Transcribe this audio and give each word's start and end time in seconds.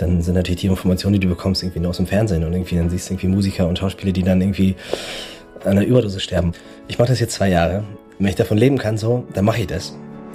dann 0.00 0.22
sind 0.22 0.34
natürlich 0.34 0.60
die 0.60 0.66
Informationen, 0.66 1.14
die 1.14 1.20
du 1.20 1.28
bekommst, 1.28 1.62
irgendwie 1.62 1.80
nur 1.80 1.90
aus 1.90 1.98
dem 1.98 2.06
Fernsehen 2.06 2.44
und 2.44 2.52
irgendwie 2.52 2.76
dann 2.76 2.90
siehst 2.90 3.08
du 3.08 3.14
irgendwie 3.14 3.28
Musiker 3.28 3.68
und 3.68 3.78
Schauspieler, 3.78 4.12
die 4.12 4.22
dann 4.22 4.40
irgendwie 4.40 4.76
an 5.64 5.72
einer 5.72 5.84
Überdose 5.84 6.20
sterben. 6.20 6.52
Ich 6.88 6.98
mache 6.98 7.08
das 7.08 7.20
jetzt 7.20 7.34
zwei 7.34 7.48
Jahre. 7.48 7.84
Wenn 8.18 8.28
ich 8.28 8.34
davon 8.34 8.58
leben 8.58 8.78
kann, 8.78 8.98
so, 8.98 9.24
dann 9.34 9.44
mache 9.44 9.60
ich 9.60 9.66
das. 9.66 9.90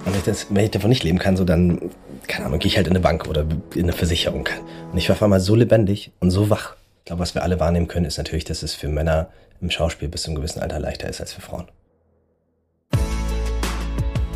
Und 0.05 0.13
wenn 0.13 0.19
ich, 0.19 0.23
das, 0.23 0.47
wenn 0.49 0.65
ich 0.65 0.71
davon 0.71 0.89
nicht 0.89 1.03
leben 1.03 1.19
kann, 1.19 1.37
so, 1.37 1.43
dann, 1.43 1.91
keine 2.27 2.47
Ahnung, 2.47 2.59
gehe 2.59 2.69
ich 2.69 2.77
halt 2.77 2.87
in 2.87 2.93
eine 2.93 2.99
Bank 2.99 3.27
oder 3.27 3.45
in 3.73 3.83
eine 3.83 3.93
Versicherung. 3.93 4.47
Und 4.91 4.97
ich 4.97 5.09
war 5.09 5.15
auf 5.15 5.23
einmal 5.23 5.39
so 5.39 5.55
lebendig 5.55 6.11
und 6.19 6.31
so 6.31 6.49
wach. 6.49 6.75
Ich 6.99 7.05
glaube, 7.05 7.21
was 7.21 7.35
wir 7.35 7.43
alle 7.43 7.59
wahrnehmen 7.59 7.87
können, 7.87 8.05
ist 8.05 8.17
natürlich, 8.17 8.45
dass 8.45 8.63
es 8.63 8.73
für 8.73 8.87
Männer 8.87 9.29
im 9.61 9.69
Schauspiel 9.69 10.07
bis 10.07 10.23
zu 10.23 10.29
einem 10.29 10.37
gewissen 10.37 10.59
Alter 10.59 10.79
leichter 10.79 11.09
ist 11.09 11.21
als 11.21 11.33
für 11.33 11.41
Frauen. 11.41 11.65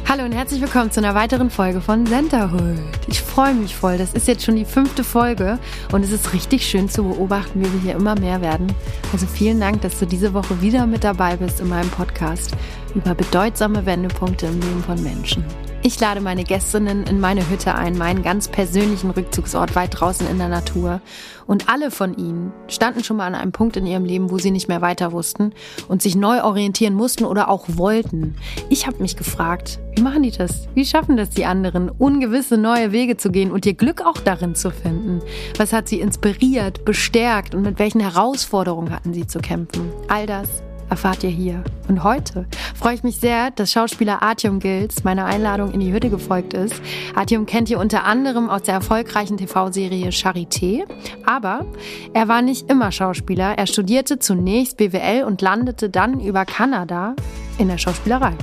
Hallo 0.10 0.24
und 0.24 0.32
herzlich 0.32 0.60
willkommen 0.60 0.90
zu 0.90 1.02
einer 1.02 1.14
weiteren 1.14 1.52
Folge 1.52 1.82
von 1.82 2.04
Centerhood. 2.08 2.80
Ich 3.06 3.22
freue 3.22 3.54
mich 3.54 3.76
voll. 3.76 4.00
Das 4.00 4.16
ist 4.16 4.28
jetzt 4.28 4.44
schon 4.44 4.56
die 4.56 4.66
fünfte 4.66 5.04
Folge 5.04 5.60
und 5.92 6.04
es 6.04 6.12
ist 6.12 6.34
richtig 6.34 6.66
schön 6.66 6.90
zu 6.90 7.04
beobachten, 7.04 7.60
wie 7.60 7.72
wir 7.72 7.80
hier 7.80 7.96
immer 7.96 8.20
mehr 8.20 8.42
werden. 8.42 8.74
Also 9.14 9.28
vielen 9.28 9.60
Dank, 9.60 9.82
dass 9.82 10.00
du 10.00 10.08
diese 10.08 10.34
Woche 10.34 10.64
wieder 10.64 10.88
mit 10.88 11.04
dabei 11.04 11.36
bist 11.36 11.60
in 11.60 11.70
meinem 11.70 11.92
Podcast 11.92 12.56
über 12.96 13.14
bedeutsame 13.14 13.86
Wendepunkte 13.86 14.48
im 14.48 14.60
Leben 14.60 14.84
von 14.84 15.00
Menschen. 15.04 15.46
Ich 15.82 15.98
lade 15.98 16.20
meine 16.20 16.44
Gästinnen 16.44 17.06
in 17.06 17.22
meine 17.22 17.50
Hütte 17.50 17.74
ein, 17.74 17.98
meinen 17.98 18.22
ganz 18.22 18.50
persönlichen 18.50 19.12
Rückzugsort 19.12 19.76
weit 19.76 20.00
draußen 20.00 20.28
in 20.28 20.38
der 20.38 20.50
Natur. 20.50 21.00
Und 21.48 21.70
alle 21.70 21.90
von 21.90 22.18
ihnen 22.18 22.52
standen 22.68 23.02
schon 23.02 23.16
mal 23.16 23.28
an 23.28 23.34
einem 23.34 23.54
Punkt 23.54 23.78
in 23.78 23.88
ihrem 23.88 24.04
Leben, 24.04 24.30
wo 24.30 24.38
sie 24.38 24.52
nicht 24.52 24.68
mehr 24.68 24.82
weiter 24.82 25.14
wussten 25.14 25.54
und 25.88 26.02
sich 26.02 26.18
neu 26.18 26.44
orientieren 26.44 26.94
mussten 26.94 27.24
oder 27.24 27.48
auch 27.48 27.64
wollten. 27.70 28.36
Ich 28.68 28.88
habe 28.88 29.02
mich 29.02 29.16
gefragt, 29.16 29.80
wie 29.96 30.02
machen 30.02 30.24
die 30.24 30.32
das? 30.32 30.68
Wie 30.76 30.86
schaffen 30.86 31.16
das 31.16 31.30
die 31.30 31.46
anderen, 31.46 31.90
ungewisse 31.90 32.58
neue 32.58 32.92
Wege 32.92 33.16
zu 33.16 33.32
gehen 33.32 33.50
und 33.50 33.66
ihr 33.66 33.74
Glück 33.74 34.06
auch 34.06 34.18
darin 34.18 34.56
zu 34.56 34.72
finden? 34.72 35.22
Was 35.58 35.72
hat 35.72 35.88
sie 35.88 36.02
inspiriert, 36.02 36.84
bestärkt 36.84 37.56
und 37.56 37.62
mit 37.62 37.80
welchen 37.80 38.02
Herausforderungen 38.02 38.92
hatten 38.92 39.14
sie 39.14 39.28
zu 39.28 39.40
kämpfen? 39.40 39.90
All 40.10 40.26
das 40.26 40.62
erfahrt 40.90 41.24
ihr 41.24 41.30
hier. 41.30 41.64
Und 41.88 42.04
heute 42.04 42.46
freue 42.76 42.96
ich 42.96 43.04
mich 43.04 43.18
sehr, 43.18 43.52
dass 43.52 43.72
Schauspieler 43.72 44.22
Artyom 44.22 44.60
Gils 44.60 45.04
meiner 45.04 45.26
Einladung 45.26 45.72
in 45.72 45.80
die 45.80 45.92
Hütte 45.92 46.10
gefolgt 46.10 46.54
ist. 46.54 46.82
Artyom 47.16 47.46
kennt 47.46 47.70
ihr 47.70 47.80
unter 47.80 48.04
anderem 48.04 48.50
aus 48.50 48.64
der 48.64 48.76
erfolgreichen 48.76 49.38
TV-Serie 49.38 50.10
Charité, 50.10 50.84
aber 51.26 51.66
er 52.14 52.28
war 52.28 52.42
nicht 52.42 52.70
immer 52.70 52.92
Schauspieler. 52.92 53.58
Er 53.58 53.68
studierte 53.68 54.20
zunächst 54.20 54.78
BWL 54.78 55.24
und 55.24 55.42
landete 55.42 55.90
dann 55.90 56.20
über 56.20 56.46
Kanada 56.46 57.16
in 57.58 57.68
der 57.68 57.78
Schauspielerei 57.78 58.34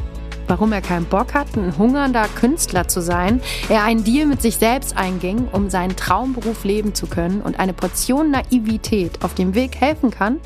warum 0.48 0.72
er 0.72 0.81
keinen 0.81 1.06
Bock 1.06 1.34
hat, 1.34 1.56
ein 1.56 1.77
hungernder 1.77 2.28
Künstler 2.28 2.86
zu 2.88 3.00
sein, 3.00 3.41
er 3.69 3.83
einen 3.83 4.05
Deal 4.05 4.27
mit 4.27 4.42
sich 4.42 4.56
selbst 4.56 4.97
einging, 4.97 5.48
um 5.53 5.70
seinen 5.70 5.97
Traumberuf 5.97 6.64
leben 6.64 6.94
zu 6.94 7.06
können 7.06 7.41
und 7.41 7.58
eine 7.58 7.72
Portion 7.72 8.31
Naivität 8.31 9.25
auf 9.25 9.34
dem 9.34 9.55
Weg 9.55 9.81
helfen 9.81 10.10
kann, 10.10 10.38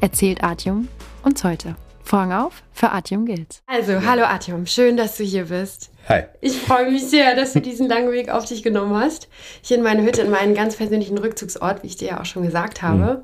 erzählt 0.00 0.42
Artyom 0.42 0.88
uns 1.26 1.42
heute. 1.42 1.74
Vorhang 2.04 2.32
auf 2.32 2.62
für 2.72 2.90
Artyom 2.90 3.26
Gils. 3.26 3.62
Also, 3.66 4.00
hallo 4.06 4.22
Artyom, 4.22 4.64
schön, 4.64 4.96
dass 4.96 5.16
du 5.16 5.24
hier 5.24 5.46
bist. 5.46 5.90
Hi. 6.08 6.22
Ich 6.40 6.56
freue 6.56 6.88
mich 6.88 7.04
sehr, 7.04 7.34
dass 7.34 7.52
du 7.52 7.60
diesen 7.60 7.88
langen 7.88 8.12
Weg 8.12 8.30
auf 8.30 8.44
dich 8.44 8.62
genommen 8.62 8.94
hast. 8.94 9.28
Hier 9.60 9.76
in 9.76 9.82
meine 9.82 10.04
Hütte, 10.04 10.22
in 10.22 10.30
meinen 10.30 10.54
ganz 10.54 10.76
persönlichen 10.76 11.18
Rückzugsort, 11.18 11.82
wie 11.82 11.88
ich 11.88 11.96
dir 11.96 12.08
ja 12.08 12.20
auch 12.20 12.24
schon 12.24 12.44
gesagt 12.44 12.80
habe. 12.80 13.14
Mhm. 13.14 13.22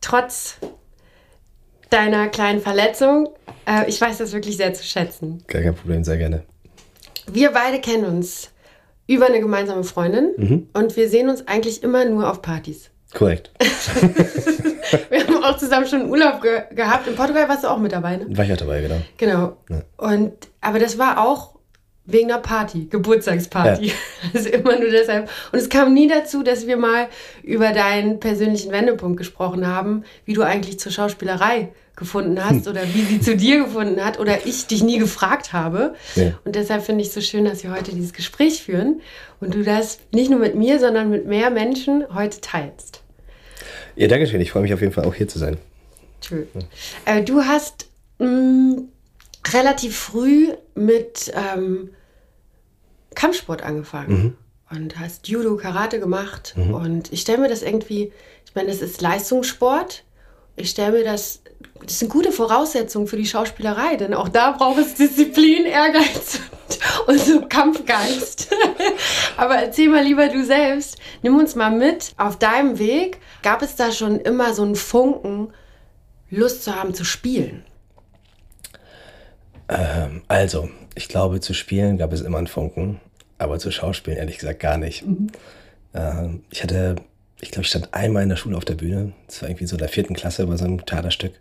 Trotz 0.00 0.56
deiner 1.90 2.26
kleinen 2.26 2.60
Verletzung, 2.60 3.28
äh, 3.64 3.88
ich 3.88 4.00
weiß 4.00 4.18
das 4.18 4.32
wirklich 4.32 4.56
sehr 4.56 4.74
zu 4.74 4.82
schätzen. 4.82 5.44
Gar 5.46 5.62
kein 5.62 5.74
Problem, 5.76 6.02
sehr 6.02 6.16
gerne. 6.16 6.42
Wir 7.30 7.52
beide 7.52 7.80
kennen 7.80 8.06
uns 8.06 8.50
über 9.06 9.26
eine 9.26 9.38
gemeinsame 9.38 9.84
Freundin 9.84 10.32
mhm. 10.36 10.68
und 10.72 10.96
wir 10.96 11.08
sehen 11.08 11.28
uns 11.28 11.46
eigentlich 11.46 11.84
immer 11.84 12.04
nur 12.06 12.28
auf 12.28 12.42
Partys. 12.42 12.90
Korrekt. 13.14 13.50
wir 15.10 15.26
haben 15.26 15.44
auch 15.44 15.56
zusammen 15.56 15.86
schon 15.86 16.08
Urlaub 16.10 16.42
ge 16.42 16.62
gehabt. 16.74 17.06
In 17.06 17.16
Portugal 17.16 17.48
warst 17.48 17.64
du 17.64 17.68
auch 17.68 17.78
mit 17.78 17.92
dabei, 17.92 18.16
ne? 18.16 18.26
War 18.28 18.44
ich 18.44 18.52
auch 18.52 18.58
dabei, 18.58 18.82
genau. 18.82 19.00
Genau. 19.16 19.56
Ja. 19.70 19.82
Und, 19.96 20.32
aber 20.60 20.78
das 20.78 20.98
war 20.98 21.26
auch 21.26 21.58
wegen 22.08 22.32
einer 22.32 22.40
Party, 22.40 22.86
Geburtstagsparty. 22.90 23.86
Ja. 23.86 23.94
Also 24.34 24.48
immer 24.48 24.78
nur 24.78 24.90
deshalb. 24.90 25.30
Und 25.52 25.58
es 25.58 25.68
kam 25.68 25.94
nie 25.94 26.08
dazu, 26.08 26.42
dass 26.42 26.66
wir 26.66 26.76
mal 26.76 27.06
über 27.42 27.72
deinen 27.72 28.18
persönlichen 28.18 28.72
Wendepunkt 28.72 29.16
gesprochen 29.16 29.66
haben, 29.66 30.04
wie 30.24 30.32
du 30.32 30.42
eigentlich 30.42 30.80
zur 30.80 30.90
Schauspielerei 30.90 31.68
gefunden 31.94 32.42
hast 32.42 32.66
hm. 32.66 32.72
oder 32.72 32.82
wie 32.94 33.02
sie 33.02 33.20
zu 33.20 33.36
dir 33.36 33.64
gefunden 33.64 34.04
hat 34.04 34.18
oder 34.18 34.46
ich 34.46 34.66
dich 34.66 34.82
nie 34.82 34.98
gefragt 34.98 35.52
habe. 35.52 35.94
Ja. 36.14 36.32
Und 36.44 36.56
deshalb 36.56 36.82
finde 36.82 37.02
ich 37.02 37.08
es 37.08 37.14
so 37.14 37.20
schön, 37.20 37.44
dass 37.44 37.62
wir 37.62 37.72
heute 37.72 37.92
dieses 37.92 38.12
Gespräch 38.12 38.62
führen 38.62 39.00
und 39.40 39.54
du 39.54 39.62
das 39.62 39.98
nicht 40.12 40.30
nur 40.30 40.40
mit 40.40 40.54
mir, 40.54 40.78
sondern 40.78 41.10
mit 41.10 41.26
mehr 41.26 41.50
Menschen 41.50 42.04
heute 42.14 42.40
teilst. 42.40 42.97
Ja, 43.98 44.06
danke 44.06 44.28
schön. 44.28 44.40
Ich 44.40 44.52
freue 44.52 44.62
mich 44.62 44.72
auf 44.72 44.80
jeden 44.80 44.92
Fall 44.92 45.04
auch 45.04 45.14
hier 45.14 45.26
zu 45.26 45.40
sein. 45.40 45.58
Schön. 46.24 46.46
Ja. 46.54 47.16
Äh, 47.16 47.24
du 47.24 47.42
hast 47.42 47.88
mh, 48.20 48.26
mm, 48.28 48.88
relativ 49.52 49.98
früh 49.98 50.52
mit 50.76 51.32
ähm, 51.34 51.90
Kampfsport 53.16 53.62
angefangen 53.62 54.36
mhm. 54.70 54.76
und 54.76 55.00
hast 55.00 55.26
Judo, 55.26 55.56
Karate 55.56 55.98
gemacht. 55.98 56.54
Mhm. 56.56 56.74
Und 56.74 57.12
ich 57.12 57.22
stelle 57.22 57.38
mir 57.38 57.48
das 57.48 57.62
irgendwie, 57.62 58.12
ich 58.46 58.54
meine, 58.54 58.68
das 58.68 58.82
ist 58.82 59.00
Leistungssport. 59.00 60.04
Ich 60.54 60.70
stelle 60.70 60.98
mir 60.98 61.04
das 61.04 61.40
das 61.80 62.00
sind 62.00 62.10
gute 62.10 62.32
Voraussetzungen 62.32 63.06
für 63.06 63.16
die 63.16 63.26
Schauspielerei, 63.26 63.96
denn 63.96 64.14
auch 64.14 64.28
da 64.28 64.52
braucht 64.52 64.78
es 64.78 64.94
Disziplin, 64.94 65.64
Ehrgeiz 65.64 66.40
und 67.06 67.18
so 67.18 67.40
Kampfgeist. 67.48 68.48
Aber 69.36 69.56
erzähl 69.56 69.88
mal 69.88 70.04
lieber 70.04 70.28
du 70.28 70.44
selbst, 70.44 70.98
nimm 71.22 71.36
uns 71.38 71.54
mal 71.54 71.70
mit 71.70 72.12
auf 72.16 72.38
deinem 72.38 72.78
Weg. 72.78 73.18
Gab 73.42 73.62
es 73.62 73.76
da 73.76 73.90
schon 73.92 74.20
immer 74.20 74.52
so 74.54 74.62
einen 74.62 74.76
Funken, 74.76 75.52
Lust 76.30 76.64
zu 76.64 76.74
haben 76.76 76.94
zu 76.94 77.04
spielen? 77.04 77.64
Ähm, 79.68 80.22
also, 80.28 80.68
ich 80.94 81.08
glaube, 81.08 81.40
zu 81.40 81.54
spielen 81.54 81.96
gab 81.96 82.12
es 82.12 82.20
immer 82.20 82.38
einen 82.38 82.46
Funken, 82.48 83.00
aber 83.38 83.58
zu 83.58 83.70
Schauspielen 83.70 84.18
ehrlich 84.18 84.38
gesagt 84.38 84.60
gar 84.60 84.76
nicht. 84.76 85.06
Mhm. 85.06 85.28
Ähm, 85.94 86.44
ich 86.50 86.62
hatte 86.62 86.96
ich 87.40 87.50
glaube, 87.50 87.62
ich 87.62 87.68
stand 87.68 87.94
einmal 87.94 88.22
in 88.22 88.28
der 88.28 88.36
Schule 88.36 88.56
auf 88.56 88.64
der 88.64 88.74
Bühne. 88.74 89.12
Das 89.26 89.42
war 89.42 89.48
irgendwie 89.48 89.66
so 89.66 89.76
in 89.76 89.80
der 89.80 89.88
vierten 89.88 90.14
Klasse 90.14 90.46
bei 90.46 90.56
so 90.56 90.64
einem 90.64 90.84
Theaterstück. 90.84 91.32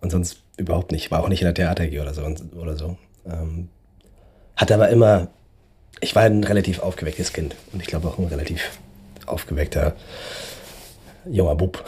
Und 0.00 0.10
sonst 0.10 0.42
überhaupt 0.56 0.92
nicht. 0.92 1.10
War 1.10 1.22
auch 1.22 1.28
nicht 1.28 1.42
in 1.42 1.46
der 1.46 1.54
Theater 1.54 1.84
oder 2.00 2.14
so. 2.14 2.22
Oder 2.56 2.76
so. 2.76 2.96
Ähm, 3.26 3.68
hatte 4.56 4.74
aber 4.74 4.88
immer, 4.88 5.28
ich 6.00 6.14
war 6.14 6.22
ein 6.22 6.44
relativ 6.44 6.80
aufgewecktes 6.80 7.32
Kind. 7.32 7.56
Und 7.72 7.80
ich 7.80 7.88
glaube 7.88 8.08
auch 8.08 8.18
ein 8.18 8.26
relativ 8.26 8.78
aufgeweckter 9.26 9.94
junger 11.28 11.56
Bub. 11.56 11.84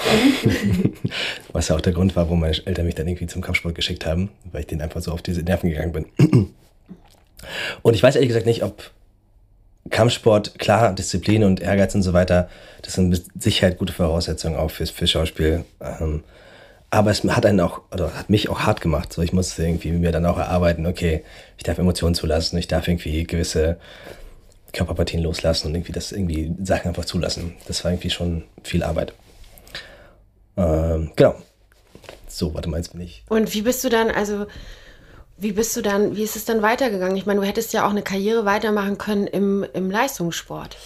Was 1.52 1.68
ja 1.68 1.76
auch 1.76 1.80
der 1.80 1.92
Grund 1.92 2.16
war, 2.16 2.24
warum 2.24 2.40
meine 2.40 2.56
Eltern 2.66 2.86
mich 2.86 2.94
dann 2.94 3.06
irgendwie 3.06 3.26
zum 3.26 3.42
Kampfsport 3.42 3.74
geschickt 3.74 4.04
haben, 4.04 4.30
weil 4.50 4.62
ich 4.62 4.66
denen 4.66 4.82
einfach 4.82 5.00
so 5.00 5.12
auf 5.12 5.22
diese 5.22 5.42
Nerven 5.42 5.70
gegangen 5.70 5.92
bin. 5.92 6.06
Und 7.82 7.94
ich 7.94 8.02
weiß 8.02 8.16
ehrlich 8.16 8.28
gesagt 8.28 8.46
nicht, 8.46 8.64
ob 8.64 8.90
Kampfsport, 9.90 10.58
klar, 10.58 10.92
Disziplin 10.92 11.44
und 11.44 11.60
Ehrgeiz 11.60 11.94
und 11.94 12.02
so 12.02 12.12
weiter, 12.12 12.50
das 12.82 12.94
sind 12.94 13.08
mit 13.08 13.24
Sicherheit 13.40 13.78
gute 13.78 13.92
Voraussetzungen 13.92 14.56
auch 14.56 14.70
fürs, 14.70 14.90
fürs 14.90 15.10
Schauspiel. 15.10 15.64
Ähm, 15.80 16.24
aber 16.90 17.10
es 17.10 17.22
hat 17.24 17.44
einen 17.44 17.60
auch, 17.60 17.82
oder 17.92 18.14
hat 18.14 18.30
mich 18.30 18.48
auch 18.48 18.60
hart 18.60 18.80
gemacht. 18.80 19.12
So, 19.12 19.22
ich 19.22 19.32
musste 19.32 19.62
irgendwie 19.62 19.92
mir 19.92 20.12
dann 20.12 20.26
auch 20.26 20.38
erarbeiten, 20.38 20.86
okay, 20.86 21.22
ich 21.56 21.64
darf 21.64 21.78
Emotionen 21.78 22.14
zulassen, 22.14 22.56
ich 22.56 22.68
darf 22.68 22.88
irgendwie 22.88 23.24
gewisse 23.24 23.78
Körperpartien 24.72 25.22
loslassen 25.22 25.68
und 25.68 25.74
irgendwie 25.74 25.92
das 25.92 26.12
irgendwie 26.12 26.54
Sachen 26.62 26.88
einfach 26.88 27.04
zulassen. 27.04 27.54
Das 27.66 27.84
war 27.84 27.90
irgendwie 27.90 28.10
schon 28.10 28.44
viel 28.62 28.82
Arbeit. 28.82 29.12
Ähm, 30.56 31.10
genau. 31.16 31.34
So, 32.26 32.54
warte 32.54 32.68
mal, 32.68 32.78
jetzt 32.78 32.92
bin 32.92 33.02
ich. 33.02 33.22
Und 33.28 33.54
wie 33.54 33.62
bist 33.62 33.84
du 33.84 33.88
dann, 33.88 34.10
also 34.10 34.46
wie 35.36 35.52
bist 35.52 35.76
du 35.76 35.82
dann, 35.82 36.16
wie 36.16 36.22
ist 36.22 36.36
es 36.36 36.44
dann 36.44 36.62
weitergegangen? 36.62 37.16
Ich 37.16 37.26
meine, 37.26 37.40
du 37.40 37.46
hättest 37.46 37.72
ja 37.72 37.86
auch 37.86 37.90
eine 37.90 38.02
Karriere 38.02 38.44
weitermachen 38.44 38.98
können 38.98 39.26
im, 39.26 39.64
im 39.72 39.90
Leistungssport. 39.90 40.76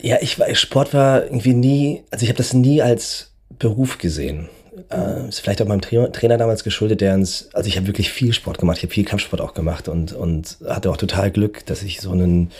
Ja, 0.00 0.16
ich 0.20 0.38
war, 0.38 0.52
Sport 0.54 0.94
war 0.94 1.24
irgendwie 1.24 1.54
nie, 1.54 2.04
also 2.10 2.24
ich 2.24 2.28
habe 2.28 2.38
das 2.38 2.54
nie 2.54 2.82
als 2.82 3.32
Beruf 3.50 3.98
gesehen. 3.98 4.48
Äh, 4.90 5.28
ist 5.28 5.40
vielleicht 5.40 5.60
auch 5.60 5.66
meinem 5.66 5.82
Tra 5.82 6.06
Trainer 6.08 6.38
damals 6.38 6.64
geschuldet, 6.64 7.02
der 7.02 7.14
uns, 7.14 7.50
also 7.52 7.68
ich 7.68 7.76
habe 7.76 7.86
wirklich 7.86 8.10
viel 8.10 8.32
Sport 8.32 8.58
gemacht, 8.58 8.78
ich 8.78 8.84
habe 8.84 8.92
viel 8.92 9.04
Kampfsport 9.04 9.42
auch 9.42 9.52
gemacht 9.52 9.88
und, 9.88 10.12
und 10.12 10.58
hatte 10.66 10.90
auch 10.90 10.96
total 10.96 11.30
Glück, 11.30 11.66
dass 11.66 11.82
ich 11.82 12.00
so 12.00 12.12
einen, 12.12 12.50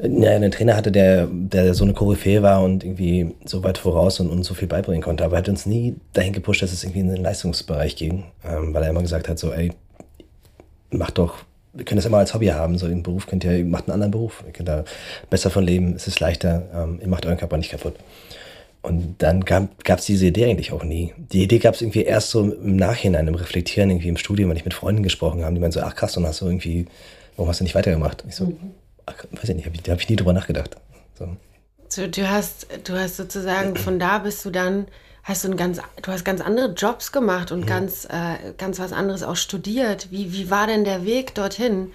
ja, 0.00 0.30
einen 0.30 0.50
Trainer 0.50 0.74
hatte, 0.74 0.90
der, 0.90 1.26
der 1.30 1.74
so 1.74 1.84
eine 1.84 1.92
Koryphäe 1.92 2.42
war 2.42 2.62
und 2.62 2.82
irgendwie 2.82 3.34
so 3.44 3.62
weit 3.62 3.76
voraus 3.76 4.20
und 4.20 4.30
uns 4.30 4.46
so 4.46 4.54
viel 4.54 4.68
beibringen 4.68 5.02
konnte. 5.02 5.24
Aber 5.24 5.36
er 5.36 5.40
hat 5.40 5.48
uns 5.50 5.66
nie 5.66 5.96
dahin 6.14 6.32
gepusht, 6.32 6.62
dass 6.62 6.72
es 6.72 6.82
irgendwie 6.82 7.00
in 7.00 7.08
den 7.08 7.22
Leistungsbereich 7.22 7.96
ging, 7.96 8.24
ähm, 8.44 8.72
weil 8.72 8.82
er 8.84 8.90
immer 8.90 9.02
gesagt 9.02 9.28
hat, 9.28 9.38
so, 9.38 9.52
ey, 9.52 9.72
mach 10.90 11.10
doch, 11.10 11.44
wir 11.74 11.84
können 11.84 11.98
das 11.98 12.06
immer 12.06 12.18
als 12.18 12.32
Hobby 12.32 12.46
haben, 12.46 12.78
so 12.78 12.86
im 12.86 13.02
Beruf 13.02 13.26
könnt 13.26 13.44
ihr, 13.44 13.64
macht 13.66 13.84
einen 13.84 13.94
anderen 13.94 14.12
Beruf, 14.12 14.42
ihr 14.46 14.52
könnt 14.52 14.68
da 14.68 14.84
besser 15.28 15.50
von 15.50 15.62
leben, 15.62 15.94
es 15.94 16.06
ist 16.06 16.20
leichter, 16.20 16.62
ähm, 16.74 16.98
ihr 17.02 17.08
macht 17.08 17.26
euren 17.26 17.36
Körper 17.36 17.58
nicht 17.58 17.70
kaputt. 17.70 17.94
Und 18.88 19.16
dann 19.18 19.44
gab 19.44 19.68
es 19.84 20.06
diese 20.06 20.26
Idee 20.26 20.46
eigentlich 20.46 20.72
auch 20.72 20.82
nie. 20.82 21.12
Die 21.16 21.42
Idee 21.42 21.58
gab 21.58 21.74
es 21.74 21.82
irgendwie 21.82 22.04
erst 22.04 22.30
so 22.30 22.40
im 22.40 22.76
Nachhinein, 22.76 23.28
im 23.28 23.34
Reflektieren, 23.34 23.90
irgendwie 23.90 24.08
im 24.08 24.16
Studium, 24.16 24.48
wenn 24.48 24.56
ich 24.56 24.64
mit 24.64 24.72
Freunden 24.72 25.02
gesprochen 25.02 25.44
habe, 25.44 25.54
die 25.54 25.60
meinen 25.60 25.72
so, 25.72 25.80
ach 25.80 25.94
krass, 25.94 26.16
und 26.16 26.26
hast 26.26 26.40
du 26.40 26.46
irgendwie, 26.46 26.86
warum 27.36 27.50
hast 27.50 27.60
du 27.60 27.64
nicht 27.64 27.74
weitergemacht? 27.74 28.24
Ich 28.26 28.34
so, 28.34 28.46
mhm. 28.46 28.72
ach, 29.04 29.26
weiß 29.30 29.50
ich 29.50 29.56
nicht, 29.56 29.66
hab 29.66 29.74
ich, 29.74 29.82
da 29.82 29.92
habe 29.92 30.00
ich 30.00 30.08
nie 30.08 30.16
drüber 30.16 30.32
nachgedacht. 30.32 30.76
So. 31.18 31.28
Du, 31.94 32.08
du, 32.08 32.30
hast, 32.30 32.66
du 32.84 32.94
hast 32.94 33.18
sozusagen 33.18 33.76
von 33.76 33.98
da 33.98 34.18
bist 34.20 34.42
du 34.46 34.50
dann, 34.50 34.86
hast 35.22 35.44
du 35.44 35.50
ein 35.50 35.58
ganz, 35.58 35.80
du 36.00 36.10
hast 36.10 36.24
ganz 36.24 36.40
andere 36.40 36.72
Jobs 36.72 37.12
gemacht 37.12 37.52
und 37.52 37.60
mhm. 37.60 37.66
ganz, 37.66 38.06
äh, 38.06 38.52
ganz 38.56 38.78
was 38.78 38.94
anderes 38.94 39.22
auch 39.22 39.36
studiert. 39.36 40.10
Wie, 40.10 40.32
wie 40.32 40.50
war 40.50 40.66
denn 40.66 40.84
der 40.84 41.04
Weg 41.04 41.34
dorthin? 41.34 41.92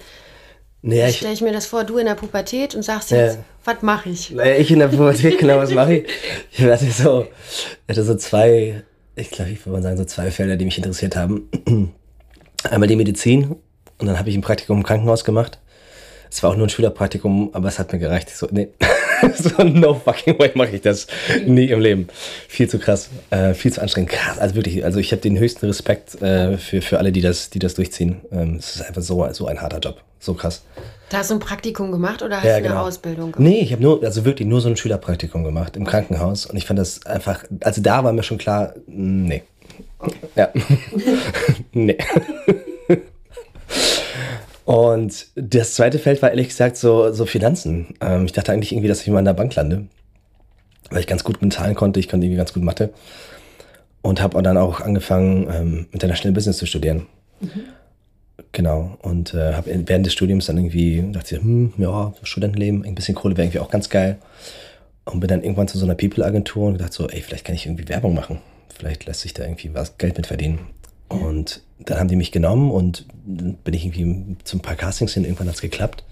Naja, 0.86 1.08
ich 1.08 1.18
stelle 1.18 1.34
ich 1.34 1.40
mir 1.40 1.54
das 1.54 1.66
vor, 1.66 1.86
du 1.86 1.98
in 1.98 2.06
der 2.06 2.16
Pubertät 2.16 2.76
und 2.76 2.84
sagst 2.84 3.12
jetzt, 3.12 3.36
ja. 3.36 3.44
was 3.64 3.82
mache 3.82 4.10
ich? 4.10 4.32
Naja, 4.32 4.58
ich 4.58 4.70
in 4.70 4.80
der 4.80 4.90
Pubertät, 4.90 5.40
genau, 5.40 5.58
was 5.58 5.72
mache 5.72 5.96
ich? 5.96 6.08
Ich 6.52 6.66
hatte 6.66 6.92
so, 6.92 7.26
hatte 7.88 8.04
so 8.04 8.16
zwei, 8.16 8.84
ich 9.16 9.32
glaube, 9.32 9.52
ich 9.52 9.66
würde 9.66 9.78
mal 9.78 9.82
sagen, 9.82 9.96
so 9.96 10.04
zwei 10.04 10.30
Felder, 10.30 10.58
die 10.58 10.66
mich 10.66 10.78
interessiert 10.78 11.16
haben. 11.16 11.50
Einmal 12.70 12.90
die 12.90 12.98
Medizin 12.98 13.56
und 13.98 14.08
dann 14.08 14.20
habe 14.20 14.30
ich 14.30 14.36
ein 14.36 14.42
Praktikum 14.42 14.80
im 14.80 14.84
Krankenhaus 14.84 15.24
gemacht. 15.24 15.58
Es 16.34 16.42
war 16.42 16.50
auch 16.50 16.56
nur 16.56 16.66
ein 16.66 16.70
Schülerpraktikum, 16.70 17.52
aber 17.54 17.68
es 17.68 17.78
hat 17.78 17.94
mir 17.94 18.00
gereicht. 18.00 18.30
Ich 18.30 18.38
so, 18.38 18.48
nee, 18.50 18.70
so 19.36 19.64
no 19.64 19.94
fucking 19.94 20.40
way 20.40 20.50
mache 20.56 20.72
ich 20.72 20.82
das 20.82 21.06
nie 21.46 21.66
im 21.66 21.80
Leben. 21.80 22.08
Viel 22.48 22.68
zu 22.68 22.80
krass, 22.80 23.10
äh, 23.30 23.54
viel 23.54 23.72
zu 23.72 23.84
anstrengend. 23.84 24.10
Krass, 24.10 24.40
also 24.40 24.56
wirklich, 24.56 24.84
also 24.84 25.00
ich 25.00 25.12
habe 25.12 25.22
den 25.22 25.38
höchsten 25.38 25.68
Respekt 25.68 26.20
äh, 26.24 26.58
für, 26.58 26.82
für 26.82 26.98
alle, 26.98 27.12
die 27.12 27.22
das, 27.22 27.52
die 27.52 27.60
das 27.60 27.76
durchziehen. 27.76 28.22
Ähm, 28.32 28.56
es 28.56 28.78
ist 28.78 28.82
einfach 28.82 29.04
so, 29.04 29.32
so 29.32 29.46
ein 29.46 29.62
harter 29.62 29.78
Job, 29.78 30.02
so 30.20 30.34
krass. 30.34 30.64
Da 31.10 31.20
hast 31.20 31.30
du 31.30 31.36
ein 31.36 31.40
Praktikum 31.40 31.92
gemacht 31.92 32.24
oder 32.24 32.38
hast 32.38 32.46
ja, 32.46 32.54
du 32.54 32.58
eine 32.58 32.68
genau. 32.70 32.82
Ausbildung 32.82 33.32
gemacht? 33.34 33.40
Nee, 33.40 33.60
ich 33.60 33.72
habe 33.72 33.84
nur, 33.84 34.04
also 34.04 34.26
wirklich 34.26 34.48
nur 34.48 34.60
so 34.60 34.70
ein 34.70 34.76
Schülerpraktikum 34.76 35.44
gemacht 35.44 35.78
im 35.78 35.86
Krankenhaus 35.86 36.48
und 36.48 36.58
ich 36.58 36.66
fand 36.66 36.80
das 36.80 37.06
einfach, 37.06 37.44
also 37.62 37.80
da 37.80 38.04
war 38.04 38.12
mir 38.12 38.24
schon 38.24 38.40
klar, 38.40 38.74
nee. 38.88 39.44
Okay. 40.00 40.16
Ja. 40.36 40.50
nee. 41.74 41.98
Und 44.66 45.28
das 45.36 45.74
zweite 45.74 46.00
Feld 46.00 46.22
war 46.22 46.30
ehrlich 46.30 46.48
gesagt 46.48 46.78
so, 46.78 47.12
so 47.12 47.26
Finanzen. 47.26 47.96
Ähm, 48.02 48.26
ich 48.26 48.32
dachte 48.32 48.52
eigentlich 48.52 48.72
irgendwie, 48.72 48.88
dass 48.88 49.02
ich 49.02 49.08
mal 49.08 49.20
in 49.20 49.26
der 49.26 49.34
Bank 49.34 49.54
lande, 49.56 49.88
weil 50.90 51.02
ich 51.02 51.08
ganz 51.08 51.24
gut 51.24 51.42
mit 51.42 51.52
Zahlen 51.54 51.76
konnte, 51.76 52.00
ich 52.00 52.08
konnte 52.08 52.26
irgendwie 52.26 52.38
ganz 52.38 52.54
gut 52.54 52.64
Mathe 52.64 52.94
und 54.02 54.22
habe 54.22 54.42
dann 54.42 54.58
auch 54.58 54.82
angefangen, 54.82 55.48
ähm, 55.52 55.88
International 55.92 56.34
Business 56.34 56.58
zu 56.58 56.66
studieren. 56.66 57.08
Mhm. 57.42 57.64
Genau. 58.52 58.98
Und 59.02 59.34
äh, 59.34 59.54
habe 59.54 59.72
während 59.88 60.06
des 60.06 60.14
Studiums 60.14 60.46
dann 60.46 60.58
irgendwie 60.58 61.04
dachte 61.12 61.36
ich, 61.36 61.42
hm, 61.42 61.74
ja, 61.78 62.14
Studentenleben, 62.24 62.86
ein 62.86 62.96
bisschen 62.96 63.16
Kohle 63.16 63.36
wäre 63.36 63.46
irgendwie 63.46 63.60
auch 63.60 63.70
ganz 63.70 63.90
geil. 63.90 64.18
Und 65.06 65.20
bin 65.20 65.28
dann 65.28 65.44
irgendwann 65.44 65.68
zu 65.68 65.78
so 65.78 65.86
einer 65.86 65.96
People-Agentur 65.96 66.68
und 66.68 66.74
gedacht 66.74 66.94
so, 66.94 67.10
ey, 67.10 67.22
vielleicht 67.22 67.46
kann 67.46 67.56
ich 67.56 67.66
irgendwie 67.66 67.90
Werbung 67.90 68.14
machen. 68.14 68.40
Vielleicht 68.74 69.06
lässt 69.06 69.22
sich 69.22 69.34
da 69.34 69.44
irgendwie 69.44 69.74
was 69.74 69.98
Geld 69.98 70.16
mit 70.18 70.28
verdienen. 70.28 70.60
Und 71.22 71.62
dann 71.80 72.00
haben 72.00 72.08
die 72.08 72.16
mich 72.16 72.32
genommen 72.32 72.72
und 72.72 73.06
dann 73.26 73.56
bin 73.56 73.74
ich 73.74 73.86
irgendwie 73.86 74.38
zum 74.44 74.62
paar 74.62 74.76
Castings 74.76 75.14
hin, 75.14 75.24
irgendwann 75.24 75.48
hat 75.48 75.56
es 75.56 75.62
geklappt. 75.62 76.04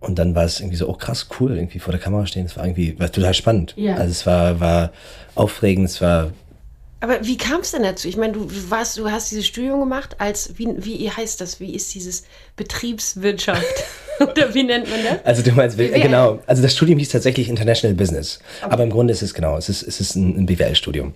Und 0.00 0.18
dann 0.18 0.34
war 0.34 0.44
es 0.44 0.60
irgendwie 0.60 0.76
so, 0.76 0.88
oh 0.88 0.94
krass, 0.94 1.28
cool, 1.40 1.56
irgendwie 1.56 1.78
vor 1.78 1.92
der 1.92 2.00
Kamera 2.00 2.26
stehen. 2.26 2.44
Es 2.44 2.56
war 2.56 2.64
irgendwie 2.64 2.98
war 2.98 3.10
total 3.10 3.32
spannend. 3.32 3.72
Ja. 3.76 3.94
Also 3.94 4.10
es 4.10 4.26
war, 4.26 4.60
war 4.60 4.92
aufregend, 5.34 5.88
es 5.88 6.00
war. 6.00 6.32
Aber 7.00 7.26
wie 7.26 7.36
kam 7.36 7.60
es 7.60 7.70
denn 7.70 7.82
dazu? 7.82 8.08
Ich 8.08 8.16
meine, 8.16 8.34
du 8.34 8.48
warst, 8.68 8.98
du 8.98 9.10
hast 9.10 9.30
dieses 9.30 9.46
Studium 9.46 9.80
gemacht 9.80 10.16
als, 10.18 10.58
wie, 10.58 10.68
wie 10.78 11.10
heißt 11.10 11.40
das? 11.40 11.60
Wie 11.60 11.74
ist 11.74 11.94
dieses 11.94 12.24
Betriebswirtschaft? 12.56 13.64
Oder 14.20 14.54
wie 14.54 14.62
nennt 14.62 14.90
man 14.90 15.00
das? 15.02 15.24
Also 15.24 15.42
du 15.42 15.52
meinst, 15.52 15.76
BWL. 15.76 16.00
genau. 16.00 16.38
Also 16.46 16.62
das 16.62 16.74
Studium 16.74 16.98
hieß 16.98 17.08
tatsächlich 17.08 17.48
International 17.48 17.94
Business. 17.94 18.40
Okay. 18.62 18.72
Aber 18.72 18.84
im 18.84 18.90
Grunde 18.90 19.12
ist 19.12 19.22
es 19.22 19.34
genau, 19.34 19.56
es 19.56 19.68
ist, 19.68 19.82
es 19.82 20.00
ist 20.00 20.14
ein, 20.14 20.36
ein 20.36 20.46
BWL-Studium. 20.46 21.14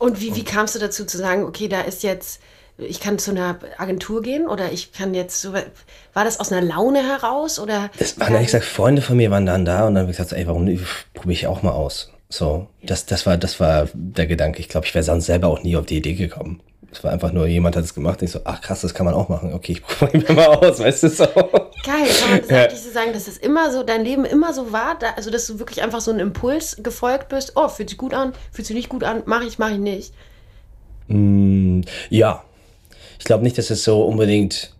Und 0.00 0.20
wie, 0.20 0.34
wie 0.34 0.42
kamst 0.42 0.74
du 0.74 0.80
dazu 0.80 1.04
zu 1.04 1.16
sagen, 1.16 1.44
okay, 1.44 1.68
da 1.68 1.82
ist 1.82 2.02
jetzt 2.02 2.40
ich 2.78 3.00
kann 3.00 3.18
zu 3.18 3.30
einer 3.30 3.58
Agentur 3.76 4.22
gehen 4.22 4.46
oder 4.46 4.72
ich 4.72 4.92
kann 4.92 5.14
jetzt 5.14 5.40
so. 5.40 5.52
War 5.52 6.24
das 6.24 6.40
aus 6.40 6.50
einer 6.50 6.62
Laune 6.66 7.06
heraus 7.06 7.58
oder? 7.58 7.90
Das 7.98 8.18
waren 8.18 8.32
ehrlich 8.32 8.48
gesagt 8.48 8.64
Freunde 8.64 9.02
von 9.02 9.16
mir 9.16 9.30
waren 9.30 9.46
dann 9.46 9.64
da 9.64 9.86
und 9.86 9.94
dann 9.94 10.02
habe 10.02 10.10
ich 10.10 10.16
gesagt, 10.16 10.32
ey, 10.32 10.46
warum 10.46 10.64
probiere 11.14 11.32
ich 11.32 11.46
auch 11.46 11.62
mal 11.62 11.72
aus? 11.72 12.10
So, 12.28 12.68
das, 12.82 13.06
das 13.06 13.26
war, 13.26 13.36
das 13.36 13.60
war 13.60 13.88
der 13.92 14.26
Gedanke. 14.26 14.60
Ich 14.60 14.68
glaube, 14.68 14.86
ich 14.86 14.94
wäre 14.94 15.02
sonst 15.02 15.26
selber 15.26 15.48
auch 15.48 15.62
nie 15.62 15.76
auf 15.76 15.86
die 15.86 15.98
Idee 15.98 16.14
gekommen. 16.14 16.62
Es 16.92 17.04
war 17.04 17.12
einfach 17.12 17.32
nur, 17.32 17.46
jemand 17.46 17.76
hat 17.76 17.84
es 17.84 17.94
gemacht 17.94 18.20
ich 18.22 18.32
so, 18.32 18.40
ach 18.44 18.60
krass, 18.60 18.80
das 18.80 18.94
kann 18.94 19.06
man 19.06 19.14
auch 19.14 19.28
machen. 19.28 19.52
Okay, 19.54 19.72
ich 19.72 19.82
probiere 19.98 20.32
mal 20.32 20.46
aus, 20.46 20.80
weißt 20.80 21.04
du 21.04 21.08
so. 21.08 21.24
Geil, 21.24 22.08
kann 22.20 22.30
man 22.30 22.40
das 22.40 22.50
ja. 22.50 22.62
eigentlich 22.62 22.80
so 22.80 22.90
sagen, 22.90 23.12
dass 23.12 23.26
das 23.26 23.36
immer 23.36 23.70
so, 23.70 23.82
dein 23.82 24.04
Leben 24.04 24.24
immer 24.24 24.52
so 24.52 24.72
war, 24.72 24.98
da, 24.98 25.10
also 25.16 25.30
dass 25.30 25.46
du 25.46 25.58
wirklich 25.58 25.82
einfach 25.82 26.00
so 26.00 26.10
einem 26.10 26.20
Impuls 26.20 26.78
gefolgt 26.82 27.28
bist, 27.28 27.52
oh, 27.54 27.68
fühlt 27.68 27.90
sich 27.90 27.98
gut 27.98 28.12
an, 28.12 28.32
fühlt 28.50 28.66
sich 28.66 28.76
nicht 28.76 28.88
gut 28.88 29.04
an, 29.04 29.22
mache 29.26 29.44
ich, 29.44 29.58
mache 29.58 29.72
ich 29.72 29.78
nicht. 29.78 30.12
Mm, 31.08 31.82
ja, 32.08 32.42
ich 33.18 33.24
glaube 33.24 33.44
nicht, 33.44 33.56
dass 33.56 33.70
es 33.70 33.84
so 33.84 34.02
unbedingt 34.04 34.72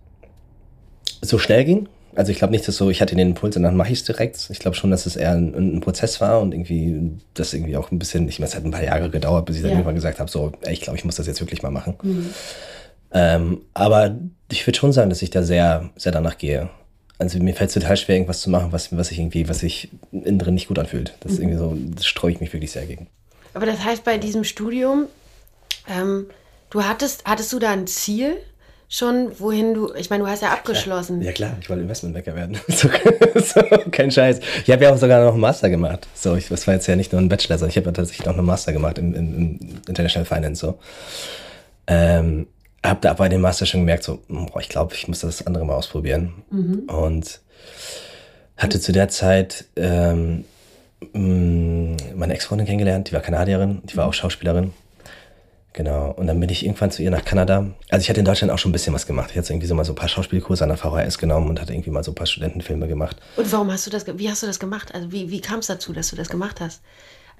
so 1.23 1.39
schnell 1.39 1.65
ging. 1.65 1.89
Also 2.21 2.33
ich 2.33 2.39
glaube 2.39 2.51
nicht, 2.51 2.69
dass 2.69 2.77
so, 2.77 2.91
ich 2.91 3.01
hatte 3.01 3.17
den 3.17 3.29
Impuls 3.29 3.57
und 3.57 3.63
dann 3.63 3.77
mache 3.77 3.93
ich 3.93 4.01
es 4.01 4.05
direkt. 4.05 4.51
Ich 4.51 4.59
glaube 4.59 4.77
schon, 4.77 4.91
dass 4.91 5.07
es 5.07 5.17
eher 5.17 5.33
ein, 5.33 5.55
ein, 5.55 5.81
Prozess 5.81 6.21
war 6.21 6.43
und 6.43 6.53
irgendwie 6.53 7.19
das 7.33 7.55
irgendwie 7.55 7.79
auch 7.79 7.91
ein 7.91 7.99
bisschen, 7.99 8.29
ich 8.29 8.39
meine, 8.39 8.51
es 8.51 8.55
hat 8.55 8.63
ein 8.63 8.71
paar 8.71 8.85
Jahre 8.85 9.09
gedauert, 9.09 9.47
bis 9.47 9.57
ich 9.57 9.63
dann 9.63 9.71
irgendwann 9.71 9.95
gesagt 9.95 10.21
habe, 10.21 10.31
so, 10.31 10.53
ey, 10.61 10.75
ich 10.75 10.83
glaube, 10.83 10.99
ich 10.99 11.07
muss 11.07 11.17
das 11.17 11.27
jetzt 11.27 11.41
wirklich 11.41 11.63
mal 11.63 11.71
machen. 11.71 11.95
Mhm. 12.03 12.35
Ähm, 13.13 13.61
aber 13.73 14.19
ich 14.53 14.67
würde 14.67 14.79
schon 14.79 14.93
sagen, 14.93 15.09
dass 15.09 15.23
ich 15.23 15.31
da 15.31 15.43
sehr, 15.43 15.89
sehr 15.97 16.13
danach 16.13 16.37
gehe. 16.37 16.69
Also 17.17 17.39
mir 17.39 17.55
fällt 17.55 17.71
es 17.71 17.75
total 17.75 17.97
schwer, 17.97 18.17
irgendwas 18.17 18.43
zu 18.43 18.51
machen, 18.51 18.71
was, 18.71 18.95
was 18.95 19.11
ich 19.11 19.19
irgendwie, 19.19 19.49
was 19.49 19.61
sich 19.61 19.89
innen 20.13 20.39
drin 20.39 20.53
nicht 20.53 20.69
gut 20.69 20.79
anfühlt. 20.79 21.15
Das 21.21 21.33
ist 21.33 21.39
mhm. 21.39 21.45
irgendwie 21.49 21.59
so, 21.59 21.95
das 21.97 22.05
streue 22.05 22.33
ich 22.33 22.41
mich 22.41 22.53
wirklich 22.53 22.71
sehr 22.71 22.85
gegen. 22.85 23.09
Aber 23.55 23.65
das 23.65 23.83
heißt, 23.83 24.05
bei 24.05 24.19
diesem 24.19 24.45
Studium, 24.45 25.07
ähm, 25.89 26.27
Du 26.71 26.85
hattest, 26.85 27.25
hattest 27.25 27.53
du 27.53 27.59
da 27.59 27.71
ein 27.73 27.89
Ziel 27.89 28.37
schon, 28.91 29.39
wohin 29.39 29.73
du, 29.73 29.95
ich 29.95 30.11
meine, 30.11 30.25
du 30.25 30.29
hast 30.29 30.43
ja 30.43 30.51
abgeschlossen. 30.51 31.23
Ja 31.23 31.31
klar, 31.31 31.57
ich 31.61 31.71
wollte 31.71 31.83
Investmentbanker 31.83 32.35
werden. 32.35 32.59
so, 32.69 32.91
so, 33.37 33.61
kein 33.91 34.11
Scheiß. 34.11 34.41
Ich 34.65 34.71
habe 34.71 34.85
ja 34.85 34.93
auch 34.93 34.99
sogar 34.99 35.25
noch 35.25 35.33
einen 35.33 35.41
Master 35.41 35.71
gemacht. 35.71 36.09
So, 36.13 36.35
ich, 36.35 36.49
das 36.49 36.67
war 36.67 36.75
jetzt 36.75 36.89
ja 36.89 36.97
nicht 36.97 37.13
nur 37.13 37.21
ein 37.21 37.29
Bachelor, 37.29 37.57
sondern 37.57 37.71
ich 37.71 37.77
habe 37.77 37.87
ja 37.87 37.93
tatsächlich 37.93 38.27
noch 38.27 38.37
einen 38.37 38.45
Master 38.45 38.73
gemacht 38.73 38.99
im, 38.99 39.15
im, 39.15 39.35
im 39.35 39.59
International 39.87 40.27
Finance. 40.27 40.61
So. 40.61 40.79
Ähm, 41.87 42.49
habe 42.85 42.99
da 43.01 43.13
bei 43.15 43.29
dem 43.29 43.41
Master 43.41 43.65
schon 43.65 43.81
gemerkt, 43.81 44.03
so, 44.03 44.23
boah, 44.29 44.61
ich 44.61 44.69
glaube, 44.69 44.95
ich 44.95 45.07
muss 45.07 45.21
das 45.21 45.47
andere 45.47 45.65
mal 45.65 45.77
ausprobieren. 45.77 46.43
Mhm. 46.51 46.81
Und 46.89 47.41
hatte 48.57 48.81
zu 48.81 48.91
der 48.91 49.09
Zeit 49.09 49.67
ähm, 49.77 50.45
meine 51.13 52.35
Ex-Freundin 52.35 52.67
kennengelernt, 52.67 53.09
die 53.09 53.13
war 53.13 53.21
Kanadierin, 53.21 53.83
die 53.85 53.97
war 53.97 54.07
auch 54.07 54.15
Schauspielerin. 54.15 54.73
Genau. 55.73 56.13
Und 56.17 56.27
dann 56.27 56.41
bin 56.41 56.49
ich 56.49 56.65
irgendwann 56.65 56.91
zu 56.91 57.03
ihr 57.03 57.11
nach 57.11 57.25
Kanada. 57.25 57.67
Also 57.91 58.03
ich 58.03 58.11
hatte 58.11 58.21
in 58.21 58.27
Deutschland 58.27 58.53
auch 58.53 58.59
schon 58.59 58.71
ein 58.71 58.73
bisschen 58.73 58.93
was 58.93 59.07
gemacht. 59.07 59.31
Ich 59.31 59.39
hatte 59.39 59.53
irgendwie 59.53 59.69
so 59.69 59.75
mal 59.75 59.85
so 59.85 59.93
ein 59.93 59.97
paar 59.97 60.09
Schauspielkurse 60.09 60.65
an 60.65 60.71
der 60.71 60.79
VHS 60.79 61.19
genommen 61.19 61.49
und 61.49 61.61
hatte 61.61 61.73
irgendwie 61.73 61.91
mal 61.91 62.03
so 62.03 62.11
ein 62.11 62.17
paar 62.17 62.27
Studentenfilme 62.27 62.89
gemacht. 62.89 63.17
Und 63.37 63.51
warum 63.53 63.71
hast 63.71 63.87
du 63.87 63.91
das, 63.91 64.05
wie 64.07 64.29
hast 64.29 64.43
du 64.43 64.47
das 64.47 64.59
gemacht? 64.59 64.95
Also 64.95 65.13
wie, 65.13 65.31
wie 65.31 65.41
kam 65.41 65.61
es 65.61 65.69
dazu, 65.69 65.93
dass 65.93 66.11
du 66.11 66.17
das 66.17 66.29
gemacht 66.29 66.61
hast? 66.61 66.83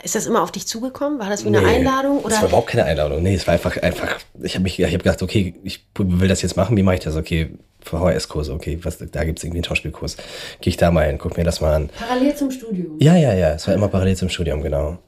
Ist 0.03 0.15
das 0.15 0.27
immer 0.27 0.43
auf 0.43 0.51
dich 0.53 0.67
zugekommen? 0.67 1.19
War 1.19 1.29
das 1.29 1.45
wie 1.45 1.49
eine 1.49 1.61
nee, 1.61 1.77
Einladung? 1.77 2.21
Oder? 2.21 2.31
Das 2.31 2.41
war 2.41 2.49
überhaupt 2.49 2.69
keine 2.69 2.85
Einladung. 2.85 3.23
Nee, 3.23 3.35
es 3.35 3.47
war 3.47 3.55
einfach, 3.55 3.77
einfach, 3.77 4.19
ich 4.41 4.55
habe 4.55 4.63
mich, 4.63 4.79
ich 4.79 4.87
habe 4.87 4.99
gedacht, 4.99 5.23
okay, 5.23 5.55
ich 5.63 5.85
will 5.99 6.29
das 6.29 6.41
jetzt 6.41 6.57
machen, 6.57 6.77
wie 6.77 6.83
mache 6.83 6.95
ich 6.95 7.01
das? 7.01 7.17
Okay, 7.17 7.51
VHS-Kurse, 7.85 8.53
okay, 8.53 8.79
was, 8.83 8.99
da 8.99 9.25
gibt 9.25 9.39
es 9.39 9.45
irgendwie 9.45 9.59
einen 9.59 9.65
Schauspielkurs. 9.65 10.17
Gehe 10.61 10.71
ich 10.71 10.77
da 10.77 10.91
mal 10.91 11.07
hin, 11.07 11.19
guck 11.19 11.37
mir 11.37 11.45
das 11.45 11.61
mal 11.61 11.75
an. 11.75 11.91
Parallel 11.99 12.35
zum 12.35 12.51
Studium? 12.51 12.97
Ja, 12.99 13.17
ja, 13.17 13.35
ja, 13.35 13.53
es 13.53 13.67
war 13.67 13.75
immer 13.75 13.89
parallel 13.89 14.17
zum 14.17 14.29
Studium, 14.29 14.63
genau. 14.63 14.99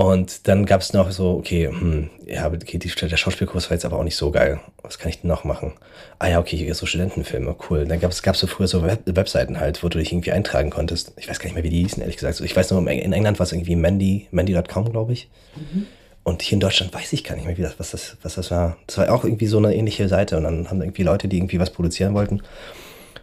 Und 0.00 0.48
dann 0.48 0.64
gab 0.64 0.80
es 0.80 0.94
noch 0.94 1.10
so, 1.10 1.32
okay, 1.32 1.68
hm, 1.68 2.08
ja, 2.26 2.46
okay, 2.46 2.78
die, 2.78 2.88
der 2.88 3.16
Schauspielkurs 3.18 3.68
war 3.68 3.74
jetzt 3.74 3.84
aber 3.84 3.98
auch 3.98 4.02
nicht 4.02 4.16
so 4.16 4.30
geil. 4.30 4.58
Was 4.82 4.98
kann 4.98 5.10
ich 5.10 5.20
denn 5.20 5.28
noch 5.28 5.44
machen? 5.44 5.74
Ah 6.18 6.28
ja, 6.28 6.38
okay, 6.38 6.56
hier 6.56 6.74
so 6.74 6.86
Studentenfilme, 6.86 7.54
cool. 7.68 7.84
Dann 7.84 8.00
gab 8.00 8.10
es 8.10 8.22
gab's 8.22 8.38
so 8.38 8.46
früher 8.46 8.66
so 8.66 8.82
Web 8.82 9.02
Webseiten 9.04 9.60
halt, 9.60 9.82
wo 9.82 9.90
du 9.90 9.98
dich 9.98 10.10
irgendwie 10.10 10.32
eintragen 10.32 10.70
konntest. 10.70 11.12
Ich 11.18 11.28
weiß 11.28 11.38
gar 11.38 11.44
nicht 11.44 11.54
mehr, 11.54 11.64
wie 11.64 11.68
die 11.68 11.82
hießen, 11.82 12.00
ehrlich 12.00 12.16
gesagt. 12.16 12.40
Ich 12.40 12.56
weiß 12.56 12.70
nur, 12.70 12.80
in 12.90 13.12
England 13.12 13.38
war 13.38 13.44
es 13.44 13.52
irgendwie 13.52 13.76
Mandy, 13.76 14.26
Mandy.com, 14.30 14.90
glaube 14.90 15.12
ich. 15.12 15.28
Mhm. 15.56 15.86
Und 16.24 16.40
hier 16.40 16.56
in 16.56 16.60
Deutschland 16.60 16.94
weiß 16.94 17.12
ich 17.12 17.22
gar 17.22 17.34
nicht 17.34 17.46
mehr, 17.46 17.58
wie 17.58 17.62
das, 17.62 17.78
was, 17.78 17.90
das, 17.90 18.16
was 18.22 18.36
das 18.36 18.50
war. 18.50 18.78
Das 18.86 18.96
war 18.96 19.12
auch 19.12 19.24
irgendwie 19.24 19.48
so 19.48 19.58
eine 19.58 19.74
ähnliche 19.74 20.08
Seite. 20.08 20.38
Und 20.38 20.44
dann 20.44 20.70
haben 20.70 20.80
irgendwie 20.80 21.02
Leute, 21.02 21.28
die 21.28 21.36
irgendwie 21.36 21.60
was 21.60 21.70
produzieren 21.70 22.14
wollten, 22.14 22.40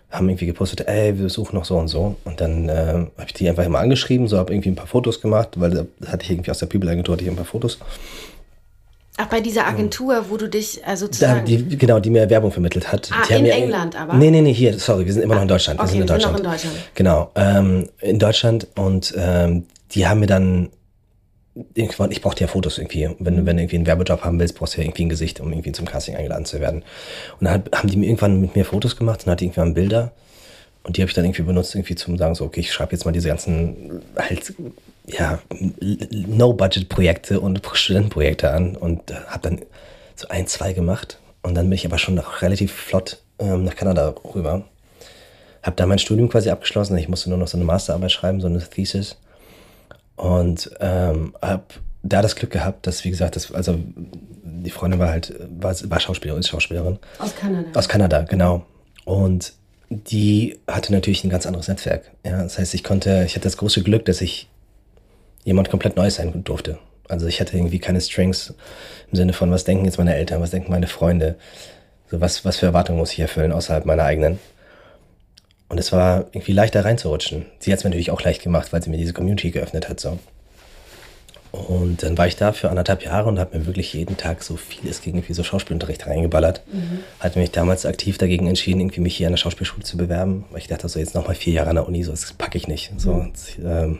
haben 0.09 0.29
irgendwie 0.29 0.45
gepostet, 0.45 0.87
ey, 0.87 1.19
wir 1.19 1.29
suchen 1.29 1.55
noch 1.55 1.65
so 1.65 1.77
und 1.77 1.89
so. 1.89 2.15
Und 2.23 2.39
dann 2.39 2.69
äh, 2.69 2.73
habe 2.73 3.25
ich 3.25 3.33
die 3.33 3.49
einfach 3.49 3.65
immer 3.65 3.79
angeschrieben, 3.79 4.27
so 4.27 4.37
habe 4.37 4.53
irgendwie 4.53 4.69
ein 4.69 4.75
paar 4.75 4.87
Fotos 4.87 5.21
gemacht, 5.21 5.59
weil 5.59 5.71
da 5.71 5.85
hatte 6.09 6.23
ich 6.23 6.31
irgendwie 6.31 6.51
aus 6.51 6.59
der 6.59 6.67
People-Agentur 6.67 7.13
hatte 7.13 7.23
ich 7.23 7.29
ein 7.29 7.35
paar 7.35 7.45
Fotos. 7.45 7.77
Ach, 9.19 9.25
bei 9.27 9.41
dieser 9.41 9.65
Agentur, 9.65 10.25
wo 10.29 10.37
du 10.37 10.47
dich 10.47 10.85
also. 10.85 11.07
Da, 11.19 11.39
die, 11.39 11.75
genau, 11.75 11.99
die 11.99 12.11
mir 12.11 12.29
Werbung 12.29 12.51
vermittelt 12.51 12.91
hat. 12.91 13.09
Ah, 13.11 13.25
die 13.27 13.33
in 13.33 13.45
England 13.47 13.99
aber? 13.99 14.13
Nee, 14.13 14.29
nee, 14.29 14.41
nee, 14.41 14.53
hier, 14.53 14.77
sorry, 14.77 15.07
wir 15.07 15.13
sind 15.13 15.23
immer 15.23 15.35
noch 15.35 15.41
in 15.41 15.47
Deutschland. 15.47 15.79
Wir 15.79 15.83
okay, 15.83 15.91
sind 15.93 16.01
in 16.01 16.07
Deutschland. 16.07 16.37
Sind 16.37 16.45
noch 16.45 16.53
in 16.53 16.59
Deutschland. 16.61 16.91
Genau, 16.93 17.31
ähm, 17.35 17.89
in 17.99 18.19
Deutschland 18.19 18.67
und 18.75 19.15
ähm, 19.17 19.65
die 19.91 20.07
haben 20.07 20.19
mir 20.19 20.27
dann 20.27 20.69
ich 21.73 22.21
brauchte 22.21 22.41
ja 22.41 22.47
Fotos 22.47 22.77
irgendwie. 22.77 23.09
Wenn, 23.19 23.45
wenn 23.45 23.57
du 23.57 23.63
irgendwie 23.63 23.77
einen 23.77 23.85
Werbejob 23.85 24.23
haben 24.23 24.39
willst, 24.39 24.55
brauchst 24.55 24.75
du 24.75 24.81
ja 24.81 24.85
irgendwie 24.85 25.05
ein 25.05 25.09
Gesicht, 25.09 25.39
um 25.39 25.51
irgendwie 25.51 25.71
zum 25.71 25.85
Casting 25.85 26.15
eingeladen 26.15 26.45
zu 26.45 26.59
werden. 26.59 26.83
Und 27.39 27.45
dann 27.45 27.63
haben 27.73 27.89
die 27.89 27.97
mir 27.97 28.07
irgendwann 28.07 28.41
mit 28.41 28.55
mir 28.55 28.65
Fotos 28.65 28.95
gemacht 28.95 29.25
und 29.25 29.31
hatte 29.31 29.45
irgendwann 29.45 29.73
Bilder. 29.73 30.11
Und 30.83 30.95
die 30.95 31.01
habe 31.01 31.09
ich 31.09 31.15
dann 31.15 31.25
irgendwie 31.25 31.41
benutzt, 31.41 31.75
irgendwie 31.75 31.95
zum 31.95 32.17
sagen, 32.17 32.33
so, 32.33 32.45
okay, 32.45 32.61
ich 32.61 32.71
schreibe 32.71 32.93
jetzt 32.93 33.05
mal 33.05 33.11
diese 33.11 33.27
ganzen 33.27 34.01
halt, 34.15 34.53
ja, 35.05 35.39
No-Budget-Projekte 35.79 37.41
und 37.41 37.61
Studentenprojekte 37.73 38.51
an 38.51 38.75
und 38.75 39.13
habe 39.27 39.41
dann 39.41 39.61
so 40.15 40.27
ein, 40.29 40.47
zwei 40.47 40.73
gemacht. 40.73 41.19
Und 41.43 41.55
dann 41.55 41.69
bin 41.69 41.73
ich 41.73 41.85
aber 41.85 41.97
schon 41.97 42.15
noch 42.15 42.41
relativ 42.41 42.71
flott 42.71 43.21
ähm, 43.39 43.65
nach 43.65 43.75
Kanada 43.75 44.15
rüber. 44.33 44.63
Habe 45.61 45.75
da 45.75 45.85
mein 45.85 45.99
Studium 45.99 46.29
quasi 46.29 46.49
abgeschlossen. 46.49 46.97
Ich 46.97 47.09
musste 47.09 47.29
nur 47.29 47.37
noch 47.37 47.47
so 47.47 47.57
eine 47.57 47.65
Masterarbeit 47.65 48.11
schreiben, 48.11 48.39
so 48.39 48.47
eine 48.47 48.59
Thesis. 48.59 49.17
Und 50.17 50.71
ähm, 50.79 51.35
habe 51.41 51.63
da 52.03 52.21
das 52.21 52.35
Glück 52.35 52.51
gehabt, 52.51 52.87
dass, 52.87 53.05
wie 53.05 53.09
gesagt, 53.09 53.35
das, 53.35 53.51
also 53.53 53.77
die 53.95 54.69
Freundin 54.69 54.99
war 54.99 55.09
halt, 55.09 55.33
war, 55.49 55.75
war 55.89 55.99
Schauspielerin, 55.99 56.39
ist 56.39 56.49
Schauspielerin. 56.49 56.99
Aus 57.19 57.35
Kanada. 57.35 57.79
Aus 57.79 57.87
Kanada, 57.87 58.21
genau. 58.23 58.65
Und 59.05 59.53
die 59.89 60.59
hatte 60.67 60.91
natürlich 60.91 61.23
ein 61.23 61.29
ganz 61.29 61.45
anderes 61.45 61.67
Netzwerk. 61.67 62.11
Ja, 62.25 62.43
das 62.43 62.57
heißt, 62.57 62.73
ich 62.73 62.83
konnte, 62.83 63.23
ich 63.25 63.35
hatte 63.35 63.43
das 63.43 63.57
große 63.57 63.83
Glück, 63.83 64.05
dass 64.05 64.21
ich 64.21 64.49
jemand 65.43 65.69
komplett 65.69 65.95
Neues 65.95 66.15
sein 66.15 66.43
durfte. 66.43 66.77
Also 67.07 67.27
ich 67.27 67.39
hatte 67.39 67.55
irgendwie 67.55 67.79
keine 67.79 68.01
Strings 68.01 68.53
im 69.09 69.15
Sinne 69.15 69.33
von, 69.33 69.49
was 69.49 69.63
denken 69.63 69.85
jetzt 69.85 69.97
meine 69.97 70.15
Eltern, 70.15 70.41
was 70.41 70.51
denken 70.51 70.71
meine 70.71 70.87
Freunde, 70.87 71.35
so 72.09 72.19
was, 72.19 72.43
was 72.43 72.57
für 72.57 72.65
Erwartungen 72.65 72.99
muss 72.99 73.13
ich 73.13 73.19
erfüllen 73.19 73.53
außerhalb 73.53 73.85
meiner 73.85 74.03
eigenen. 74.03 74.39
Und 75.69 75.79
es 75.79 75.91
war 75.91 76.25
irgendwie 76.31 76.53
leichter 76.53 76.85
reinzurutschen. 76.85 77.45
Sie 77.59 77.71
hat 77.71 77.79
es 77.79 77.83
mir 77.83 77.89
natürlich 77.89 78.11
auch 78.11 78.21
leicht 78.21 78.41
gemacht, 78.41 78.71
weil 78.71 78.81
sie 78.81 78.89
mir 78.89 78.97
diese 78.97 79.13
Community 79.13 79.51
geöffnet 79.51 79.89
hat. 79.89 79.99
So. 79.99 80.17
Und 81.51 82.03
dann 82.03 82.17
war 82.17 82.27
ich 82.27 82.35
da 82.35 82.51
für 82.51 82.69
anderthalb 82.69 83.03
Jahre 83.03 83.27
und 83.29 83.39
habe 83.39 83.57
mir 83.57 83.65
wirklich 83.65 83.93
jeden 83.93 84.15
Tag 84.15 84.43
so 84.43 84.57
vieles 84.57 85.01
gegen 85.01 85.17
irgendwie 85.17 85.33
so 85.33 85.43
Schauspielunterricht 85.43 86.05
reingeballert. 86.05 86.61
Mhm. 86.71 86.99
Hatte 87.19 87.39
mich 87.39 87.51
damals 87.51 87.85
aktiv 87.85 88.17
dagegen 88.17 88.47
entschieden, 88.47 88.79
irgendwie 88.79 89.01
mich 89.01 89.15
hier 89.15 89.27
an 89.27 89.33
der 89.33 89.37
Schauspielschule 89.37 89.83
zu 89.83 89.97
bewerben, 89.97 90.45
weil 90.51 90.59
ich 90.59 90.67
dachte, 90.67 90.87
so 90.87 90.99
jetzt 90.99 91.15
nochmal 91.15 91.35
vier 91.35 91.53
Jahre 91.53 91.69
an 91.69 91.75
der 91.75 91.87
Uni, 91.87 92.03
so 92.03 92.11
das 92.11 92.33
packe 92.33 92.57
ich 92.57 92.67
nicht. 92.67 92.91
So, 92.97 93.13
mhm. 93.13 93.31
das, 93.33 93.57
ähm, 93.63 93.99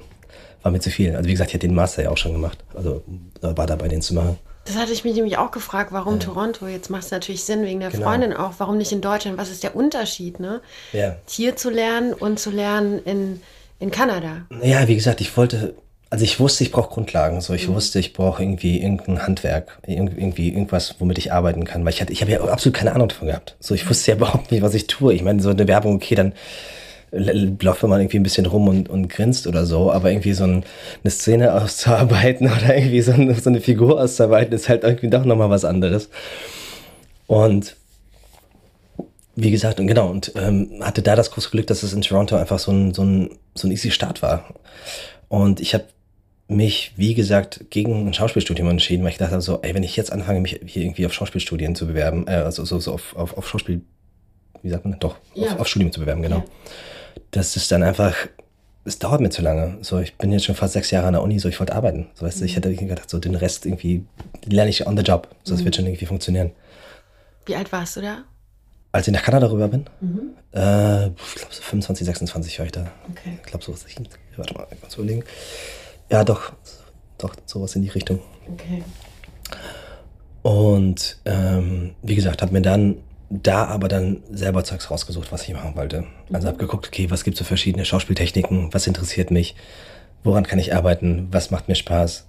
war 0.61 0.71
mir 0.71 0.79
zu 0.79 0.89
viel. 0.89 1.15
Also 1.15 1.27
wie 1.27 1.33
gesagt, 1.33 1.51
ich 1.51 1.55
hatte 1.55 1.67
den 1.67 1.75
Master 1.75 2.03
ja 2.03 2.09
auch 2.09 2.17
schon 2.17 2.33
gemacht. 2.33 2.57
Also 2.73 3.03
war 3.41 3.67
dabei, 3.67 3.87
den 3.87 4.01
zu 4.01 4.13
machen. 4.13 4.37
Das 4.67 4.75
hatte 4.75 4.91
ich 4.91 5.03
mich 5.03 5.15
nämlich 5.15 5.37
auch 5.37 5.51
gefragt, 5.51 5.91
warum 5.91 6.15
ja. 6.15 6.19
Toronto? 6.19 6.67
Jetzt 6.67 6.89
macht 6.89 7.03
es 7.03 7.11
natürlich 7.11 7.43
Sinn 7.43 7.63
wegen 7.63 7.79
der 7.79 7.89
genau. 7.89 8.03
Freundin 8.03 8.33
auch. 8.33 8.53
Warum 8.57 8.77
nicht 8.77 8.91
in 8.91 9.01
Deutschland? 9.01 9.37
Was 9.37 9.49
ist 9.49 9.63
der 9.63 9.75
Unterschied, 9.75 10.39
ne? 10.39 10.61
Ja. 10.93 11.15
Hier 11.27 11.55
zu 11.55 11.69
lernen 11.69 12.13
und 12.13 12.39
zu 12.39 12.51
lernen 12.51 13.01
in, 13.03 13.41
in 13.79 13.91
Kanada. 13.91 14.45
Ja, 14.61 14.87
wie 14.87 14.95
gesagt, 14.95 15.21
ich 15.21 15.35
wollte 15.37 15.73
also 16.09 16.23
ich 16.23 16.39
wusste, 16.39 16.63
ich 16.63 16.71
brauche 16.71 16.89
Grundlagen. 16.89 17.41
So, 17.41 17.53
ich 17.53 17.67
mhm. 17.67 17.75
wusste, 17.75 17.99
ich 17.99 18.13
brauche 18.13 18.41
irgendwie 18.41 18.81
irgendein 18.81 19.23
Handwerk, 19.23 19.79
irgendwie 19.85 20.49
irgendwas, 20.49 20.95
womit 20.99 21.17
ich 21.17 21.33
arbeiten 21.33 21.65
kann. 21.65 21.83
Weil 21.83 21.93
ich 21.93 22.01
hatte, 22.01 22.13
ich 22.13 22.21
habe 22.21 22.31
ja 22.31 22.41
absolut 22.45 22.77
keine 22.77 22.93
Ahnung 22.93 23.09
davon 23.09 23.27
gehabt. 23.27 23.55
So, 23.59 23.75
ich 23.75 23.89
wusste 23.89 24.11
ja 24.11 24.17
überhaupt 24.17 24.51
nicht, 24.51 24.61
was 24.61 24.73
ich 24.73 24.87
tue. 24.87 25.13
Ich 25.13 25.23
meine, 25.23 25.41
so 25.41 25.49
eine 25.49 25.67
Werbung, 25.67 25.95
okay, 25.95 26.15
dann 26.15 26.33
läuft 27.11 27.83
man 27.83 27.99
irgendwie 28.01 28.19
ein 28.19 28.23
bisschen 28.23 28.45
rum 28.45 28.67
und, 28.67 28.89
und 28.89 29.07
grinst 29.07 29.47
oder 29.47 29.65
so, 29.65 29.91
aber 29.91 30.11
irgendwie 30.11 30.33
so 30.33 30.43
ein, 30.43 30.63
eine 31.03 31.11
Szene 31.11 31.53
auszuarbeiten 31.61 32.47
oder 32.57 32.75
irgendwie 32.75 33.01
so 33.01 33.13
eine, 33.13 33.33
so 33.35 33.49
eine 33.49 33.61
Figur 33.61 34.01
auszuarbeiten, 34.01 34.53
ist 34.53 34.69
halt 34.69 34.83
irgendwie 34.83 35.09
doch 35.09 35.25
nochmal 35.25 35.49
was 35.49 35.65
anderes. 35.65 36.09
Und 37.27 37.75
wie 39.35 39.51
gesagt, 39.51 39.79
und 39.79 39.87
genau, 39.87 40.09
und 40.09 40.31
ähm, 40.35 40.81
hatte 40.81 41.03
da 41.03 41.15
das 41.15 41.31
große 41.31 41.51
Glück, 41.51 41.67
dass 41.67 41.83
es 41.83 41.93
in 41.93 42.01
Toronto 42.01 42.35
einfach 42.35 42.57
so 42.57 42.71
ein, 42.71 42.93
so 42.93 43.03
ein, 43.03 43.37
so 43.53 43.67
ein 43.67 43.71
easy 43.71 43.91
Start 43.91 44.23
war. 44.23 44.45
Und 45.29 45.59
ich 45.59 45.73
habe 45.75 45.85
mich, 46.47 46.93
wie 46.95 47.13
gesagt, 47.13 47.65
gegen 47.69 48.07
ein 48.07 48.13
Schauspielstudium 48.13 48.67
entschieden, 48.69 49.03
weil 49.03 49.11
ich 49.11 49.17
dachte 49.17 49.39
so, 49.41 49.59
ey, 49.61 49.75
wenn 49.75 49.83
ich 49.83 49.95
jetzt 49.95 50.11
anfange, 50.11 50.39
mich 50.39 50.59
hier 50.65 50.81
irgendwie 50.81 51.05
auf 51.05 51.13
Schauspielstudien 51.13 51.75
zu 51.75 51.87
bewerben, 51.87 52.25
äh, 52.27 52.31
also 52.31 52.65
so, 52.65 52.79
so 52.79 52.93
auf, 52.93 53.15
auf, 53.15 53.37
auf 53.37 53.47
Schauspiel, 53.47 53.81
wie 54.63 54.69
sagt 54.69 54.85
man, 54.85 54.97
doch, 54.99 55.17
ja. 55.35 55.51
auf, 55.51 55.59
auf 55.59 55.67
Studium 55.67 55.91
zu 55.91 55.99
bewerben, 55.99 56.21
genau. 56.21 56.37
Ja. 56.37 56.45
Das 57.31 57.55
ist 57.55 57.71
dann 57.71 57.83
einfach, 57.83 58.15
es 58.85 58.99
dauert 58.99 59.21
mir 59.21 59.29
zu 59.29 59.41
lange. 59.41 59.77
So, 59.81 59.99
ich 59.99 60.15
bin 60.15 60.31
jetzt 60.31 60.45
schon 60.45 60.55
fast 60.55 60.73
sechs 60.73 60.91
Jahre 60.91 61.07
an 61.07 61.13
der 61.13 61.21
Uni, 61.21 61.39
so 61.39 61.49
ich 61.49 61.59
wollte 61.59 61.75
arbeiten. 61.75 62.07
So, 62.15 62.25
weißt 62.25 62.41
du, 62.41 62.45
ich 62.45 62.51
mhm. 62.51 62.55
hätte 62.55 62.75
gedacht, 62.75 63.09
so 63.09 63.19
den 63.19 63.35
Rest 63.35 63.65
irgendwie 63.65 64.05
lerne 64.45 64.69
ich 64.69 64.87
on 64.87 64.97
the 64.97 65.03
job. 65.03 65.27
So, 65.43 65.53
das 65.53 65.61
mhm. 65.61 65.65
wird 65.65 65.75
schon 65.75 65.85
irgendwie 65.85 66.05
funktionieren. 66.05 66.51
Wie 67.45 67.55
alt 67.55 67.71
warst 67.71 67.97
du 67.97 68.01
da? 68.01 68.23
Als 68.91 69.07
ich 69.07 69.13
nach 69.13 69.23
Kanada 69.23 69.47
rüber 69.47 69.67
bin, 69.67 69.85
mhm. 69.99 70.31
äh, 70.53 71.07
ich 71.07 71.35
glaube 71.35 71.53
so 71.53 71.61
25, 71.61 72.05
26 72.05 72.59
war 72.59 72.65
ich 72.65 72.71
da. 72.71 72.91
Okay. 73.11 73.37
Ich 73.43 73.49
glaube 73.49 73.63
so, 73.63 73.73
ich, 73.87 73.97
warte 74.37 74.53
mal, 74.53 74.67
ich 74.71 74.81
muss 74.81 74.95
überlegen. 74.95 75.23
Ja, 76.09 76.23
doch, 76.23 76.53
doch, 77.17 77.35
sowas 77.45 77.75
in 77.75 77.81
die 77.81 77.89
Richtung. 77.89 78.19
Okay. 78.53 78.83
Und 80.41 81.19
ähm, 81.25 81.95
wie 82.01 82.15
gesagt, 82.15 82.41
habe 82.41 82.53
mir 82.53 82.61
dann 82.61 82.95
da 83.29 83.65
aber 83.65 83.87
dann 83.87 84.23
selber 84.31 84.63
Zeugs 84.63 84.89
rausgesucht, 84.89 85.31
was 85.31 85.43
ich 85.43 85.53
machen 85.53 85.75
wollte. 85.75 86.05
Also 86.31 86.47
habe 86.47 86.57
geguckt, 86.57 86.87
okay, 86.87 87.09
was 87.09 87.23
gibt 87.23 87.35
es 87.35 87.39
für 87.39 87.45
verschiedene 87.45 87.85
Schauspieltechniken, 87.85 88.73
was 88.73 88.87
interessiert 88.87 89.31
mich, 89.31 89.55
woran 90.23 90.45
kann 90.45 90.59
ich 90.59 90.73
arbeiten, 90.73 91.27
was 91.31 91.51
macht 91.51 91.67
mir 91.67 91.75
Spaß. 91.75 92.25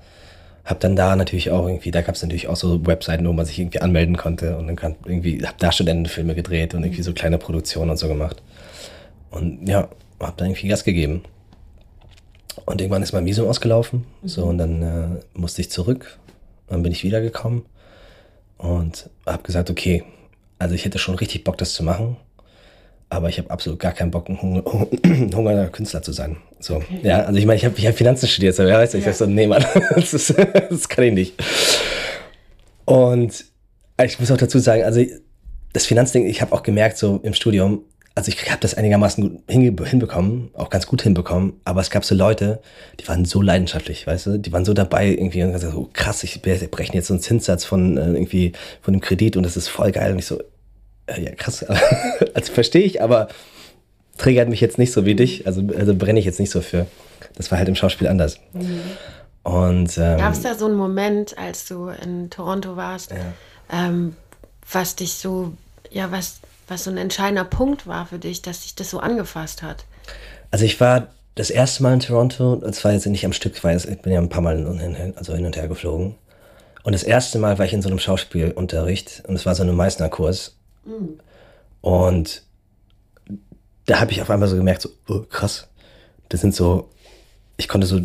Hab 0.65 0.81
dann 0.81 0.97
da 0.97 1.17
natürlich 1.17 1.51
auch 1.51 1.67
irgendwie, 1.67 1.91
da 1.91 2.03
gab 2.03 2.15
es 2.15 2.23
natürlich 2.23 2.49
auch 2.49 2.57
so 2.57 2.85
Webseiten, 2.87 3.27
wo 3.27 3.33
man 3.33 3.47
sich 3.47 3.59
irgendwie 3.59 3.81
anmelden 3.81 4.17
konnte 4.17 4.57
und 4.57 4.67
dann 4.67 4.77
kann 4.77 4.97
irgendwie, 5.05 5.47
hab 5.47 5.57
da 5.59 5.73
Studentenfilme 5.73 6.35
gedreht 6.35 6.75
und 6.75 6.83
irgendwie 6.83 7.03
so 7.03 7.13
kleine 7.13 7.39
Produktionen 7.39 7.91
und 7.91 7.97
so 7.97 8.09
gemacht. 8.09 8.43
Und 9.31 9.67
ja, 9.69 9.89
hab 10.21 10.37
da 10.37 10.45
irgendwie 10.45 10.69
Gas 10.69 10.85
gegeben. 10.85 11.23
Und 12.67 12.81
irgendwann 12.81 13.03
ist 13.03 13.13
mein 13.13 13.25
Visum 13.25 13.49
ausgelaufen. 13.49 14.05
Mhm. 14.23 14.29
So, 14.29 14.45
und 14.45 14.59
dann 14.59 14.83
äh, 14.83 15.39
musste 15.39 15.63
ich 15.63 15.71
zurück. 15.71 16.19
Dann 16.67 16.83
bin 16.83 16.93
ich 16.93 17.05
wiedergekommen 17.05 17.63
und 18.59 19.09
habe 19.25 19.43
gesagt, 19.43 19.71
okay, 19.71 20.05
also 20.59 20.75
ich 20.75 20.85
hätte 20.85 20.99
schon 20.99 21.15
richtig 21.15 21.45
Bock, 21.45 21.59
das 21.59 21.73
zu 21.73 21.83
machen. 21.83 22.17
Aber 23.11 23.29
ich 23.29 23.39
habe 23.39 23.51
absolut 23.51 23.79
gar 23.79 23.93
keinen 23.93 24.11
Bock, 24.11 24.29
ein 24.29 24.37
hungernder 25.35 25.69
Künstler 25.69 26.03
zu 26.03 26.13
sein. 26.13 26.37
So, 26.61 26.77
okay. 26.77 27.01
ja, 27.03 27.23
also 27.23 27.39
ich 27.39 27.47
meine, 27.47 27.57
ich 27.57 27.65
habe 27.65 27.75
ich 27.79 27.87
hab 27.87 27.95
Finanzen 27.95 28.29
studiert, 28.29 28.55
so, 28.55 28.65
ja, 28.65 28.79
weißt 28.79 28.95
du, 28.95 28.99
ich 28.99 29.05
ja. 29.05 29.13
sag 29.13 29.27
so, 29.27 29.33
nee, 29.33 29.47
Mann, 29.47 29.65
das, 29.95 30.13
ist, 30.13 30.35
das 30.37 30.89
kann 30.89 31.05
ich 31.05 31.15
nicht. 31.15 31.35
Und 32.85 33.45
ich 34.05 34.21
muss 34.21 34.31
auch 34.31 34.37
dazu 34.37 34.59
sagen, 34.59 34.83
also 34.83 35.03
das 35.73 35.87
Finanzding, 35.87 36.27
ich 36.27 36.43
habe 36.43 36.53
auch 36.53 36.63
gemerkt, 36.63 36.99
so 36.99 37.21
im 37.23 37.33
Studium, 37.33 37.83
also 38.19 38.33
ich 38.33 38.51
habe 38.51 38.61
das 38.61 38.75
einigermaßen 38.75 39.45
gut 39.47 39.87
hinbekommen, 39.87 40.51
auch 40.55 40.71
ganz 40.71 40.89
gut 40.89 41.03
hinbekommen, 41.03 41.53
aber 41.65 41.81
es 41.81 41.89
gab 41.89 42.05
so 42.05 42.17
Leute, 42.17 42.61
die 42.99 43.07
waren 43.07 43.25
so 43.25 43.41
leidenschaftlich, 43.41 44.09
weißt 44.09 44.27
du, 44.27 44.39
die 44.39 44.53
waren 44.53 44.65
so 44.65 44.75
dabei 44.75 45.07
irgendwie 45.07 45.41
und 45.45 45.53
gesagt, 45.53 45.73
so 45.73 45.89
krass, 45.93 46.25
ich 46.25 46.43
breche 46.43 46.95
jetzt 46.95 47.07
so 47.07 47.15
einen 47.15 47.21
Zinssatz 47.21 47.65
von 47.65 47.97
äh, 47.97 48.07
irgendwie 48.07 48.55
von 48.83 48.93
dem 48.93 49.01
Kredit 49.01 49.37
und 49.37 49.45
das 49.45 49.57
ist 49.57 49.69
voll 49.69 49.93
geil 49.93 50.11
und 50.11 50.19
ich 50.19 50.27
so, 50.27 50.41
äh, 51.07 51.23
ja 51.23 51.31
krass, 51.37 51.65
also 52.35 52.53
verstehe 52.53 52.83
ich, 52.83 53.01
aber 53.01 53.29
triggert 54.17 54.49
mich 54.49 54.61
jetzt 54.61 54.79
nicht 54.79 54.91
so 54.91 55.05
wie 55.05 55.15
dich, 55.15 55.47
also, 55.47 55.63
also 55.79 55.95
brenne 55.95 56.19
ich 56.19 56.25
jetzt 56.25 56.41
nicht 56.41 56.51
so 56.51 56.61
für. 56.61 56.89
Das 57.37 57.53
war 57.53 57.59
halt 57.59 57.69
im 57.69 57.77
Schauspiel 57.77 58.09
anders. 58.09 58.41
Mhm. 58.53 58.81
Und 59.45 59.97
ähm, 59.97 60.19
gab 60.19 60.33
es 60.33 60.43
da 60.43 60.57
so 60.57 60.67
einen 60.67 60.75
Moment, 60.75 61.39
als 61.39 61.67
du 61.67 61.87
in 61.87 62.31
Toronto 62.31 62.75
warst, 62.75 63.13
ja. 63.13 63.19
ähm, 63.73 64.17
was 64.73 64.97
dich 64.97 65.15
so, 65.15 65.53
ja, 65.93 66.11
was 66.11 66.41
was 66.69 66.85
so 66.85 66.91
ein 66.91 66.97
entscheidender 66.97 67.45
Punkt 67.45 67.87
war 67.87 68.07
für 68.07 68.19
dich, 68.19 68.43
dass 68.43 68.63
sich 68.63 68.75
das 68.75 68.91
so 68.91 69.01
angefasst 69.01 69.63
hat? 69.63 69.85
Also 70.51 70.65
ich 70.65 70.81
war 70.81 71.09
das 71.35 71.51
erste 71.51 71.83
Mal 71.83 71.95
in 71.95 72.01
Toronto, 72.01 72.57
das 72.57 72.85
war 72.85 72.93
jetzt 72.93 73.07
nicht 73.07 73.25
am 73.25 73.33
Stück, 73.33 73.63
weil 73.63 73.77
ich 73.77 74.03
bin 74.03 74.13
ja 74.13 74.21
ein 74.21 74.29
paar 74.29 74.43
Mal 74.43 74.57
hin, 74.57 75.15
also 75.17 75.35
hin 75.35 75.47
und 75.47 75.57
her 75.57 75.69
geflogen. 75.69 76.17
Und 76.83 76.93
das 76.93 77.03
erste 77.03 77.39
Mal 77.39 77.59
war 77.59 77.67
ich 77.67 77.73
in 77.73 77.83
so 77.83 77.89
einem 77.89 77.99
Schauspielunterricht 77.99 79.23
und 79.27 79.35
es 79.35 79.47
war 79.47 79.55
so 79.55 79.63
ein 79.63 79.75
Meißner-Kurs. 79.75 80.57
Mhm. 80.85 81.21
Und 81.81 82.43
da 83.87 84.01
habe 84.01 84.13
ich 84.13 84.21
auf 84.21 84.31
einmal 84.31 84.49
so 84.49 84.57
gemerkt, 84.57 84.83
so, 84.83 84.91
oh, 85.09 85.21
krass, 85.29 85.69
das 86.29 86.41
sind 86.41 86.55
so, 86.55 86.89
ich 87.57 87.69
konnte 87.69 87.87
so 87.87 88.01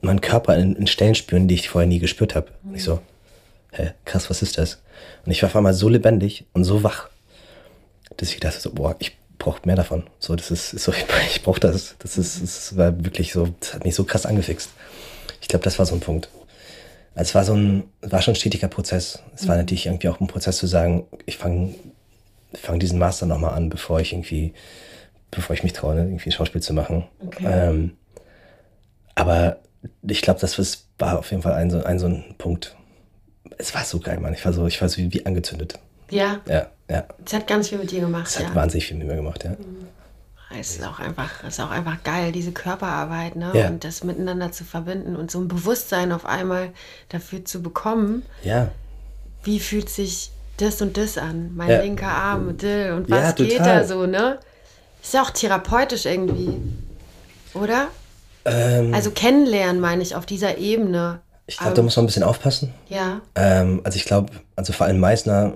meinen 0.00 0.20
Körper 0.20 0.56
in, 0.56 0.76
in 0.76 0.86
Stellen 0.86 1.14
spüren, 1.14 1.48
die 1.48 1.54
ich 1.54 1.68
vorher 1.68 1.88
nie 1.88 1.98
gespürt 1.98 2.34
habe. 2.34 2.48
Mhm. 2.62 2.70
Und 2.70 2.76
ich 2.76 2.84
so, 2.84 3.00
hä, 3.72 3.92
krass, 4.04 4.30
was 4.30 4.42
ist 4.42 4.58
das? 4.58 4.80
Und 5.26 5.32
ich 5.32 5.42
war 5.42 5.48
auf 5.48 5.56
einmal 5.56 5.74
so 5.74 5.88
lebendig 5.88 6.46
und 6.52 6.64
so 6.64 6.82
wach 6.82 7.08
dass 8.16 8.30
ich 8.30 8.40
dachte 8.40 8.60
so, 8.60 8.72
boah, 8.72 8.96
ich 8.98 9.16
brauche 9.38 9.60
mehr 9.64 9.76
davon. 9.76 10.04
So, 10.18 10.34
das 10.34 10.50
ist, 10.50 10.70
so, 10.70 10.92
ich 11.32 11.42
brauche 11.42 11.60
das. 11.60 11.96
Das 11.98 12.18
ist, 12.18 12.42
das 12.42 12.76
war 12.76 13.04
wirklich 13.04 13.32
so, 13.32 13.48
das 13.60 13.74
hat 13.74 13.84
mich 13.84 13.94
so 13.94 14.04
krass 14.04 14.26
angefixt. 14.26 14.70
Ich 15.40 15.48
glaube, 15.48 15.64
das 15.64 15.78
war 15.78 15.86
so 15.86 15.94
ein 15.94 16.00
Punkt. 16.00 16.28
Also 17.14 17.30
es 17.30 17.34
war 17.34 17.44
so 17.44 17.54
ein, 17.54 17.84
war 18.00 18.22
schon 18.22 18.32
ein 18.32 18.36
stetiger 18.36 18.68
Prozess. 18.68 19.22
Es 19.34 19.48
war 19.48 19.56
mhm. 19.56 19.62
natürlich 19.62 19.86
irgendwie 19.86 20.08
auch 20.08 20.20
ein 20.20 20.26
Prozess 20.26 20.58
zu 20.58 20.66
sagen, 20.66 21.06
ich 21.26 21.36
fange 21.36 21.74
fang 22.54 22.78
diesen 22.78 22.98
Master 22.98 23.26
nochmal 23.26 23.54
an, 23.54 23.68
bevor 23.68 24.00
ich 24.00 24.12
irgendwie, 24.12 24.54
bevor 25.30 25.54
ich 25.54 25.62
mich 25.62 25.72
traue, 25.72 25.94
ne, 25.94 26.02
irgendwie 26.02 26.30
ein 26.30 26.32
Schauspiel 26.32 26.62
zu 26.62 26.72
machen. 26.72 27.04
Okay. 27.24 27.44
Ähm, 27.46 27.96
aber 29.14 29.58
ich 30.06 30.22
glaube, 30.22 30.40
das 30.40 30.86
war 30.98 31.18
auf 31.18 31.30
jeden 31.30 31.42
Fall 31.42 31.54
ein 31.54 31.70
so, 31.70 31.82
ein 31.82 31.98
so 31.98 32.06
ein 32.06 32.34
Punkt. 32.38 32.76
Es 33.58 33.74
war 33.74 33.84
so 33.84 33.98
geil, 33.98 34.20
Mann. 34.20 34.34
Ich 34.34 34.44
war 34.44 34.52
so, 34.52 34.66
ich 34.66 34.80
war 34.80 34.88
so 34.88 34.98
wie, 34.98 35.12
wie 35.12 35.26
angezündet. 35.26 35.78
Ja. 36.10 36.40
Ja, 36.48 36.70
ja. 36.88 37.04
Es 37.24 37.32
hat 37.32 37.46
ganz 37.46 37.68
viel 37.68 37.78
mit 37.78 37.90
dir 37.90 38.00
gemacht. 38.00 38.26
Es 38.28 38.38
hat 38.38 38.54
wahnsinnig 38.54 38.86
viel 38.86 38.96
mit 38.96 39.06
mir 39.06 39.16
gemacht, 39.16 39.44
ja. 39.44 39.50
Mhm. 39.50 39.88
Es 40.58 40.70
ist 40.70 40.84
auch 40.84 40.98
einfach, 40.98 41.44
es 41.46 41.58
ist 41.58 41.60
auch 41.60 41.70
einfach 41.70 42.02
geil, 42.04 42.32
diese 42.32 42.52
Körperarbeit, 42.52 43.36
ne? 43.36 43.50
Ja. 43.52 43.68
Und 43.68 43.84
das 43.84 44.02
miteinander 44.02 44.50
zu 44.50 44.64
verbinden 44.64 45.14
und 45.14 45.30
so 45.30 45.40
ein 45.40 45.48
Bewusstsein 45.48 46.10
auf 46.10 46.24
einmal 46.24 46.70
dafür 47.10 47.44
zu 47.44 47.60
bekommen. 47.60 48.22
Ja. 48.42 48.70
Wie 49.42 49.60
fühlt 49.60 49.90
sich 49.90 50.30
das 50.56 50.80
und 50.80 50.96
das 50.96 51.18
an? 51.18 51.54
Mein 51.54 51.68
ja. 51.68 51.82
linker 51.82 52.08
Arm 52.08 52.48
und 52.48 52.64
und 52.64 53.10
was 53.10 53.34
geht 53.34 53.60
da 53.60 53.84
so, 53.84 54.06
ne? 54.06 54.38
Ist 55.02 55.12
ja 55.12 55.22
auch 55.22 55.30
therapeutisch 55.30 56.06
irgendwie. 56.06 56.56
Oder? 57.54 57.88
Ähm, 58.44 58.94
also 58.94 59.10
kennenlernen, 59.10 59.80
meine 59.80 60.02
ich, 60.02 60.14
auf 60.14 60.24
dieser 60.24 60.58
Ebene. 60.58 61.20
Ich 61.46 61.58
glaube, 61.58 61.74
da 61.74 61.82
muss 61.82 61.96
man 61.96 62.04
ein 62.04 62.06
bisschen 62.06 62.22
aufpassen. 62.22 62.74
Ja. 62.88 63.20
Ähm, 63.34 63.80
also 63.84 63.96
ich 63.96 64.04
glaube, 64.04 64.32
also 64.56 64.72
vor 64.72 64.86
allem 64.86 64.98
Meißner 64.98 65.54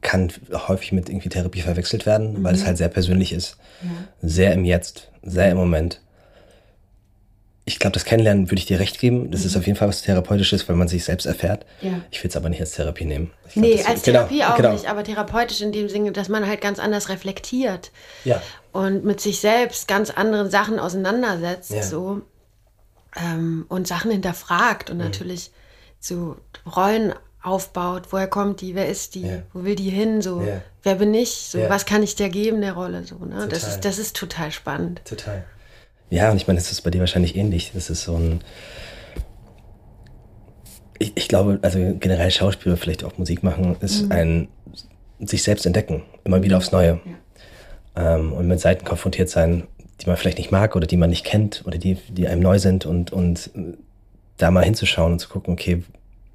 kann 0.00 0.32
häufig 0.68 0.92
mit 0.92 1.08
irgendwie 1.08 1.28
Therapie 1.28 1.60
verwechselt 1.60 2.06
werden, 2.06 2.34
mhm. 2.34 2.44
weil 2.44 2.54
es 2.54 2.64
halt 2.64 2.78
sehr 2.78 2.88
persönlich 2.88 3.32
ist. 3.32 3.56
Ja. 3.82 3.88
Sehr 4.28 4.52
im 4.52 4.64
Jetzt, 4.64 5.10
sehr 5.22 5.50
im 5.50 5.56
Moment. 5.56 6.00
ich 7.64 7.78
glaube, 7.78 7.94
das 7.94 8.04
Kennenlernen 8.04 8.50
würde 8.50 8.58
ich 8.58 8.66
dir 8.66 8.80
recht 8.80 8.98
geben. 8.98 9.30
Das 9.30 9.40
mhm. 9.40 9.46
ist 9.46 9.56
auf 9.56 9.66
jeden 9.66 9.78
Fall 9.78 9.88
was 9.88 10.02
Therapeutisches, 10.02 10.68
weil 10.68 10.74
man 10.74 10.88
sich 10.88 11.04
selbst 11.04 11.26
erfährt. 11.26 11.64
Ja. 11.80 12.00
Ich 12.10 12.22
will 12.22 12.28
es 12.28 12.36
aber 12.36 12.48
nicht 12.48 12.60
als 12.60 12.72
Therapie 12.72 13.04
nehmen. 13.04 13.30
Ich 13.48 13.56
nee, 13.56 13.76
glaub, 13.76 13.88
als 13.88 14.02
genau, 14.02 14.18
Therapie 14.18 14.38
genau, 14.38 14.50
auch 14.50 14.56
genau. 14.56 14.72
nicht, 14.72 14.86
aber 14.86 15.04
therapeutisch 15.04 15.60
in 15.60 15.70
dem 15.70 15.88
Sinne, 15.88 16.12
dass 16.12 16.28
man 16.28 16.46
halt 16.46 16.60
ganz 16.60 16.78
anders 16.80 17.08
reflektiert. 17.08 17.92
Ja. 18.24 18.42
Und 18.72 19.04
mit 19.04 19.20
sich 19.20 19.40
selbst 19.40 19.86
ganz 19.86 20.10
anderen 20.10 20.50
Sachen 20.50 20.78
auseinandersetzt. 20.78 21.72
Ja. 21.72 21.82
So. 21.82 22.22
Ähm, 23.16 23.66
und 23.68 23.86
Sachen 23.86 24.10
hinterfragt 24.10 24.90
und 24.90 24.96
mhm. 24.96 25.04
natürlich 25.04 25.50
so 26.00 26.36
Rollen 26.74 27.12
aufbaut. 27.42 28.04
Woher 28.10 28.26
kommt 28.28 28.60
die? 28.60 28.74
Wer 28.74 28.88
ist 28.88 29.14
die? 29.14 29.22
Ja. 29.22 29.42
Wo 29.52 29.64
will 29.64 29.74
die 29.74 29.90
hin? 29.90 30.22
So, 30.22 30.42
ja. 30.42 30.62
wer 30.82 30.94
bin 30.96 31.12
ich? 31.14 31.30
So, 31.30 31.58
ja. 31.58 31.70
was 31.70 31.86
kann 31.86 32.02
ich 32.02 32.14
dir 32.14 32.28
geben 32.28 32.60
der 32.60 32.72
Rolle? 32.72 33.04
So, 33.04 33.16
ne? 33.24 33.48
Das 33.48 33.66
ist, 33.66 33.84
das 33.84 33.98
ist 33.98 34.16
total 34.16 34.50
spannend. 34.52 35.02
Total. 35.04 35.44
Ja, 36.10 36.30
und 36.30 36.36
ich 36.36 36.46
meine, 36.46 36.58
das 36.58 36.70
ist 36.70 36.82
bei 36.82 36.90
dir 36.90 37.00
wahrscheinlich 37.00 37.36
ähnlich. 37.36 37.72
Das 37.74 37.90
ist 37.90 38.02
so 38.02 38.16
ein. 38.16 38.40
Ich, 40.98 41.12
ich 41.16 41.28
glaube, 41.28 41.58
also 41.62 41.78
generell 41.98 42.30
Schauspieler, 42.30 42.76
vielleicht 42.76 43.02
auch 43.02 43.18
Musik 43.18 43.42
machen, 43.42 43.76
ist 43.80 44.04
mhm. 44.04 44.12
ein 44.12 44.48
sich 45.18 45.42
selbst 45.42 45.66
entdecken, 45.66 46.02
immer 46.24 46.42
wieder 46.42 46.56
aufs 46.56 46.72
Neue. 46.72 47.00
Ja. 47.96 48.14
Ähm, 48.14 48.32
und 48.32 48.46
mit 48.46 48.60
Seiten 48.60 48.84
konfrontiert 48.84 49.28
sein, 49.28 49.66
die 50.00 50.06
man 50.06 50.16
vielleicht 50.16 50.38
nicht 50.38 50.50
mag 50.50 50.76
oder 50.76 50.86
die 50.86 50.96
man 50.96 51.10
nicht 51.10 51.24
kennt 51.24 51.62
oder 51.64 51.78
die, 51.78 51.96
die 52.08 52.26
einem 52.26 52.42
neu 52.42 52.58
sind 52.58 52.86
und, 52.86 53.12
und 53.12 53.50
da 54.36 54.50
mal 54.50 54.64
hinzuschauen 54.64 55.12
und 55.12 55.18
zu 55.18 55.28
gucken, 55.28 55.52
okay, 55.52 55.82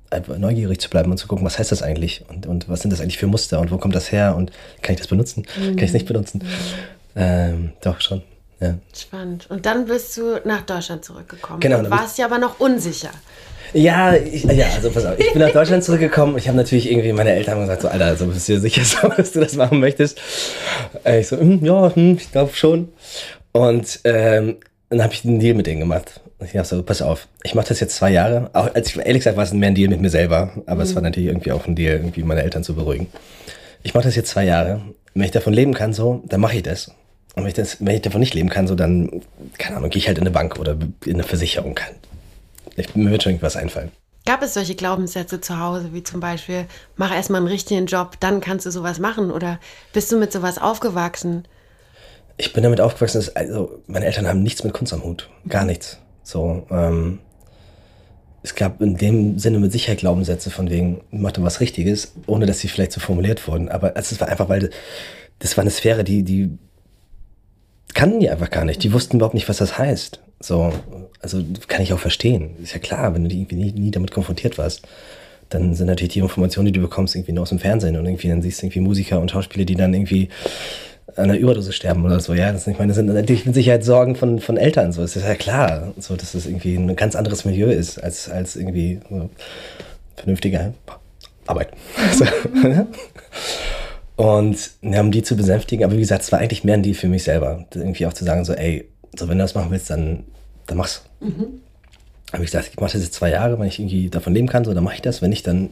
einfach 0.10 0.38
neugierig 0.38 0.80
zu 0.80 0.90
bleiben 0.90 1.12
und 1.12 1.18
zu 1.18 1.28
gucken, 1.28 1.46
was 1.46 1.60
heißt 1.60 1.72
das 1.72 1.82
eigentlich 1.82 2.24
und, 2.30 2.46
und 2.46 2.70
was 2.70 2.82
sind 2.82 2.92
das 2.92 3.02
eigentlich 3.02 3.18
für 3.18 3.28
Muster 3.28 3.60
und 3.60 3.72
wo 3.72 3.78
kommt 3.78 3.96
das 3.96 4.12
her 4.12 4.36
und 4.36 4.52
kann 4.82 4.94
ich 4.94 5.00
das 5.00 5.08
benutzen, 5.08 5.46
mhm. 5.58 5.76
kann 5.76 5.78
ich 5.80 5.90
es 5.90 5.94
nicht 5.94 6.08
benutzen? 6.08 6.44
Mhm. 6.44 6.50
Ähm, 7.16 7.74
doch 7.82 8.00
schon. 8.02 8.22
Ja. 8.60 8.76
Spannend. 8.96 9.46
Und 9.50 9.66
dann 9.66 9.86
bist 9.86 10.18
du 10.18 10.42
nach 10.44 10.62
Deutschland 10.62 11.06
zurückgekommen. 11.06 11.60
Genau. 11.60 11.80
Und 11.80 11.92
warst 11.92 12.18
ja 12.18 12.26
aber 12.26 12.40
noch 12.40 12.60
unsicher. 12.60 13.12
Ja, 13.74 14.16
ich, 14.16 14.44
ja, 14.46 14.68
also 14.76 14.90
pass 14.90 15.06
auf, 15.06 15.20
ich 15.20 15.34
bin 15.34 15.42
nach 15.42 15.52
Deutschland 15.52 15.84
zurückgekommen. 15.84 16.38
Ich 16.38 16.48
habe 16.48 16.58
natürlich 16.58 16.90
irgendwie 16.90 17.12
meine 17.12 17.34
Eltern 17.34 17.56
haben 17.56 17.62
gesagt, 17.62 17.82
so 17.82 17.90
Alter, 17.90 18.06
also 18.06 18.28
bist 18.28 18.48
du 18.48 18.54
dir 18.54 18.60
sicher, 18.62 18.84
so, 18.84 19.10
dass 19.10 19.34
du 19.34 19.42
das 19.42 19.56
machen 19.56 19.80
möchtest? 19.80 20.20
Äh, 21.04 21.20
ich 21.20 21.28
so, 21.28 21.38
hm, 21.38 21.64
ja, 21.64 21.94
hm, 21.94 22.18
ich 22.18 22.32
glaube 22.32 22.54
schon. 22.56 22.90
Und 23.52 24.00
ähm, 24.04 24.58
dann 24.89 25.03
habe 25.03 25.13
ich 25.13 25.25
einen 25.25 25.39
Deal 25.39 25.56
mit 25.56 25.67
denen 25.67 25.79
gemacht. 25.79 26.22
Ich 26.39 26.51
dachte 26.51 26.75
so, 26.75 26.84
pass 26.84 27.01
auf, 27.01 27.27
ich 27.44 27.56
mache 27.56 27.67
das 27.67 27.79
jetzt 27.79 27.96
zwei 27.96 28.12
Jahre. 28.12 28.50
Auch, 28.53 28.74
als 28.74 28.89
ich, 28.89 28.98
ehrlich 28.98 29.20
gesagt 29.20 29.38
war 29.38 29.44
es 29.44 29.53
mehr 29.53 29.70
ein 29.70 29.75
Deal 29.75 29.89
mit 29.89 30.01
mir 30.01 30.10
selber, 30.10 30.51
aber 30.65 30.75
mhm. 30.75 30.82
es 30.82 30.96
war 30.96 31.01
natürlich 31.01 31.29
irgendwie 31.29 31.51
auch 31.51 31.65
ein 31.67 31.75
Deal, 31.75 31.98
irgendwie 31.98 32.24
meine 32.24 32.44
Eltern 32.44 32.63
zu 32.63 32.75
beruhigen. 32.75 33.08
Ich 33.84 33.94
mache 33.94 34.06
das 34.06 34.15
jetzt 34.15 34.29
zwei 34.29 34.46
Jahre. 34.46 34.82
Wenn 35.13 35.24
ich 35.24 35.32
davon 35.32 35.53
leben 35.53 35.74
kann, 35.74 35.94
so, 35.94 36.24
dann 36.27 36.39
mache 36.39 36.58
ich 36.58 36.63
das. 36.63 36.89
Und 37.36 37.44
wenn 37.44 37.48
ich, 37.48 37.53
das, 37.53 37.77
wenn 37.79 37.96
ich 37.96 38.01
davon 38.01 38.20
nicht 38.20 38.34
leben 38.34 38.50
kann, 38.50 38.67
so 38.67 38.75
dann, 38.75 39.22
keine 39.58 39.77
Ahnung, 39.77 39.89
gehe 39.89 40.00
ich 40.00 40.08
halt 40.08 40.17
in 40.17 40.24
eine 40.24 40.32
Bank 40.32 40.60
oder 40.60 40.77
in 41.06 41.13
eine 41.15 41.24
Versicherung. 41.24 41.75
Kann. 41.75 41.94
Ich, 42.75 42.96
mir 42.96 43.12
wird 43.12 43.24
schon 43.24 43.32
irgendwas 43.32 43.56
einfallen. 43.56 43.91
Gab 44.25 44.41
es 44.44 44.53
solche 44.53 44.75
Glaubenssätze 44.75 45.39
zu 45.39 45.60
Hause, 45.60 45.94
wie 45.94 46.03
zum 46.03 46.20
Beispiel, 46.20 46.65
mach 46.96 47.13
erstmal 47.13 47.41
einen 47.41 47.48
richtigen 47.48 47.86
Job, 47.86 48.17
dann 48.20 48.41
kannst 48.41 48.65
du 48.65 48.72
sowas 48.72 49.00
machen? 49.00 49.32
Oder 49.32 49.60
bist 49.94 50.12
du 50.12 50.17
mit 50.17 50.32
sowas 50.32 50.58
aufgewachsen? 50.58 51.48
Ich 52.38 52.53
bin 52.53 52.63
damit 52.63 52.82
aufgewachsen, 52.82 53.17
dass, 53.17 53.36
also 53.36 53.82
meine 53.88 54.06
Eltern 54.06 54.27
haben 54.27 54.44
nichts 54.44 54.63
mit 54.63 54.74
Kunst 54.74 54.94
am 54.94 55.03
Hut. 55.03 55.29
Gar 55.48 55.65
nichts. 55.65 55.98
So, 56.24 56.67
ähm, 56.70 57.20
es 58.44 58.56
gab 58.56 58.82
in 58.82 58.96
dem 58.96 59.39
Sinne 59.39 59.60
mit 59.60 59.72
Sicherheit 59.72 60.00
Glaubenssätze 60.00 60.51
von 60.51 60.70
wegen, 60.70 61.01
mach 61.12 61.32
du 61.32 61.44
was 61.44 61.60
Richtiges, 61.60 62.13
ohne 62.27 62.46
dass 62.46 62.60
sie 62.60 62.67
vielleicht 62.67 62.91
so 62.91 63.00
formuliert 63.00 63.48
wurden. 63.48 63.70
Aber 63.70 63.98
es 63.98 64.20
war 64.22 64.27
einfach, 64.27 64.50
weil 64.50 64.70
das 65.39 65.58
war 65.58 65.63
eine 65.63 65.72
Sphäre, 65.72 66.03
die, 66.03 66.24
die 66.24 66.58
kannten 67.94 68.20
die 68.20 68.29
einfach 68.29 68.50
gar 68.50 68.65
nicht. 68.65 68.84
Die 68.84 68.94
wussten 68.94 69.17
überhaupt 69.17 69.34
nicht, 69.34 69.50
was 69.50 69.58
das 69.58 69.77
heißt. 69.77 70.22
So, 70.39 70.72
also 71.20 71.44
kann 71.67 71.82
ich 71.82 71.94
auch 71.94 72.00
verstehen. 72.00 72.56
Ist 72.62 72.74
ja 72.74 72.79
klar, 72.79 73.13
wenn 73.15 73.27
du 73.27 73.36
irgendwie 73.36 73.56
nie, 73.56 73.72
nie 73.72 73.91
damit 73.91 74.12
konfrontiert 74.12 74.58
warst, 74.58 74.88
dann 75.50 75.74
sind 75.74 75.88
natürlich 75.88 76.13
die 76.13 76.19
Informationen, 76.19 76.67
die 76.67 76.73
du 76.73 76.82
bekommst, 76.82 77.15
irgendwie 77.15 77.32
nur 77.32 77.43
aus 77.43 77.50
dem 77.50 77.60
Fernsehen 77.60 77.95
und 77.95 78.06
irgendwie 78.06 78.28
dann 78.28 78.41
siehst 78.41 78.62
du 78.62 78.67
irgendwie 78.67 78.82
Musiker 78.82 79.19
und 79.19 79.32
Schauspieler, 79.32 79.65
die 79.65 79.76
dann 79.76 79.93
irgendwie 79.93 80.30
einer 81.15 81.38
Überdose 81.38 81.72
sterben 81.72 82.06
oder 82.06 82.20
so. 82.20 82.34
Ja, 82.34 82.52
das, 82.52 82.67
ich 82.67 82.78
meine, 82.78 82.89
das 82.89 82.98
sind 82.98 83.08
natürlich 83.08 83.46
mit 83.46 83.56
Sicherheit 83.56 83.84
Sorgen 83.84 84.15
von, 84.15 84.39
von 84.39 84.58
Eltern. 84.58 84.91
So, 84.91 85.02
das 85.02 85.15
ist 85.15 85.26
ja 85.26 85.36
klar, 85.36 85.93
so, 85.98 86.15
dass 86.15 86.34
das 86.34 86.46
irgendwie 86.46 86.76
ein 86.76 86.96
ganz 86.96 87.15
anderes 87.15 87.46
Milieu 87.46 87.70
ist 87.70 87.98
als, 88.04 88.30
als 88.30 88.56
irgendwie 88.56 89.00
so 89.10 89.30
vernünftige 90.15 90.74
Arbeit. 91.46 91.70
so, 92.13 92.26
Und 94.17 94.72
ja, 94.82 95.02
um 95.02 95.12
die 95.12 95.22
zu 95.22 95.36
besänftigen, 95.36 95.86
aber 95.86 95.93
wie 95.93 96.00
gesagt, 96.00 96.24
es 96.24 96.32
war 96.32 96.39
eigentlich 96.39 96.63
mehr 96.63 96.74
ein 96.74 96.84
Deal 96.84 96.96
für 96.96 97.08
mich 97.08 97.24
selber. 97.24 97.65
Irgendwie 97.74 98.06
auch 98.06 98.13
zu 98.13 98.26
sagen, 98.26 98.43
so, 98.43 98.54
ey, 98.54 98.89
so 99.17 99.28
wenn 99.30 99.38
du 99.38 99.43
das 99.43 99.56
machen 99.56 99.72
willst, 99.72 99.89
dann, 99.89 100.24
dann 100.65 100.78
mach's. 100.78 101.04
Mhm. 101.20 101.62
Habe 102.34 102.43
ich 102.43 102.52
gesagt, 102.52 102.70
ich 102.72 102.80
mache 102.80 102.93
das 102.93 103.04
jetzt 103.04 103.13
zwei 103.13 103.30
Jahre, 103.30 103.58
wenn 103.58 103.67
ich 103.67 103.80
irgendwie 103.80 104.10
davon 104.10 104.34
leben 104.34 104.48
kann, 104.48 104.65
so, 104.65 104.74
dann 104.74 104.84
mache 104.84 104.96
ich 104.96 105.02
das. 105.02 105.22
Wenn 105.22 105.30
nicht, 105.30 105.48
dann 105.48 105.70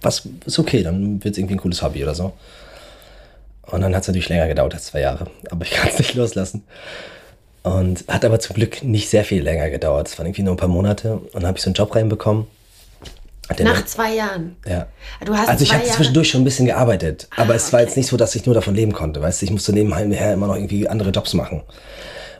was 0.00 0.26
ist 0.46 0.58
okay, 0.58 0.82
dann 0.82 1.22
wird 1.22 1.34
es 1.34 1.38
irgendwie 1.38 1.54
ein 1.54 1.60
cooles 1.60 1.82
Hobby 1.82 2.02
oder 2.02 2.14
so. 2.14 2.32
Und 3.70 3.80
dann 3.80 3.94
hat 3.94 4.02
es 4.02 4.08
natürlich 4.08 4.28
länger 4.28 4.48
gedauert 4.48 4.74
als 4.74 4.86
zwei 4.86 5.00
Jahre, 5.00 5.26
aber 5.50 5.64
ich 5.64 5.70
kann 5.72 5.88
es 5.88 5.98
nicht 5.98 6.14
loslassen. 6.14 6.64
Und 7.62 8.04
hat 8.08 8.24
aber 8.24 8.40
zum 8.40 8.56
Glück 8.56 8.82
nicht 8.82 9.08
sehr 9.08 9.24
viel 9.24 9.42
länger 9.42 9.70
gedauert. 9.70 10.08
Es 10.08 10.18
waren 10.18 10.26
irgendwie 10.26 10.42
nur 10.42 10.54
ein 10.54 10.58
paar 10.58 10.68
Monate 10.68 11.14
und 11.14 11.34
dann 11.34 11.46
habe 11.46 11.56
ich 11.56 11.64
so 11.64 11.68
einen 11.68 11.74
Job 11.74 11.94
reinbekommen 11.94 12.46
nach 13.62 13.84
zwei 13.84 14.14
Jahren? 14.14 14.56
Ja. 14.66 14.86
Du 15.24 15.36
hast 15.36 15.48
also 15.48 15.64
ich 15.64 15.72
habe 15.72 15.84
zwischendurch 15.84 16.30
schon 16.30 16.42
ein 16.42 16.44
bisschen 16.44 16.66
gearbeitet, 16.66 17.28
ah, 17.30 17.42
aber 17.42 17.54
es 17.54 17.66
okay. 17.66 17.72
war 17.72 17.80
jetzt 17.80 17.96
nicht 17.96 18.06
so, 18.06 18.16
dass 18.16 18.34
ich 18.34 18.46
nur 18.46 18.54
davon 18.54 18.74
leben 18.74 18.92
konnte. 18.92 19.20
Weißt 19.20 19.40
du, 19.40 19.46
ich 19.46 19.52
musste 19.52 19.72
nebenher 19.72 20.32
immer 20.32 20.46
noch 20.46 20.56
irgendwie 20.56 20.88
andere 20.88 21.10
Jobs 21.10 21.34
machen. 21.34 21.62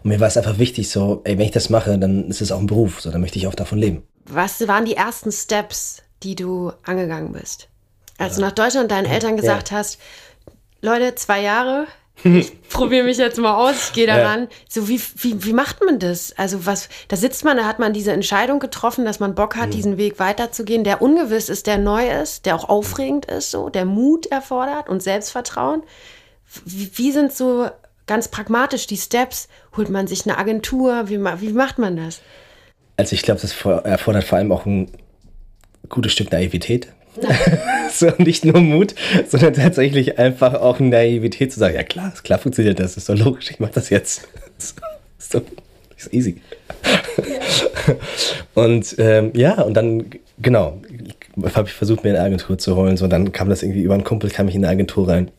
Und 0.02 0.08
mir 0.10 0.20
war 0.20 0.28
es 0.28 0.36
einfach 0.36 0.58
wichtig, 0.58 0.90
so, 0.90 1.20
ey, 1.24 1.38
wenn 1.38 1.46
ich 1.46 1.52
das 1.52 1.70
mache, 1.70 1.98
dann 1.98 2.28
ist 2.28 2.40
es 2.40 2.52
auch 2.52 2.58
ein 2.58 2.66
Beruf, 2.66 3.00
so, 3.00 3.10
dann 3.10 3.20
möchte 3.20 3.38
ich 3.38 3.46
auch 3.46 3.54
davon 3.54 3.78
leben. 3.78 4.02
Was 4.26 4.66
waren 4.66 4.84
die 4.84 4.96
ersten 4.96 5.32
Steps, 5.32 6.02
die 6.22 6.34
du 6.34 6.72
angegangen 6.84 7.32
bist? 7.32 7.68
Als 8.16 8.34
ja. 8.34 8.40
du 8.40 8.46
nach 8.46 8.52
Deutschland 8.52 8.90
deinen 8.90 9.06
Eltern 9.06 9.36
gesagt 9.36 9.70
ja. 9.70 9.78
hast, 9.78 9.98
Leute, 10.84 11.14
zwei 11.14 11.40
Jahre, 11.40 11.86
ich 12.24 12.68
probiere 12.68 13.04
mich 13.04 13.16
jetzt 13.16 13.38
mal 13.38 13.54
aus, 13.54 13.88
ich 13.88 13.92
gehe 13.92 14.06
daran. 14.06 14.42
Ja. 14.42 14.48
So, 14.68 14.88
wie, 14.88 15.00
wie, 15.16 15.44
wie 15.44 15.52
macht 15.52 15.84
man 15.84 15.98
das? 15.98 16.32
Also, 16.36 16.64
was, 16.66 16.88
da 17.08 17.16
sitzt 17.16 17.44
man, 17.44 17.56
da 17.56 17.64
hat 17.64 17.78
man 17.78 17.92
diese 17.92 18.12
Entscheidung 18.12 18.60
getroffen, 18.60 19.04
dass 19.04 19.18
man 19.18 19.34
Bock 19.34 19.56
hat, 19.56 19.68
mhm. 19.68 19.72
diesen 19.72 19.96
Weg 19.98 20.18
weiterzugehen, 20.18 20.84
der 20.84 21.02
ungewiss 21.02 21.48
ist, 21.48 21.66
der 21.66 21.78
neu 21.78 22.08
ist, 22.08 22.46
der 22.46 22.54
auch 22.54 22.68
aufregend 22.68 23.26
ist, 23.26 23.50
so, 23.50 23.68
der 23.68 23.84
Mut 23.84 24.26
erfordert 24.26 24.88
und 24.88 25.02
Selbstvertrauen. 25.02 25.82
Wie, 26.64 26.90
wie 26.94 27.12
sind 27.12 27.32
so 27.32 27.68
ganz 28.06 28.28
pragmatisch 28.28 28.86
die 28.86 28.96
Steps? 28.96 29.48
Holt 29.76 29.88
man 29.88 30.06
sich 30.06 30.26
eine 30.26 30.38
Agentur? 30.38 31.08
Wie, 31.08 31.18
wie 31.18 31.52
macht 31.52 31.78
man 31.78 31.96
das? 31.96 32.20
Also, 32.96 33.14
ich 33.14 33.22
glaube, 33.22 33.40
das 33.40 33.52
erfordert 33.84 34.24
vor 34.24 34.38
allem 34.38 34.52
auch 34.52 34.66
ein 34.66 34.90
gutes 35.88 36.12
Stück 36.12 36.30
Naivität. 36.30 36.88
so 37.92 38.12
nicht 38.18 38.44
nur 38.44 38.60
Mut, 38.60 38.94
sondern 39.28 39.54
tatsächlich 39.54 40.18
einfach 40.18 40.54
auch 40.54 40.80
Naivität 40.80 41.52
zu 41.52 41.58
sagen, 41.58 41.74
ja 41.74 41.82
klar, 41.82 42.12
klar 42.22 42.38
funktioniert 42.38 42.80
das, 42.80 42.96
ist 42.96 43.08
doch 43.08 43.16
logisch, 43.16 43.50
ich 43.50 43.60
mach 43.60 43.70
das 43.70 43.90
jetzt. 43.90 44.28
ist 45.18 45.34
doch 45.34 45.42
ist 45.96 46.12
easy. 46.12 46.40
Ja. 46.84 47.94
Und 48.54 48.96
ähm, 48.98 49.32
ja, 49.34 49.60
und 49.62 49.74
dann, 49.74 50.06
genau, 50.38 50.80
habe 51.54 51.68
ich 51.68 51.74
versucht, 51.74 52.04
mir 52.04 52.10
eine 52.10 52.20
Agentur 52.20 52.58
zu 52.58 52.76
holen. 52.76 52.96
So, 52.96 53.06
dann 53.06 53.32
kam 53.32 53.48
das 53.48 53.62
irgendwie 53.62 53.82
über 53.82 53.94
einen 53.94 54.04
Kumpel, 54.04 54.30
kam 54.30 54.48
ich 54.48 54.54
in 54.54 54.64
eine 54.64 54.72
Agentur 54.72 55.08
rein. 55.08 55.30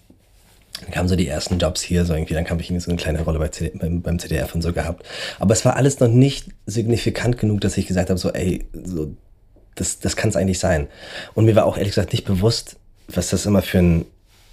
Dann 0.82 0.92
kamen 0.92 1.08
so 1.08 1.16
die 1.16 1.28
ersten 1.28 1.58
Jobs 1.58 1.82
hier, 1.82 2.04
so 2.06 2.14
irgendwie, 2.14 2.34
dann 2.34 2.44
kam 2.44 2.60
ich 2.60 2.70
irgendwie 2.70 2.84
so 2.84 2.92
eine 2.92 3.00
kleine 3.00 3.22
Rolle 3.22 3.40
bei 3.40 3.48
CD, 3.48 3.78
beim, 3.78 4.02
beim 4.02 4.20
CDF 4.20 4.54
und 4.54 4.62
so 4.62 4.74
gehabt. 4.74 5.06
Aber 5.40 5.54
es 5.54 5.64
war 5.64 5.78
alles 5.78 6.00
noch 6.00 6.10
nicht 6.10 6.50
signifikant 6.66 7.38
genug, 7.38 7.62
dass 7.62 7.78
ich 7.78 7.88
gesagt 7.88 8.10
habe, 8.10 8.20
so, 8.20 8.32
ey, 8.32 8.66
so, 8.84 9.16
das, 9.76 10.00
das 10.00 10.16
kann 10.16 10.30
es 10.30 10.36
eigentlich 10.36 10.60
sein. 10.60 10.88
Und 11.34 11.46
mir 11.46 11.56
war 11.56 11.66
auch 11.66 11.78
ehrlich 11.78 11.92
gesagt 11.94 12.14
nicht 12.14 12.26
bewusst, 12.26 12.78
was 13.08 13.30
das 13.30 13.46
immer 13.46 13.62
für 13.62 13.80
ein 13.80 14.06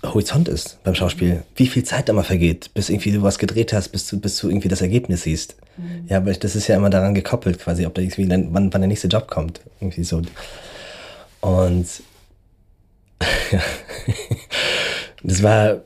Horizont 0.03 0.49
ist 0.49 0.83
beim 0.83 0.95
Schauspiel. 0.95 1.45
Wie 1.55 1.69
viel 1.69 1.85
Zeit 1.85 2.09
da 2.09 2.13
mal 2.13 2.25
vergeht, 2.25 2.71
bis 2.75 2.91
irgendwie 2.91 3.13
du 3.13 3.23
was 3.23 3.39
gedreht 3.39 3.73
hast, 3.73 3.91
bis 3.91 4.07
du, 4.09 4.19
bis 4.19 4.37
du 4.39 4.49
irgendwie 4.49 4.69
das 4.69 4.81
Ergebnis 4.81 5.23
siehst. 5.23 5.57
Mhm. 5.77 6.07
Ja, 6.09 6.17
aber 6.19 6.33
das 6.33 6.57
ist 6.57 6.67
ja 6.67 6.77
immer 6.77 6.91
daran 6.91 7.15
gekoppelt, 7.15 7.61
quasi, 7.61 7.87
ob 7.87 7.95
da 7.95 8.03
irgendwie, 8.03 8.29
wann, 8.29 8.53
wann 8.53 8.71
der 8.71 8.89
nächste 8.89 9.09
Job 9.09 9.29
kommt. 9.29 9.61
Irgendwie 9.81 10.03
so. 10.03 10.23
Und 11.41 11.87
das 15.23 15.43
war, 15.43 15.83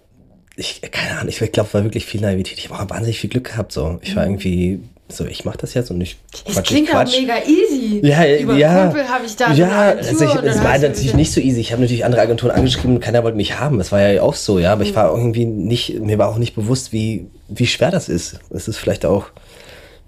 ich, 0.56 0.80
keine 0.90 1.18
Ahnung, 1.18 1.28
ich 1.28 1.52
glaube, 1.52 1.74
war 1.74 1.84
wirklich 1.84 2.06
viel 2.06 2.22
Naivität. 2.22 2.58
Ich 2.58 2.70
habe 2.70 2.82
auch 2.82 2.90
wahnsinnig 2.90 3.20
viel 3.20 3.30
Glück 3.30 3.44
gehabt, 3.44 3.72
so. 3.72 3.98
Ich 4.02 4.16
war 4.16 4.24
mhm. 4.24 4.32
irgendwie 4.32 4.80
so, 5.08 5.24
ich 5.24 5.44
mache 5.44 5.58
das 5.58 5.74
jetzt 5.74 5.90
und 5.90 6.00
ich. 6.00 6.16
Es 6.46 6.60
klingt 6.64 6.92
auch 6.94 7.04
mega 7.04 7.38
easy. 7.44 8.00
Ja, 8.04 8.26
Über 8.38 8.56
ja. 8.56 8.86
Kumpel 8.86 9.08
habe 9.08 9.24
ich 9.24 9.36
da 9.36 9.52
Ja, 9.52 9.90
also 9.90 10.24
ich, 10.24 10.34
es 10.42 10.64
war 10.64 10.76
natürlich 10.78 11.14
nicht 11.14 11.32
so 11.32 11.40
easy. 11.40 11.60
Ich 11.60 11.70
habe 11.70 11.82
natürlich 11.82 12.04
andere 12.04 12.22
Agenturen 12.22 12.50
angeschrieben 12.50 12.96
und 12.96 13.00
keiner 13.00 13.22
wollte 13.22 13.36
mich 13.36 13.58
haben. 13.60 13.78
Das 13.78 13.92
war 13.92 14.00
ja 14.00 14.22
auch 14.22 14.34
so, 14.34 14.58
ja. 14.58 14.72
Aber 14.72 14.82
mhm. 14.82 14.90
ich 14.90 14.96
war 14.96 15.16
irgendwie 15.16 15.44
nicht, 15.44 16.00
mir 16.00 16.18
war 16.18 16.28
auch 16.28 16.38
nicht 16.38 16.56
bewusst, 16.56 16.92
wie, 16.92 17.28
wie 17.48 17.66
schwer 17.66 17.92
das 17.92 18.08
ist. 18.08 18.40
Es 18.50 18.66
ist 18.66 18.78
vielleicht 18.78 19.06
auch, 19.06 19.26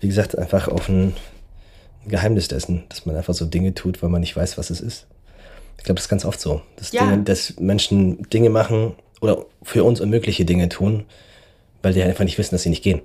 wie 0.00 0.08
gesagt, 0.08 0.36
einfach 0.36 0.66
auch 0.66 0.88
ein 0.88 1.14
Geheimnis 2.08 2.48
dessen, 2.48 2.82
dass 2.88 3.06
man 3.06 3.14
einfach 3.14 3.34
so 3.34 3.46
Dinge 3.46 3.74
tut, 3.74 4.02
weil 4.02 4.10
man 4.10 4.20
nicht 4.20 4.36
weiß, 4.36 4.58
was 4.58 4.70
es 4.70 4.80
ist. 4.80 5.06
Ich 5.76 5.84
glaube, 5.84 5.96
das 5.96 6.06
ist 6.06 6.10
ganz 6.10 6.24
oft 6.24 6.40
so, 6.40 6.60
dass, 6.76 6.90
ja. 6.90 7.04
Dinge, 7.04 7.22
dass 7.22 7.54
Menschen 7.60 8.28
Dinge 8.30 8.50
machen 8.50 8.94
oder 9.20 9.46
für 9.62 9.84
uns 9.84 10.00
unmögliche 10.00 10.44
Dinge 10.44 10.68
tun, 10.68 11.04
weil 11.82 11.92
die 11.92 12.02
einfach 12.02 12.24
nicht 12.24 12.36
wissen, 12.36 12.56
dass 12.56 12.62
sie 12.62 12.70
nicht 12.70 12.82
gehen. 12.82 13.00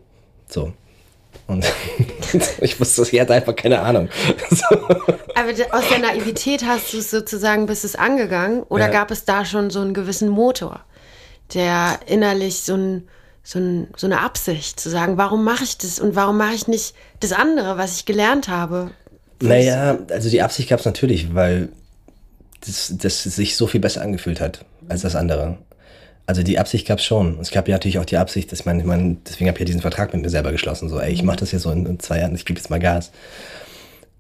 So. 0.50 0.74
Und 1.48 1.66
ich 2.62 2.80
wusste, 2.80 3.04
sie 3.06 3.20
hatte 3.20 3.34
einfach 3.34 3.56
keine 3.56 3.82
Ahnung. 3.82 4.10
So. 4.50 4.66
Aber 5.36 5.50
aus 5.72 5.90
der 5.90 6.00
Naivität 6.00 6.64
hast 6.66 6.94
du 6.94 6.98
es 6.98 7.10
sozusagen, 7.10 7.66
bist 7.66 7.84
es 7.84 7.96
angegangen 7.96 8.64
oder 8.64 8.86
ja. 8.86 8.92
gab 8.92 9.12
es 9.12 9.26
da 9.26 9.46
schon 9.46 9.72
so 9.72 9.82
einen 9.82 9.94
gewissen 9.94 10.30
Motor, 10.30 10.82
der 11.54 12.00
innerlich 12.06 12.62
so, 12.62 12.76
ein, 12.76 13.08
so, 13.44 13.60
ein, 13.60 13.88
so 13.98 14.08
eine 14.08 14.22
Absicht 14.22 14.80
zu 14.80 14.90
sagen, 14.90 15.18
warum 15.18 15.44
mache 15.44 15.64
ich 15.64 15.78
das 15.78 16.00
und 16.00 16.16
warum 16.16 16.38
mache 16.38 16.54
ich 16.54 16.68
nicht 16.68 16.94
das 17.20 17.34
andere, 17.34 17.78
was 17.78 17.98
ich 17.98 18.06
gelernt 18.06 18.48
habe? 18.48 18.92
Naja, 19.42 19.98
also 20.10 20.30
die 20.30 20.42
Absicht 20.42 20.70
gab 20.70 20.80
es 20.80 20.86
natürlich, 20.86 21.34
weil 21.34 21.70
das, 22.62 22.94
das 22.96 23.24
sich 23.24 23.58
so 23.58 23.68
viel 23.68 23.82
besser 23.82 24.02
angefühlt 24.02 24.40
hat 24.40 24.66
als 24.88 25.02
das 25.02 25.16
andere. 25.16 25.58
Also 26.26 26.42
die 26.42 26.58
Absicht 26.58 26.88
gab 26.88 27.00
es 27.00 27.06
schon. 27.06 27.40
Es 27.40 27.52
gab 27.52 27.68
ja 27.68 27.76
natürlich 27.76 28.00
auch 28.00 28.06
die 28.06 28.18
Absicht, 28.18 28.52
dass 28.52 28.66
man, 28.66 28.80
ich 28.80 28.86
meine, 28.86 29.18
deswegen 29.28 29.50
habe 29.50 29.58
ich 29.58 29.62
ja 29.62 29.66
diesen 29.66 29.82
Vertrag 29.82 30.14
mit 30.14 30.22
mir 30.22 30.30
selber 30.30 30.52
geschlossen. 30.52 30.88
So, 30.90 31.00
ey, 31.00 31.12
ich 31.12 31.24
mache 31.24 31.38
das 31.38 31.52
jetzt 31.52 31.64
so 31.64 31.72
in, 31.72 31.86
in 31.86 32.00
zwei 32.00 32.20
Jahren, 32.20 32.34
ich 32.36 32.46
gebe 32.46 32.60
jetzt 32.60 32.70
mal 32.70 32.80
Gas. 32.80 33.12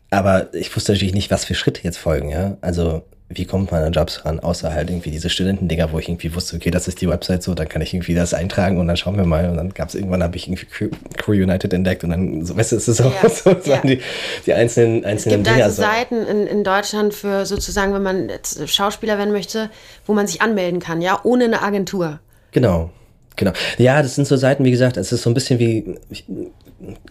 Aber 0.10 0.54
ich 0.54 0.76
wusste 0.76 0.92
natürlich 0.92 1.14
nicht, 1.14 1.32
was 1.32 1.46
für 1.46 1.56
Schritte 1.56 1.82
jetzt 1.84 1.98
folgen, 1.98 2.30
ja. 2.30 2.58
Also 2.62 3.04
wie 3.36 3.46
kommt 3.46 3.72
man 3.72 3.84
an 3.84 3.94
Jobs 3.94 4.26
ran, 4.26 4.40
außer 4.40 4.74
halt 4.74 4.90
irgendwie 4.90 5.12
diese 5.12 5.30
Studentendinger, 5.30 5.92
wo 5.92 6.00
ich 6.00 6.08
irgendwie 6.08 6.34
wusste, 6.36 6.56
okay, 6.56 6.72
das 6.72 6.88
ist 6.88 7.02
die 7.02 7.10
Website 7.10 7.44
so, 7.44 7.54
dann 7.54 7.70
kann 7.70 7.82
ich 7.82 7.94
irgendwie 7.94 8.16
das 8.16 8.34
eintragen 8.34 8.80
und 8.80 8.88
dann 8.88 8.98
schauen 8.98 9.18
wir 9.18 9.26
mal. 9.26 9.50
Und 9.50 9.58
dann 9.58 9.74
gab 9.74 9.90
es 9.90 9.96
irgendwann, 9.96 10.24
habe 10.24 10.36
ich 10.38 10.48
irgendwie 10.48 10.90
Crew, 11.18 11.32
United 11.32 11.74
entdeckt 11.74 12.04
und 12.04 12.12
dann, 12.12 12.46
so, 12.46 12.56
weißt 12.56 12.72
du, 12.72 12.76
es 12.78 12.88
ist 12.88 12.98
so, 12.98 13.12
ja, 13.24 13.30
so 13.30 13.52
ja. 13.70 13.82
die, 13.82 14.02
die 14.46 14.54
einzelnen, 14.54 15.06
einzelnen 15.06 15.42
es 15.42 15.46
gibt 15.46 15.56
Dinger. 15.56 15.66
Also 15.66 15.82
so. 15.82 15.88
Seiten 15.88 16.26
in, 16.26 16.48
in 16.48 16.64
Deutschland 16.64 17.14
für 17.14 17.46
sozusagen, 17.46 17.94
wenn 17.94 18.04
man 18.04 18.32
Schauspieler 18.66 19.18
werden 19.18 19.32
möchte, 19.32 19.70
wo 20.06 20.14
man 20.14 20.28
sich 20.28 20.42
anmelden 20.42 20.80
kann, 20.80 21.02
ja, 21.02 21.20
ohne 21.24 21.46
eine 21.46 21.62
Agentur. 21.62 22.20
Genau. 22.52 22.92
Genau. 23.36 23.52
Ja, 23.78 24.02
das 24.02 24.16
sind 24.16 24.28
so 24.28 24.36
Seiten, 24.36 24.64
wie 24.64 24.72
gesagt, 24.72 24.98
es 24.98 25.12
ist 25.12 25.24
so 25.24 25.30
ein 25.30 25.34
bisschen 25.34 25.58
wie 25.60 25.96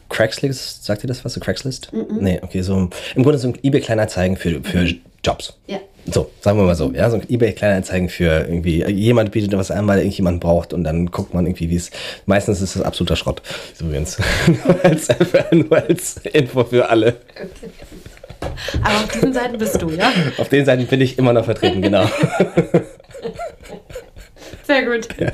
Craigslist, 0.08 0.84
sagt 0.84 1.04
ihr 1.04 1.08
das 1.08 1.24
was? 1.24 1.32
So 1.34 1.40
Craigslist? 1.40 1.92
Mm 1.92 1.98
-mm. 1.98 2.20
Nee, 2.20 2.40
okay, 2.42 2.62
so 2.62 2.90
im 3.14 3.22
Grunde 3.22 3.38
so 3.38 3.48
ein 3.48 3.58
eBay-Kleinanzeigen 3.62 4.36
für, 4.36 4.62
für 4.62 4.86
Jobs. 5.24 5.58
Ja. 5.66 5.78
So, 6.06 6.30
sagen 6.40 6.58
wir 6.58 6.64
mal 6.64 6.74
so, 6.74 6.90
ja, 6.92 7.08
so 7.10 7.16
ein 7.16 7.28
Ebay-Kleinanzeigen 7.28 8.08
für 8.08 8.46
irgendwie, 8.48 8.84
jemand 8.90 9.30
bietet 9.30 9.56
was 9.56 9.70
an, 9.70 9.86
weil 9.86 9.98
irgendjemand 9.98 10.40
braucht 10.40 10.72
und 10.72 10.82
dann 10.82 11.06
guckt 11.06 11.32
man 11.32 11.46
irgendwie, 11.46 11.70
wie 11.70 11.76
es, 11.76 11.90
meistens 12.26 12.60
ist 12.60 12.74
das 12.74 12.82
absoluter 12.82 13.14
Schrott, 13.14 13.40
übrigens. 13.78 14.18
nur, 14.46 14.84
als, 14.84 15.08
nur 15.52 15.72
als 15.76 16.16
Info 16.18 16.64
für 16.64 16.88
alle. 16.88 17.18
Aber 18.82 18.96
auf 18.96 19.08
diesen 19.12 19.32
Seiten 19.32 19.58
bist 19.58 19.80
du, 19.80 19.90
ja? 19.90 20.12
Auf 20.38 20.48
den 20.48 20.64
Seiten 20.64 20.86
bin 20.86 21.00
ich 21.00 21.18
immer 21.18 21.32
noch 21.32 21.44
vertreten, 21.44 21.80
genau. 21.80 22.06
Sehr 24.66 24.84
gut. 24.84 25.08
Ja. 25.18 25.30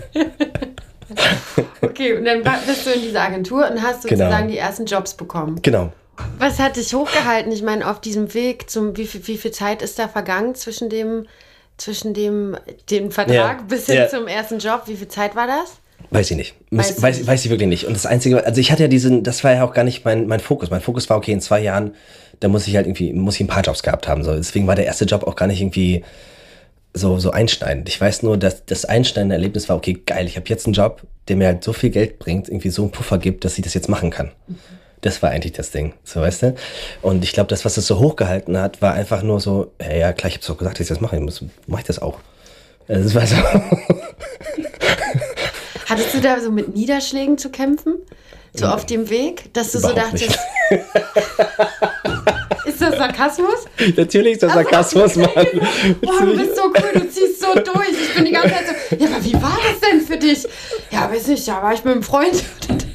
okay, 1.81 2.15
und 2.15 2.27
dann 2.27 2.43
bist 2.67 2.87
du 2.87 2.91
in 2.91 3.01
dieser 3.01 3.23
Agentur 3.23 3.71
und 3.71 3.83
hast 3.83 4.03
sozusagen 4.03 4.31
genau. 4.31 4.49
die 4.49 4.59
ersten 4.59 4.85
Jobs 4.85 5.15
bekommen. 5.15 5.61
Genau. 5.63 5.93
Was 6.39 6.59
hat 6.59 6.77
dich 6.77 6.95
hochgehalten? 6.95 7.53
Ich 7.53 7.63
meine, 7.63 7.89
auf 7.89 8.01
diesem 8.01 8.33
Weg 8.35 8.71
zum, 8.71 8.97
wie 8.97 9.07
viel, 9.07 9.27
wie 9.27 9.37
viel 9.37 9.51
Zeit 9.51 9.83
ist 9.83 9.99
da 9.99 10.09
vergangen 10.09 10.55
zwischen 10.55 10.91
dem, 10.91 11.27
zwischen 11.77 12.15
dem, 12.15 12.57
dem 12.91 13.11
Vertrag 13.11 13.59
ja. 13.59 13.65
bis 13.69 13.87
hin 13.87 13.97
ja. 13.97 14.09
zum 14.09 14.27
ersten 14.27 14.59
Job? 14.59 14.83
Wie 14.87 14.97
viel 14.97 15.09
Zeit 15.09 15.37
war 15.37 15.47
das? 15.47 15.79
Weiß 16.11 16.31
ich 16.31 16.37
nicht. 16.37 16.55
Weiß, 16.71 17.03
weiß, 17.03 17.27
weiß, 17.27 17.45
ich 17.45 17.51
wirklich 17.51 17.69
nicht. 17.69 17.87
Und 17.87 17.95
das 17.95 18.07
Einzige, 18.07 18.45
also 18.47 18.61
ich 18.61 18.71
hatte 18.73 18.85
ja 18.85 18.89
diesen, 18.89 19.25
das 19.25 19.45
war 19.45 19.53
ja 19.53 19.65
auch 19.65 19.75
gar 19.75 19.85
nicht 19.85 20.05
mein, 20.05 20.27
mein 20.27 20.41
Fokus. 20.41 20.71
Mein 20.71 20.81
Fokus 20.81 21.11
war, 21.11 21.17
okay, 21.17 21.33
in 21.33 21.41
zwei 21.41 21.61
Jahren, 21.61 21.95
da 22.41 22.49
muss 22.49 22.67
ich 22.67 22.77
halt 22.77 22.87
irgendwie, 22.87 23.13
muss 23.13 23.35
ich 23.35 23.43
ein 23.43 23.49
paar 23.49 23.63
Jobs 23.63 23.83
gehabt 23.83 24.09
haben. 24.09 24.25
So. 24.25 24.35
Deswegen 24.35 24.67
war 24.67 24.75
der 24.75 24.87
erste 24.87 25.05
Job 25.05 25.25
auch 25.25 25.37
gar 25.37 25.47
nicht 25.47 25.61
irgendwie 25.61 26.05
so, 26.95 27.19
so 27.19 27.31
einschneidend. 27.31 27.89
Ich 27.89 28.01
weiß 28.01 28.23
nur, 28.23 28.39
dass 28.39 28.65
das 28.65 28.85
einschneidende 28.85 29.35
Erlebnis 29.35 29.69
war, 29.69 29.77
okay, 29.77 29.99
geil, 30.07 30.27
ich 30.27 30.37
habe 30.37 30.47
jetzt 30.49 30.67
einen 30.67 30.73
Job, 30.73 31.03
der 31.29 31.37
mir 31.37 31.49
halt 31.49 31.65
so 31.65 31.73
viel 31.73 31.91
Geld 31.91 32.19
bringt, 32.19 32.49
irgendwie 32.49 32.71
so 32.71 32.83
einen 32.83 32.91
Puffer 32.91 33.19
gibt, 33.19 33.45
dass 33.45 33.59
ich 33.59 33.65
das 33.65 33.75
jetzt 33.75 33.89
machen 33.89 34.11
kann. 34.11 34.31
Mhm. 34.47 34.57
Das 35.01 35.23
war 35.23 35.31
eigentlich 35.31 35.53
das 35.53 35.71
Ding, 35.71 35.95
so 36.05 36.21
weißt 36.21 36.43
du. 36.43 36.55
Und 37.03 37.23
ich 37.23 37.33
glaube, 37.33 37.49
das, 37.49 37.65
was 37.65 37.77
es 37.77 37.87
so 37.87 37.99
hochgehalten 37.99 38.59
hat, 38.59 38.83
war 38.83 38.95
einfach 38.95 39.23
nur 39.23 39.41
so, 39.41 39.71
ja, 39.81 39.95
ja 39.95 40.13
klar, 40.13 40.29
ich 40.29 40.35
habe 40.35 40.43
es 40.43 40.51
auch 40.51 40.59
gesagt, 40.59 40.77
dass 40.77 40.83
ich 40.83 40.89
das 40.89 41.01
mache, 41.01 41.17
ich 41.17 41.23
muss, 41.23 41.45
mach 41.67 41.79
ich 41.79 41.85
das 41.85 42.01
auch. 42.01 42.19
Also, 42.89 43.03
das 43.05 43.15
war 43.15 43.27
so. 43.27 43.37
Hattest 45.89 46.15
du 46.15 46.21
da 46.21 46.41
so 46.41 46.51
mit 46.51 46.75
Niederschlägen 46.75 47.39
zu 47.39 47.51
kämpfen? 47.51 47.95
So 48.55 48.67
auf 48.67 48.87
dem 48.87 49.09
Weg, 49.11 49.53
dass 49.53 49.73
du 49.73 49.79
Überhaupt 49.79 50.19
so 50.19 50.27
dachtest. 50.27 50.39
ist 52.67 52.81
das 52.81 52.97
Sarkasmus? 52.97 53.67
Natürlich 53.97 54.33
ist 54.33 54.43
das 54.43 54.53
Sarkasmus, 54.53 55.17
Mann. 55.17 55.29
Boah, 56.01 56.21
du 56.21 56.37
bist 56.37 56.57
so 56.57 56.63
cool, 56.65 56.91
du 56.95 57.09
ziehst 57.09 57.41
so 57.41 57.55
durch. 57.55 57.91
Ich 57.91 58.15
bin 58.15 58.25
die 58.25 58.33
ganze 58.33 58.49
Zeit 58.51 58.67
so, 58.67 58.97
ja, 58.97 59.07
aber 59.07 59.25
wie 59.25 59.35
war 59.35 59.59
das 59.63 59.81
denn 59.89 60.01
für 60.01 60.17
dich? 60.17 60.47
Ja, 60.91 61.11
weiß 61.11 61.29
ich, 61.29 61.47
ja, 61.47 61.63
war 61.63 61.73
ich 61.73 61.85
mit 61.85 61.95
einem 61.95 62.03
Freund. 62.03 62.43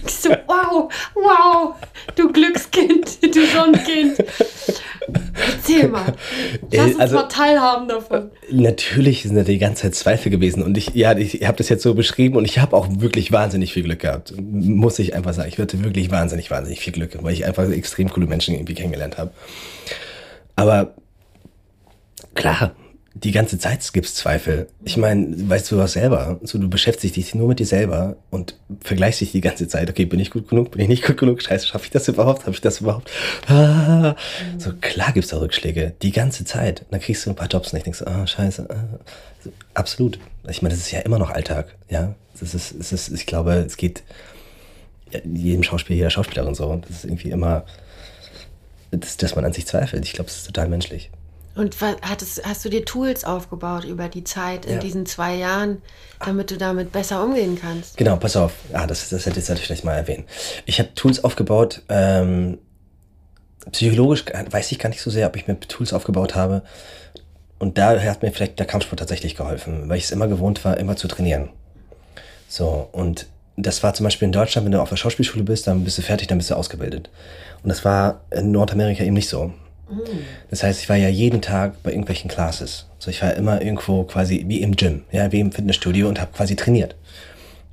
Denkst 0.04 0.22
du, 0.24 0.30
wow, 0.48 0.92
wow, 1.16 1.76
du 2.16 2.32
Glückskind, 2.32 3.24
du 3.24 3.46
Sonnenkind. 3.46 4.18
Erzähl 5.34 5.88
mal. 5.88 6.13
Lass 6.72 6.88
uns 6.88 7.00
also, 7.00 7.16
mal 7.16 7.24
teilhaben 7.24 7.88
davon. 7.88 8.32
Natürlich 8.50 9.24
sind 9.24 9.36
da 9.36 9.44
die 9.44 9.58
ganze 9.58 9.84
Zeit 9.84 9.96
Zweifel 9.96 10.30
gewesen. 10.30 10.62
Und 10.62 10.78
ich, 10.78 10.94
ja, 10.94 11.18
ich 11.18 11.46
habe 11.46 11.58
das 11.58 11.70
jetzt 11.70 11.84
so 11.84 11.94
beschrieben 11.94 12.36
und 12.36 12.46
ich 12.46 12.60
habe 12.60 12.76
auch 12.76 12.88
wirklich 12.89 13.32
wahnsinnig 13.32 13.74
viel 13.74 13.84
Glück 13.84 14.00
gehabt. 14.00 14.34
Muss 14.38 15.00
ich 15.00 15.16
einfach 15.16 15.34
sagen. 15.34 15.50
Ich 15.50 15.58
hatte 15.58 15.84
wirklich 15.84 16.12
wahnsinnig, 16.12 16.52
wahnsinnig 16.52 16.80
viel 16.80 16.94
Glück, 16.94 17.18
weil 17.22 17.34
ich 17.34 17.46
einfach 17.46 17.70
extrem 17.70 18.10
coole 18.10 18.28
Menschen 18.28 18.56
irgendwie 18.56 18.74
kennengelernt 18.74 19.18
habe. 19.18 19.32
Aber 20.56 20.94
klar, 22.36 22.76
die 23.15 23.32
ganze 23.32 23.60
Zeit 23.60 23.93
gibt 23.93 24.08
es 24.08 24.15
Zweifel. 24.15 24.67
Ich 24.84 24.97
meine, 24.97 25.49
weißt 25.49 25.71
du 25.71 25.78
was 25.78 25.93
selber? 25.93 26.39
So, 26.41 26.58
du 26.58 26.67
beschäftigst 26.67 27.15
dich 27.15 27.36
nur 27.36 27.47
mit 27.47 27.60
dir 27.60 27.65
selber 27.65 28.15
und 28.32 28.56
vergleichst 28.82 29.21
dich 29.21 29.32
die 29.32 29.41
ganze 29.41 29.67
Zeit. 29.67 29.89
Okay, 29.89 30.06
bin 30.06 30.19
ich 30.19 30.32
gut 30.32 30.49
genug? 30.49 30.71
Bin 30.71 30.82
ich 30.82 30.88
nicht 30.88 31.06
gut 31.06 31.17
genug? 31.17 31.41
Scheiße, 31.41 31.67
schaffe 31.67 31.86
ich 31.86 31.91
das 31.91 32.08
überhaupt? 32.08 32.41
Habe 32.41 32.52
ich 32.52 32.62
das 32.62 32.82
überhaupt? 32.82 33.12
Ah. 33.47 34.15
So, 34.58 34.73
klar 34.82 35.12
gibt 35.12 35.26
es 35.26 35.32
da 35.32 35.38
Rückschläge. 35.38 35.93
Die 36.02 36.12
ganze 36.12 36.43
Zeit. 36.43 36.82
Und 36.82 36.91
dann 36.91 37.02
kriegst 37.02 37.26
du 37.26 37.30
ein 37.30 37.36
paar 37.36 37.47
Jobs 37.47 37.71
und 37.71 37.78
ich 37.78 37.84
denke 37.84 37.97
so, 37.97 38.06
ah, 38.06 38.26
scheiße. 38.26 38.67
Ah. 38.69 38.99
So, 39.43 39.52
absolut. 39.76 40.17
Ich 40.49 40.63
meine, 40.63 40.73
das 40.73 40.84
ist 40.84 40.91
ja 40.91 40.99
immer 40.99 41.19
noch 41.19 41.30
Alltag. 41.30 41.76
Ja, 41.89 42.15
das 42.39 42.56
ist, 42.56 42.76
das 42.78 42.91
ist, 42.91 43.10
ich 43.10 43.28
glaube, 43.28 43.54
es 43.54 43.78
geht 43.78 44.02
jedem 45.23 45.62
Schauspieler, 45.62 45.97
jeder 45.97 46.10
Schauspielerin 46.10 46.56
so. 46.56 46.76
Das 46.88 46.89
ist 46.89 47.06
irgendwie 47.06 47.30
immer, 47.30 47.65
dass, 48.89 49.17
dass 49.17 49.36
man 49.36 49.45
an 49.45 49.54
sich 49.54 49.67
zweifelt. 49.67 50.04
Ich 50.04 50.13
glaube, 50.13 50.30
das 50.30 50.38
ist 50.38 50.47
total 50.47 50.67
menschlich. 50.67 51.12
Und 51.56 51.76
hattest, 51.82 52.44
hast 52.46 52.66
du 52.66 52.70
dir 52.70 52.84
Tools 52.84 53.24
aufgebaut 53.24 53.84
über 53.84 54.10
die 54.10 54.24
Zeit 54.24 54.66
in 54.66 54.74
ja. 54.74 54.80
diesen 54.80 55.06
zwei 55.06 55.36
Jahren, 55.36 55.84
damit 56.26 56.50
du 56.50 56.58
damit 56.58 56.92
besser 56.92 57.24
umgehen 57.24 57.60
kannst? 57.62 57.96
Genau, 57.98 58.16
pass 58.16 58.36
auf. 58.36 58.54
Ah, 58.74 58.88
das, 58.88 59.10
das 59.10 59.26
hätte 59.26 59.39
ich 59.39 59.48
jetzt 59.48 59.62
vielleicht 59.62 59.86
mal 59.86 59.94
erwähnen. 59.94 60.26
Ich 60.66 60.80
habe 60.80 60.94
Tools 60.96 61.24
aufgebaut. 61.24 61.84
Ähm, 61.89 62.58
psychologisch 63.72 64.26
weiß 64.50 64.72
ich 64.72 64.80
gar 64.80 64.89
nicht 64.89 65.02
so 65.02 65.12
sehr, 65.12 65.28
ob 65.28 65.36
ich 65.36 65.48
mir 65.48 65.60
Tools 65.60 65.94
aufgebaut 65.94 66.34
habe. 66.34 66.63
Und 67.60 67.78
da 67.78 68.02
hat 68.02 68.24
mir 68.24 68.32
vielleicht 68.32 68.58
der 68.58 68.66
Kampfsport 68.66 69.00
tatsächlich 69.00 69.36
geholfen, 69.36 69.88
weil 69.89 69.98
ich 69.98 70.06
es 70.06 70.12
immer 70.12 70.28
gewohnt 70.28 70.66
war, 70.66 70.78
immer 70.78 70.96
zu 70.98 71.08
trainieren. 71.08 71.50
So, 72.48 72.89
und 72.92 73.28
das 73.58 73.84
war 73.84 73.94
zum 73.94 74.06
Beispiel 74.06 74.26
in 74.26 74.32
Deutschland, 74.32 74.66
wenn 74.66 74.72
du 74.72 74.82
auf 74.82 74.89
der 74.89 74.96
Schauspielschule 74.96 75.44
bist, 75.44 75.68
dann 75.68 75.84
bist 75.84 75.98
du 75.98 76.02
fertig, 76.02 76.28
dann 76.28 76.39
bist 76.39 76.50
du 76.50 76.56
ausgebildet. 76.56 77.10
Und 77.62 77.70
das 77.70 77.86
war 77.86 78.22
in 78.32 78.52
Nordamerika 78.52 79.04
eben 79.04 79.13
nicht 79.13 79.30
so. 79.30 79.54
Das 80.49 80.63
heißt, 80.63 80.82
ich 80.82 80.89
war 80.89 80.95
ja 80.95 81.10
jeden 81.10 81.41
Tag 81.41 81.82
bei 81.84 81.91
irgendwelchen 81.91 82.29
Classes. 82.29 82.88
So, 82.99 83.12
ich 83.12 83.21
war 83.21 83.34
immer 83.34 83.62
irgendwo 83.62 84.03
quasi 84.03 84.45
wie 84.47 84.62
im 84.62 84.75
Gym, 84.75 85.03
ja, 85.12 85.32
wie 85.32 85.39
im 85.39 85.51
Fitnessstudio 85.51 86.08
und 86.08 86.21
habe 86.21 86.32
quasi 86.32 86.56
trainiert. 86.56 86.95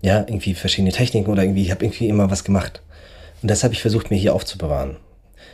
Ja, 0.02 0.20
irgendwie 0.20 0.54
verschiedene 0.54 0.92
Techniken 0.92 1.30
oder 1.30 1.42
irgendwie, 1.42 1.62
ich 1.62 1.70
habe 1.70 1.84
irgendwie 1.84 2.08
immer 2.08 2.30
was 2.30 2.44
gemacht. 2.44 2.80
Und 3.42 3.50
das 3.50 3.64
habe 3.64 3.74
ich 3.74 3.82
versucht, 3.82 4.10
mir 4.10 4.16
hier 4.16 4.34
aufzubewahren. 4.34 4.96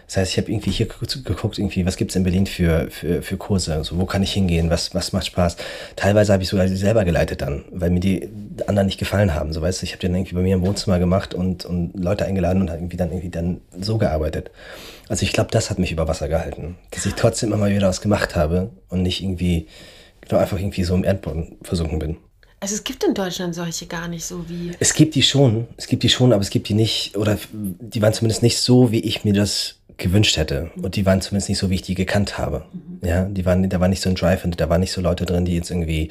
Das 0.06 0.18
heißt, 0.18 0.32
ich 0.32 0.38
habe 0.38 0.52
irgendwie 0.52 0.70
hier 0.70 0.86
geguckt, 0.86 1.58
irgendwie, 1.58 1.84
was 1.84 1.96
gibt's 1.96 2.14
in 2.14 2.22
Berlin 2.22 2.46
für, 2.46 2.88
für, 2.90 3.22
für 3.22 3.36
Kurse, 3.36 3.74
also 3.74 3.98
wo 3.98 4.06
kann 4.06 4.22
ich 4.22 4.32
hingehen, 4.32 4.70
was, 4.70 4.94
was 4.94 5.12
macht 5.12 5.26
Spaß. 5.26 5.56
Teilweise 5.96 6.32
habe 6.32 6.44
ich 6.44 6.48
sogar 6.48 6.68
selber 6.68 7.04
geleitet 7.04 7.42
dann, 7.42 7.64
weil 7.72 7.90
mir 7.90 8.00
die 8.00 8.28
anderen 8.66 8.86
nicht 8.86 8.98
gefallen 8.98 9.34
haben. 9.34 9.52
So 9.52 9.62
weißt 9.62 9.82
du, 9.82 9.84
ich 9.84 9.92
habe 9.92 10.00
den 10.00 10.14
irgendwie 10.14 10.36
bei 10.36 10.42
mir 10.42 10.54
im 10.54 10.64
Wohnzimmer 10.64 11.00
gemacht 11.00 11.34
und, 11.34 11.64
und 11.64 11.92
Leute 11.98 12.24
eingeladen 12.24 12.62
und 12.62 12.70
irgendwie 12.70 12.96
dann 12.96 13.10
irgendwie 13.10 13.30
dann 13.30 13.60
so 13.78 13.98
gearbeitet. 13.98 14.50
Also 15.08 15.24
ich 15.24 15.32
glaube, 15.32 15.50
das 15.50 15.70
hat 15.70 15.78
mich 15.78 15.90
über 15.90 16.06
Wasser 16.06 16.28
gehalten, 16.28 16.76
dass 16.92 17.04
ich 17.04 17.14
trotzdem 17.14 17.52
immer 17.52 17.68
wieder 17.68 17.88
was 17.88 18.00
gemacht 18.00 18.36
habe 18.36 18.70
und 18.88 19.02
nicht 19.02 19.22
irgendwie 19.22 19.66
nur 20.30 20.40
einfach 20.40 20.58
irgendwie 20.58 20.84
so 20.84 20.94
im 20.94 21.04
Erdboden 21.04 21.56
versunken 21.62 21.98
bin. 21.98 22.16
Also 22.58 22.74
es 22.74 22.84
gibt 22.84 23.04
in 23.04 23.14
Deutschland 23.14 23.54
solche 23.54 23.86
gar 23.86 24.08
nicht 24.08 24.24
so 24.24 24.48
wie. 24.48 24.72
Es 24.80 24.94
gibt 24.94 25.14
die 25.14 25.22
schon, 25.22 25.66
es 25.76 25.86
gibt 25.86 26.02
die 26.02 26.08
schon, 26.08 26.32
aber 26.32 26.42
es 26.42 26.50
gibt 26.50 26.68
die 26.68 26.74
nicht, 26.74 27.16
oder 27.16 27.38
die 27.52 28.00
waren 28.00 28.14
zumindest 28.14 28.42
nicht 28.42 28.58
so, 28.58 28.90
wie 28.90 29.00
ich 29.00 29.24
mir 29.24 29.34
das 29.34 29.76
gewünscht 29.98 30.36
hätte. 30.36 30.70
Und 30.80 30.96
die 30.96 31.06
waren 31.06 31.20
zumindest 31.20 31.48
nicht 31.48 31.58
so, 31.58 31.70
wie 31.70 31.76
ich 31.76 31.82
die 31.82 31.94
gekannt 31.94 32.38
habe. 32.38 32.64
Mhm. 32.72 33.08
Ja, 33.08 33.24
die 33.24 33.44
waren, 33.44 33.68
da 33.68 33.80
war 33.80 33.88
nicht 33.88 34.02
so 34.02 34.08
ein 34.08 34.14
Drive 34.14 34.44
und 34.44 34.60
da 34.60 34.68
waren 34.68 34.80
nicht 34.80 34.92
so 34.92 35.00
Leute 35.00 35.24
drin, 35.24 35.44
die 35.44 35.54
jetzt 35.54 35.70
irgendwie, 35.70 36.10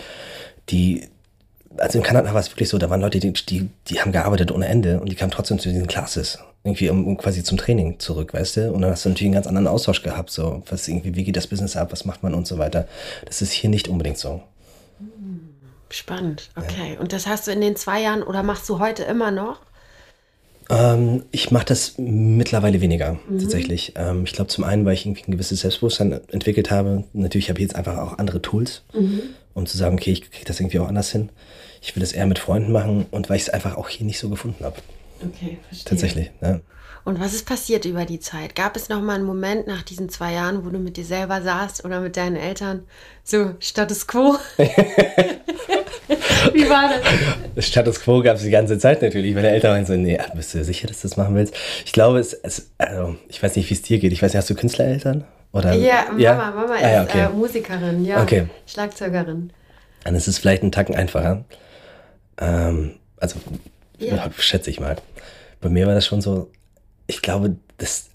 die, 0.69 1.07
also 1.77 1.99
in 1.99 2.03
Kanada 2.03 2.33
war 2.33 2.39
es 2.39 2.51
wirklich 2.51 2.69
so, 2.69 2.77
da 2.77 2.89
waren 2.89 3.01
Leute, 3.01 3.19
die, 3.19 3.33
die, 3.33 3.69
die 3.87 4.01
haben 4.01 4.11
gearbeitet 4.11 4.51
ohne 4.51 4.67
Ende 4.67 4.99
und 4.99 5.11
die 5.11 5.15
kamen 5.15 5.31
trotzdem 5.31 5.59
zu 5.59 5.69
diesen 5.69 5.87
Classes. 5.87 6.39
Irgendwie 6.63 6.89
um, 6.89 7.05
um 7.05 7.17
quasi 7.17 7.43
zum 7.43 7.57
Training 7.59 7.99
zurück, 7.99 8.33
weißt 8.33 8.57
du? 8.57 8.71
Und 8.71 8.81
dann 8.81 8.89
hast 8.89 9.05
du 9.05 9.09
natürlich 9.09 9.27
einen 9.27 9.35
ganz 9.35 9.47
anderen 9.47 9.67
Austausch 9.67 10.01
gehabt, 10.01 10.31
so, 10.31 10.63
was 10.67 10.87
irgendwie, 10.87 11.15
wie 11.15 11.23
geht 11.23 11.37
das 11.37 11.45
Business 11.45 11.75
ab, 11.75 11.91
was 11.91 12.05
macht 12.05 12.23
man 12.23 12.33
und 12.33 12.47
so 12.47 12.57
weiter. 12.57 12.87
Das 13.25 13.43
ist 13.43 13.51
hier 13.51 13.69
nicht 13.69 13.87
unbedingt 13.87 14.17
so. 14.17 14.41
Spannend, 15.89 16.49
okay. 16.55 16.93
Ja. 16.95 16.99
Und 16.99 17.13
das 17.13 17.27
hast 17.27 17.45
du 17.45 17.51
in 17.51 17.61
den 17.61 17.75
zwei 17.75 18.01
Jahren 18.01 18.23
oder 18.23 18.41
machst 18.41 18.67
du 18.67 18.79
heute 18.79 19.03
immer 19.03 19.29
noch? 19.29 19.59
Ähm, 20.69 21.23
ich 21.31 21.51
mache 21.51 21.65
das 21.65 21.93
mittlerweile 21.97 22.81
weniger, 22.81 23.19
mhm. 23.29 23.39
tatsächlich. 23.39 23.93
Ähm, 23.95 24.23
ich 24.25 24.33
glaube 24.33 24.49
zum 24.49 24.63
einen, 24.63 24.85
weil 24.85 24.93
ich 24.93 25.05
irgendwie 25.05 25.23
ein 25.27 25.31
gewisses 25.31 25.61
Selbstbewusstsein 25.61 26.19
entwickelt 26.31 26.71
habe. 26.71 27.03
Natürlich 27.13 27.49
habe 27.49 27.59
ich 27.59 27.63
jetzt 27.63 27.75
einfach 27.75 27.97
auch 27.97 28.17
andere 28.17 28.41
Tools, 28.41 28.83
mhm. 28.93 29.21
um 29.53 29.65
zu 29.65 29.77
sagen, 29.77 29.95
okay, 29.95 30.11
ich 30.11 30.29
kriege 30.31 30.45
das 30.45 30.59
irgendwie 30.59 30.79
auch 30.79 30.87
anders 30.87 31.11
hin. 31.11 31.29
Ich 31.81 31.95
will 31.95 32.01
das 32.01 32.13
eher 32.13 32.25
mit 32.25 32.39
Freunden 32.39 32.71
machen 32.71 33.05
und 33.11 33.29
weil 33.29 33.37
ich 33.37 33.43
es 33.43 33.49
einfach 33.49 33.77
auch 33.77 33.89
hier 33.89 34.05
nicht 34.05 34.19
so 34.19 34.29
gefunden 34.29 34.63
habe. 34.63 34.77
Okay, 35.21 35.59
verstehe. 35.67 35.89
Tatsächlich, 35.89 36.31
ja. 36.41 36.59
Und 37.03 37.19
was 37.19 37.35
ist 37.35 37.45
passiert 37.45 37.85
über 37.85 38.05
die 38.05 38.19
Zeit? 38.19 38.55
Gab 38.55 38.75
es 38.75 38.89
noch 38.89 38.99
mal 38.99 39.13
einen 39.13 39.25
Moment 39.25 39.67
nach 39.67 39.83
diesen 39.83 40.09
zwei 40.09 40.33
Jahren, 40.33 40.65
wo 40.65 40.71
du 40.71 40.79
mit 40.79 40.97
dir 40.97 41.05
selber 41.05 41.43
saßt 41.43 41.85
oder 41.85 42.01
mit 42.01 42.17
deinen 42.17 42.35
Eltern? 42.35 42.83
So, 43.23 43.51
Status 43.59 44.07
Quo? 44.07 44.35
Wie 46.65 46.69
war 46.69 46.89
das? 46.89 47.65
Status 47.67 48.01
Quo 48.01 48.21
gab 48.21 48.37
es 48.37 48.43
die 48.43 48.49
ganze 48.49 48.77
Zeit 48.77 49.01
natürlich. 49.01 49.35
Meine 49.35 49.49
Eltern 49.49 49.71
waren 49.71 49.85
so, 49.85 49.93
nee, 49.93 50.19
bist 50.33 50.53
du 50.53 50.63
sicher, 50.63 50.87
dass 50.87 51.01
du 51.01 51.07
das 51.07 51.17
machen 51.17 51.35
willst? 51.35 51.53
Ich 51.85 51.93
glaube, 51.93 52.19
es, 52.19 52.33
es 52.33 52.71
also, 52.77 53.15
ich 53.29 53.41
weiß 53.41 53.55
nicht, 53.55 53.69
wie 53.69 53.73
es 53.73 53.81
dir 53.81 53.99
geht. 53.99 54.11
Ich 54.11 54.21
weiß 54.21 54.33
nicht, 54.33 54.37
hast 54.37 54.49
du 54.49 54.55
Künstlereltern? 54.55 55.23
Oder? 55.51 55.73
Ja, 55.73 56.05
Mama, 56.09 56.19
ja? 56.19 56.35
Mama 56.35 56.75
ist 56.75 56.83
ah, 56.83 56.91
ja, 56.91 57.03
okay. 57.03 57.19
äh, 57.21 57.29
Musikerin, 57.29 58.05
ja. 58.05 58.21
Okay. 58.21 58.47
Schlagzeugerin. 58.67 59.51
Dann 60.03 60.15
ist 60.15 60.27
es 60.27 60.37
vielleicht 60.37 60.63
einen 60.63 60.71
Tacken 60.71 60.95
einfacher. 60.95 61.45
Ähm, 62.39 62.95
also, 63.17 63.37
ja. 63.97 64.29
schätze 64.37 64.69
ich 64.69 64.79
mal. 64.79 64.97
Bei 65.61 65.69
mir 65.69 65.87
war 65.87 65.95
das 65.95 66.05
schon 66.05 66.21
so, 66.21 66.51
ich 67.07 67.21
glaube, 67.21 67.55
das 67.77 68.09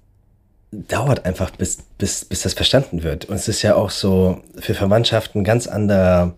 dauert 0.70 1.24
einfach, 1.24 1.50
bis, 1.50 1.78
bis, 1.98 2.24
bis 2.24 2.42
das 2.42 2.54
verstanden 2.54 3.02
wird. 3.02 3.24
Und 3.24 3.36
es 3.36 3.48
ist 3.48 3.62
ja 3.62 3.74
auch 3.74 3.90
so 3.90 4.40
für 4.58 4.74
Verwandtschaften 4.74 5.42
ganz 5.42 5.66
ander, 5.66 6.34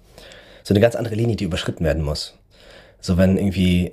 so 0.62 0.74
eine 0.74 0.80
ganz 0.80 0.94
andere 0.94 1.14
Linie, 1.14 1.36
die 1.36 1.44
überschritten 1.44 1.84
werden 1.84 2.02
muss. 2.02 2.34
So 3.00 3.16
wenn 3.16 3.36
irgendwie 3.36 3.92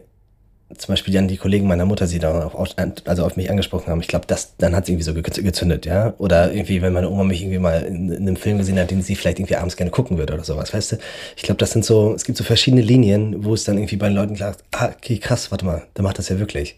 zum 0.77 0.93
Beispiel 0.93 1.13
dann 1.15 1.27
die 1.27 1.37
Kollegen 1.37 1.67
meiner 1.67 1.85
Mutter 1.85 2.05
sie 2.05 2.19
dann 2.19 2.43
auf, 2.43 2.75
also 3.05 3.25
auf 3.25 3.35
mich 3.35 3.49
angesprochen 3.49 3.87
haben, 3.87 4.01
ich 4.01 4.07
glaube, 4.07 4.27
das, 4.27 4.55
dann 4.57 4.75
hat 4.75 4.85
sie 4.85 4.91
irgendwie 4.93 5.31
so 5.31 5.41
gezündet, 5.41 5.87
ja. 5.87 6.13
Oder 6.19 6.53
irgendwie, 6.53 6.83
wenn 6.83 6.93
meine 6.93 7.09
Oma 7.09 7.23
mich 7.23 7.41
irgendwie 7.41 7.57
mal 7.57 7.81
in, 7.81 8.11
in, 8.11 8.21
einem 8.21 8.35
Film 8.35 8.59
gesehen 8.59 8.77
hat, 8.77 8.91
den 8.91 9.01
sie 9.01 9.15
vielleicht 9.15 9.39
irgendwie 9.39 9.55
abends 9.55 9.77
gerne 9.77 9.89
gucken 9.89 10.19
würde 10.19 10.35
oder 10.35 10.43
sowas, 10.43 10.71
weißt 10.71 10.91
du? 10.91 10.97
Ich 11.35 11.41
glaube, 11.41 11.57
das 11.57 11.71
sind 11.71 11.85
so, 11.85 12.13
es 12.13 12.23
gibt 12.23 12.37
so 12.37 12.43
verschiedene 12.43 12.83
Linien, 12.83 13.43
wo 13.43 13.55
es 13.55 13.63
dann 13.63 13.77
irgendwie 13.77 13.95
bei 13.95 14.09
den 14.09 14.15
Leuten 14.15 14.35
klar 14.35 14.55
ah, 14.73 14.91
okay, 14.95 15.17
krass, 15.17 15.49
warte 15.49 15.65
mal, 15.65 15.83
der 15.97 16.03
macht 16.03 16.19
das 16.19 16.29
ja 16.29 16.37
wirklich 16.37 16.77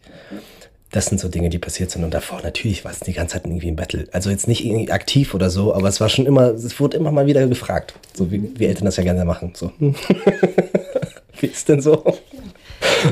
das 0.91 1.06
sind 1.06 1.19
so 1.19 1.30
Dinge, 1.30 1.49
die 1.49 1.60
passiert 1.60 1.89
sind. 1.89 2.04
Und 2.04 2.13
davor 2.13 2.41
natürlich 2.41 2.84
war 2.84 2.91
es 2.91 2.99
die 2.99 3.13
ganze 3.13 3.36
Zeit 3.36 3.45
irgendwie 3.45 3.69
ein 3.69 3.75
Battle. 3.75 4.08
Also 4.12 4.30
jetzt 4.30 4.47
nicht 4.47 4.65
irgendwie 4.65 4.91
aktiv 4.91 5.34
oder 5.34 5.49
so, 5.49 5.73
aber 5.73 5.88
es 5.88 6.01
war 6.01 6.10
schon 6.10 6.25
immer, 6.25 6.49
es 6.49 6.80
wurde 6.80 6.97
immer 6.97 7.12
mal 7.12 7.25
wieder 7.25 7.47
gefragt. 7.47 7.93
So 8.13 8.32
wie, 8.32 8.51
wie 8.60 8.65
Eltern 8.65 8.86
das 8.86 8.97
ja 8.97 9.04
gerne 9.04 9.23
machen. 9.23 9.54
So. 9.56 9.71
wie 11.39 11.47
ist 11.47 11.69
denn 11.69 11.82
so? 11.82 12.04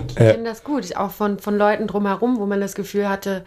Ich 0.09 0.15
kenne 0.15 0.43
das 0.43 0.63
gut, 0.63 0.95
auch 0.95 1.11
von, 1.11 1.39
von 1.39 1.57
Leuten 1.57 1.87
drumherum, 1.87 2.39
wo 2.39 2.45
man 2.45 2.59
das 2.59 2.75
Gefühl 2.75 3.07
hatte, 3.07 3.45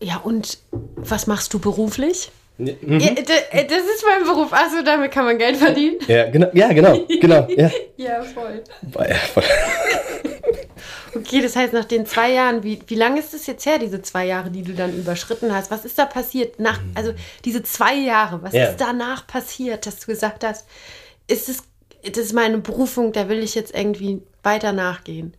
ja, 0.00 0.16
und 0.16 0.58
was 0.96 1.26
machst 1.26 1.52
du 1.54 1.58
beruflich? 1.58 2.30
Mhm. 2.56 3.00
Ja, 3.00 3.08
äh, 3.50 3.66
das 3.66 3.78
ist 3.78 4.04
mein 4.06 4.24
Beruf. 4.24 4.52
Achso, 4.52 4.82
damit 4.84 5.10
kann 5.10 5.24
man 5.24 5.38
Geld 5.38 5.56
verdienen. 5.56 5.96
Ja, 6.06 6.30
genau. 6.30 6.48
Ja, 6.52 6.72
genau. 6.72 6.98
genau 7.20 7.48
ja. 7.50 7.70
ja, 7.96 8.22
voll. 8.22 8.62
Ja, 8.96 9.14
voll. 9.16 9.42
Okay, 11.14 11.40
das 11.40 11.56
heißt, 11.56 11.72
nach 11.72 11.84
den 11.84 12.06
zwei 12.06 12.32
Jahren, 12.32 12.62
wie, 12.62 12.80
wie 12.86 12.94
lange 12.94 13.20
ist 13.20 13.34
es 13.34 13.46
jetzt 13.46 13.64
her, 13.66 13.78
diese 13.78 14.02
zwei 14.02 14.26
Jahre, 14.26 14.50
die 14.50 14.62
du 14.62 14.72
dann 14.72 14.96
überschritten 14.96 15.54
hast? 15.54 15.70
Was 15.70 15.84
ist 15.84 15.98
da 15.98 16.06
passiert? 16.06 16.58
Nach, 16.58 16.80
also 16.94 17.12
diese 17.44 17.62
zwei 17.62 17.94
Jahre, 17.94 18.42
was 18.42 18.52
ja. 18.52 18.66
ist 18.66 18.80
danach 18.80 19.26
passiert, 19.26 19.86
dass 19.86 20.00
du 20.00 20.06
gesagt 20.06 20.44
hast, 20.44 20.66
ist 21.28 21.48
es, 21.48 21.62
das 22.02 22.18
ist 22.18 22.32
meine 22.32 22.58
Berufung, 22.58 23.12
da 23.12 23.28
will 23.28 23.42
ich 23.42 23.54
jetzt 23.54 23.74
irgendwie 23.74 24.22
weiter 24.42 24.72
nachgehen? 24.72 25.34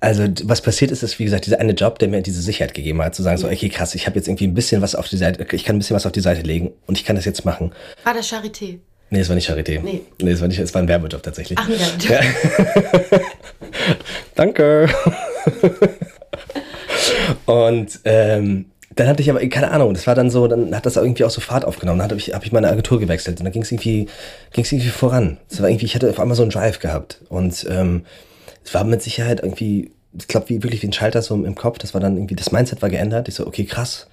also 0.00 0.24
was 0.44 0.62
passiert 0.62 0.90
ist, 0.90 1.02
ist 1.02 1.18
wie 1.18 1.24
gesagt 1.24 1.46
dieser 1.46 1.60
eine 1.60 1.72
Job, 1.72 1.98
der 1.98 2.08
mir 2.08 2.22
diese 2.22 2.40
Sicherheit 2.40 2.74
gegeben 2.74 3.02
hat, 3.02 3.14
zu 3.14 3.22
sagen 3.22 3.36
so, 3.36 3.48
okay, 3.48 3.68
krass, 3.68 3.94
ich 3.94 4.06
habe 4.06 4.16
jetzt 4.16 4.28
irgendwie 4.28 4.46
ein 4.46 4.54
bisschen 4.54 4.80
was 4.82 4.94
auf 4.94 5.08
die 5.08 5.16
Seite, 5.16 5.46
ich 5.54 5.64
kann 5.64 5.76
ein 5.76 5.78
bisschen 5.78 5.96
was 5.96 6.06
auf 6.06 6.12
die 6.12 6.20
Seite 6.20 6.42
legen 6.42 6.72
und 6.86 6.98
ich 6.98 7.04
kann 7.04 7.16
das 7.16 7.24
jetzt 7.24 7.44
machen. 7.44 7.72
War 8.04 8.14
das 8.14 8.30
Charité? 8.30 8.78
Nee, 9.10 9.20
es 9.20 9.28
war 9.28 9.36
nicht 9.36 9.48
Charité. 9.48 9.80
Nee. 9.80 10.02
Nee, 10.20 10.30
es 10.30 10.40
war 10.40 10.48
nicht, 10.48 10.58
es 10.58 10.74
war 10.74 10.82
ein 10.82 10.88
Werbejob 10.88 11.22
tatsächlich. 11.22 11.58
Ach, 11.58 11.68
ein 11.68 11.78
Werbejob. 11.78 12.10
Ja. 13.12 13.20
Danke. 14.34 14.88
und 17.46 18.00
ähm, 18.04 18.66
dann 18.96 19.08
hatte 19.08 19.22
ich 19.22 19.30
aber, 19.30 19.46
keine 19.48 19.70
Ahnung, 19.70 19.92
das 19.92 20.06
war 20.06 20.14
dann 20.14 20.30
so, 20.30 20.48
dann 20.48 20.74
hat 20.74 20.86
das 20.86 20.96
irgendwie 20.96 21.24
auch 21.24 21.30
so 21.30 21.40
Fahrt 21.40 21.64
aufgenommen. 21.66 21.98
Dann 21.98 22.10
habe 22.10 22.18
ich, 22.18 22.32
hab 22.34 22.44
ich 22.44 22.52
meine 22.52 22.68
Agentur 22.68 22.98
gewechselt 22.98 23.38
und 23.38 23.44
dann 23.44 23.52
ging 23.52 23.62
es 23.62 23.70
irgendwie, 23.70 24.08
ging's 24.52 24.72
irgendwie 24.72 24.88
voran. 24.88 25.36
Es 25.50 25.60
war 25.60 25.68
irgendwie, 25.68 25.84
ich 25.84 25.94
hatte 25.94 26.08
auf 26.08 26.18
einmal 26.18 26.36
so 26.36 26.42
einen 26.42 26.50
Drive 26.50 26.80
gehabt. 26.80 27.20
Und 27.28 27.66
ähm, 27.70 28.06
es 28.64 28.72
war 28.72 28.84
mit 28.84 29.02
Sicherheit 29.02 29.40
irgendwie, 29.42 29.92
ich 30.18 30.28
glaube, 30.28 30.48
wie, 30.48 30.62
wirklich 30.62 30.82
wie 30.82 30.88
ein 30.88 30.94
Schalter 30.94 31.20
so 31.20 31.34
im 31.34 31.54
Kopf. 31.54 31.78
Das 31.78 31.92
war 31.92 32.00
dann 32.00 32.16
irgendwie, 32.16 32.36
das 32.36 32.52
Mindset 32.52 32.80
war 32.80 32.88
geändert. 32.88 33.28
Ich 33.28 33.34
so, 33.34 33.46
okay, 33.46 33.64
krass. 33.64 34.08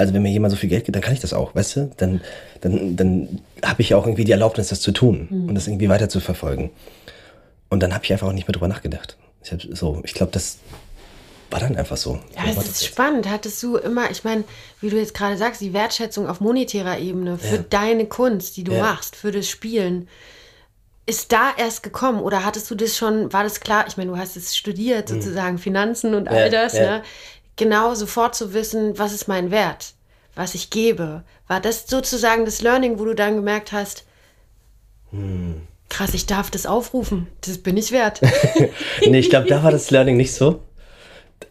Also 0.00 0.14
wenn 0.14 0.22
mir 0.22 0.30
jemand 0.30 0.50
so 0.50 0.56
viel 0.56 0.70
Geld 0.70 0.86
gibt, 0.86 0.96
dann 0.96 1.02
kann 1.02 1.12
ich 1.12 1.20
das 1.20 1.34
auch, 1.34 1.54
weißt 1.54 1.76
du? 1.76 1.90
Dann, 1.98 2.22
dann, 2.62 2.96
dann 2.96 3.40
habe 3.62 3.82
ich 3.82 3.94
auch 3.94 4.06
irgendwie 4.06 4.24
die 4.24 4.32
Erlaubnis, 4.32 4.68
das 4.68 4.80
zu 4.80 4.92
tun 4.92 5.28
mhm. 5.30 5.48
und 5.50 5.54
das 5.54 5.68
irgendwie 5.68 5.90
weiter 5.90 6.08
zu 6.08 6.20
verfolgen. 6.20 6.70
Und 7.68 7.82
dann 7.82 7.92
habe 7.92 8.02
ich 8.04 8.10
einfach 8.10 8.26
auch 8.26 8.32
nicht 8.32 8.48
mehr 8.48 8.54
drüber 8.54 8.66
nachgedacht. 8.66 9.18
Ich 9.42 9.52
so, 9.72 10.00
ich 10.02 10.14
glaube, 10.14 10.32
das 10.32 10.56
war 11.50 11.60
dann 11.60 11.76
einfach 11.76 11.98
so. 11.98 12.18
Ja, 12.34 12.50
es 12.50 12.56
ist 12.56 12.86
spannend. 12.86 13.28
Hattest 13.28 13.62
du 13.62 13.76
immer, 13.76 14.10
ich 14.10 14.24
meine, 14.24 14.44
wie 14.80 14.88
du 14.88 14.96
jetzt 14.96 15.12
gerade 15.12 15.36
sagst, 15.36 15.60
die 15.60 15.74
Wertschätzung 15.74 16.28
auf 16.28 16.40
monetärer 16.40 16.98
Ebene 16.98 17.36
für 17.36 17.56
ja. 17.56 17.64
deine 17.68 18.06
Kunst, 18.06 18.56
die 18.56 18.64
du 18.64 18.72
ja. 18.72 18.80
machst, 18.80 19.16
für 19.16 19.32
das 19.32 19.50
Spielen, 19.50 20.08
ist 21.04 21.30
da 21.30 21.50
erst 21.58 21.82
gekommen 21.82 22.20
oder 22.22 22.46
hattest 22.46 22.70
du 22.70 22.74
das 22.74 22.96
schon, 22.96 23.34
war 23.34 23.42
das 23.42 23.60
klar? 23.60 23.84
Ich 23.86 23.98
meine, 23.98 24.12
du 24.12 24.16
hast 24.16 24.38
es 24.38 24.56
studiert, 24.56 25.10
mhm. 25.10 25.14
sozusagen 25.20 25.58
Finanzen 25.58 26.14
und 26.14 26.28
all 26.28 26.48
das, 26.48 26.72
ne? 26.72 27.02
Genau 27.60 27.94
sofort 27.94 28.34
zu 28.34 28.54
wissen, 28.54 28.98
was 28.98 29.12
ist 29.12 29.28
mein 29.28 29.50
Wert, 29.50 29.94
was 30.34 30.54
ich 30.54 30.70
gebe. 30.70 31.22
War 31.46 31.60
das 31.60 31.86
sozusagen 31.86 32.44
das 32.44 32.62
Learning, 32.62 32.98
wo 32.98 33.04
du 33.04 33.14
dann 33.14 33.36
gemerkt 33.36 33.72
hast, 33.72 34.04
hm 35.10 35.66
krass, 35.90 36.14
ich 36.14 36.24
darf 36.24 36.50
das 36.50 36.64
aufrufen, 36.64 37.26
das 37.42 37.58
bin 37.58 37.76
ich 37.76 37.92
wert. 37.92 38.22
nee, 39.06 39.18
ich 39.18 39.28
glaube, 39.28 39.48
da 39.48 39.62
war 39.62 39.70
das 39.70 39.90
Learning 39.90 40.16
nicht 40.16 40.32
so. 40.32 40.62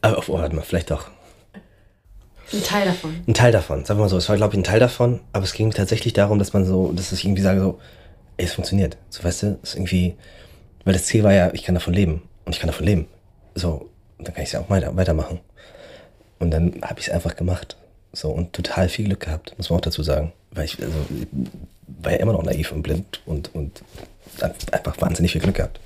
Aber 0.01 0.23
oh, 0.27 0.33
warte 0.33 0.55
mal, 0.55 0.63
vielleicht 0.63 0.89
doch. 0.89 1.11
Ein 2.51 2.63
Teil 2.63 2.85
davon. 2.85 3.23
Ein 3.27 3.33
Teil 3.35 3.51
davon, 3.51 3.85
sagen 3.85 3.99
wir 3.99 4.05
mal 4.05 4.09
so. 4.09 4.17
Es 4.17 4.27
war, 4.27 4.37
glaube 4.37 4.55
ich, 4.55 4.59
ein 4.59 4.63
Teil 4.63 4.79
davon, 4.79 5.19
aber 5.33 5.43
es 5.43 5.53
ging 5.53 5.69
tatsächlich 5.69 6.13
darum, 6.13 6.39
dass 6.39 6.53
man 6.53 6.65
so, 6.65 6.91
dass 6.93 7.11
ich 7.11 7.25
irgendwie 7.25 7.43
sage, 7.43 7.59
so, 7.59 7.79
ey, 8.37 8.45
es 8.45 8.53
funktioniert. 8.53 8.97
So, 9.09 9.23
weißt 9.23 9.43
du, 9.43 9.59
es 9.61 9.69
ist 9.69 9.75
irgendwie, 9.75 10.15
weil 10.83 10.93
das 10.93 11.05
Ziel 11.05 11.23
war 11.23 11.33
ja, 11.33 11.53
ich 11.53 11.63
kann 11.63 11.75
davon 11.75 11.93
leben. 11.93 12.23
Und 12.45 12.55
ich 12.55 12.59
kann 12.59 12.67
davon 12.67 12.87
leben. 12.87 13.07
So, 13.53 13.89
dann 14.17 14.33
kann 14.33 14.41
ich 14.41 14.49
es 14.49 14.53
ja 14.53 14.61
auch 14.61 14.69
weiter, 14.69 14.95
weitermachen. 14.95 15.41
Und 16.39 16.51
dann 16.51 16.81
habe 16.81 16.99
ich 16.99 17.07
es 17.07 17.13
einfach 17.13 17.35
gemacht. 17.35 17.75
So, 18.11 18.29
und 18.29 18.53
total 18.53 18.89
viel 18.89 19.05
Glück 19.05 19.19
gehabt, 19.19 19.53
muss 19.57 19.69
man 19.69 19.77
auch 19.77 19.83
dazu 19.83 20.01
sagen. 20.01 20.33
Weil 20.51 20.65
ich, 20.65 20.81
also, 20.81 20.95
war 22.01 22.11
ja 22.11 22.17
immer 22.17 22.33
noch 22.33 22.43
naiv 22.43 22.71
und 22.71 22.81
blind 22.81 23.21
und, 23.25 23.53
und 23.53 23.83
einfach 24.71 24.99
wahnsinnig 24.99 25.33
viel 25.33 25.41
Glück 25.41 25.55
gehabt. 25.55 25.79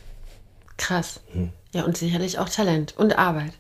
Krass. 0.78 1.20
Hm. 1.34 1.50
Ja, 1.74 1.84
und 1.84 1.98
sicherlich 1.98 2.38
auch 2.38 2.50
Talent 2.50 2.94
und 2.98 3.18
Arbeit. 3.18 3.54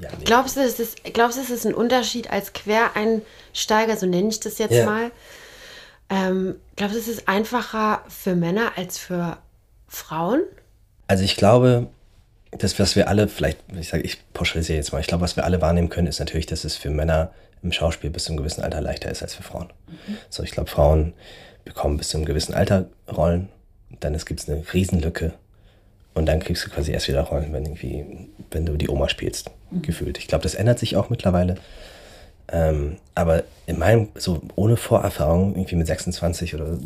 Ja, 0.00 0.10
nee. 0.18 0.24
glaubst, 0.24 0.56
du, 0.56 0.60
es 0.60 0.78
ist, 0.78 1.02
glaubst 1.04 1.38
du, 1.38 1.42
es 1.42 1.50
ist 1.50 1.66
ein 1.66 1.74
Unterschied 1.74 2.30
als 2.30 2.52
Quereinsteiger, 2.52 3.96
so 3.96 4.06
nenne 4.06 4.28
ich 4.28 4.40
das 4.40 4.58
jetzt 4.58 4.74
ja. 4.74 4.86
mal? 4.86 5.10
Ähm, 6.08 6.56
glaubst 6.76 6.96
du, 6.96 7.00
es 7.00 7.08
ist 7.08 7.28
einfacher 7.28 8.02
für 8.08 8.36
Männer 8.36 8.72
als 8.76 8.98
für 8.98 9.38
Frauen? 9.88 10.42
Also 11.08 11.24
ich 11.24 11.36
glaube, 11.36 11.88
das, 12.52 12.78
was 12.78 12.96
wir 12.96 13.08
alle, 13.08 13.28
vielleicht, 13.28 13.58
ich 13.78 13.88
sage, 13.88 14.02
ich 14.02 14.18
pauschalisiere 14.32 14.78
jetzt 14.78 14.92
mal, 14.92 15.00
ich 15.00 15.06
glaube, 15.06 15.22
was 15.22 15.36
wir 15.36 15.44
alle 15.44 15.60
wahrnehmen 15.60 15.88
können, 15.88 16.06
ist 16.06 16.20
natürlich, 16.20 16.46
dass 16.46 16.64
es 16.64 16.76
für 16.76 16.90
Männer 16.90 17.32
im 17.62 17.72
Schauspiel 17.72 18.10
bis 18.10 18.24
zu 18.24 18.30
einem 18.30 18.38
gewissen 18.38 18.62
Alter 18.62 18.80
leichter 18.80 19.10
ist 19.10 19.22
als 19.22 19.34
für 19.34 19.42
Frauen. 19.42 19.72
Mhm. 19.88 20.16
So, 20.30 20.42
ich 20.42 20.52
glaube, 20.52 20.70
Frauen 20.70 21.14
bekommen 21.64 21.96
bis 21.96 22.08
zu 22.08 22.16
einem 22.16 22.26
gewissen 22.26 22.54
Alter 22.54 22.86
Rollen, 23.10 23.48
dann 24.00 24.16
gibt 24.16 24.40
es 24.40 24.48
eine 24.48 24.62
Riesenlücke 24.72 25.32
und 26.14 26.26
dann 26.26 26.40
kriegst 26.40 26.64
du 26.64 26.70
quasi 26.70 26.92
erst 26.92 27.08
wieder 27.08 27.22
Rollen, 27.22 27.52
wenn, 27.52 27.64
irgendwie, 27.64 28.28
wenn 28.50 28.64
du 28.66 28.76
die 28.76 28.88
Oma 28.88 29.08
spielst, 29.08 29.50
mhm. 29.70 29.82
gefühlt. 29.82 30.18
Ich 30.18 30.28
glaube, 30.28 30.42
das 30.42 30.54
ändert 30.54 30.78
sich 30.78 30.96
auch 30.96 31.10
mittlerweile. 31.10 31.56
Ähm, 32.48 32.96
aber 33.14 33.44
in 33.66 33.78
meinem, 33.78 34.08
so 34.14 34.40
ohne 34.54 34.76
Vorerfahrung, 34.76 35.56
irgendwie 35.56 35.74
mit 35.74 35.86
26 35.86 36.54
oder, 36.54 36.78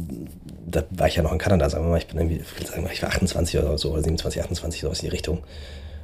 da 0.67 0.85
war 0.91 1.09
ich 1.09 1.17
ja 1.17 1.23
noch 1.23 1.33
in 1.33 1.39
Kanada, 1.39 1.69
sagen 1.69 1.85
wir 1.85 1.91
mal, 1.91 1.99
ich 1.99 2.07
bin 2.07 2.19
irgendwie, 2.19 2.43
ich, 2.59 2.67
sagen, 2.67 2.89
ich 2.91 3.03
war 3.03 3.11
28 3.11 3.59
oder 3.59 3.77
so, 3.77 3.91
oder 3.91 4.03
27, 4.03 4.43
28, 4.43 4.81
sowas 4.81 5.01
in 5.01 5.07
die 5.07 5.11
Richtung. 5.11 5.43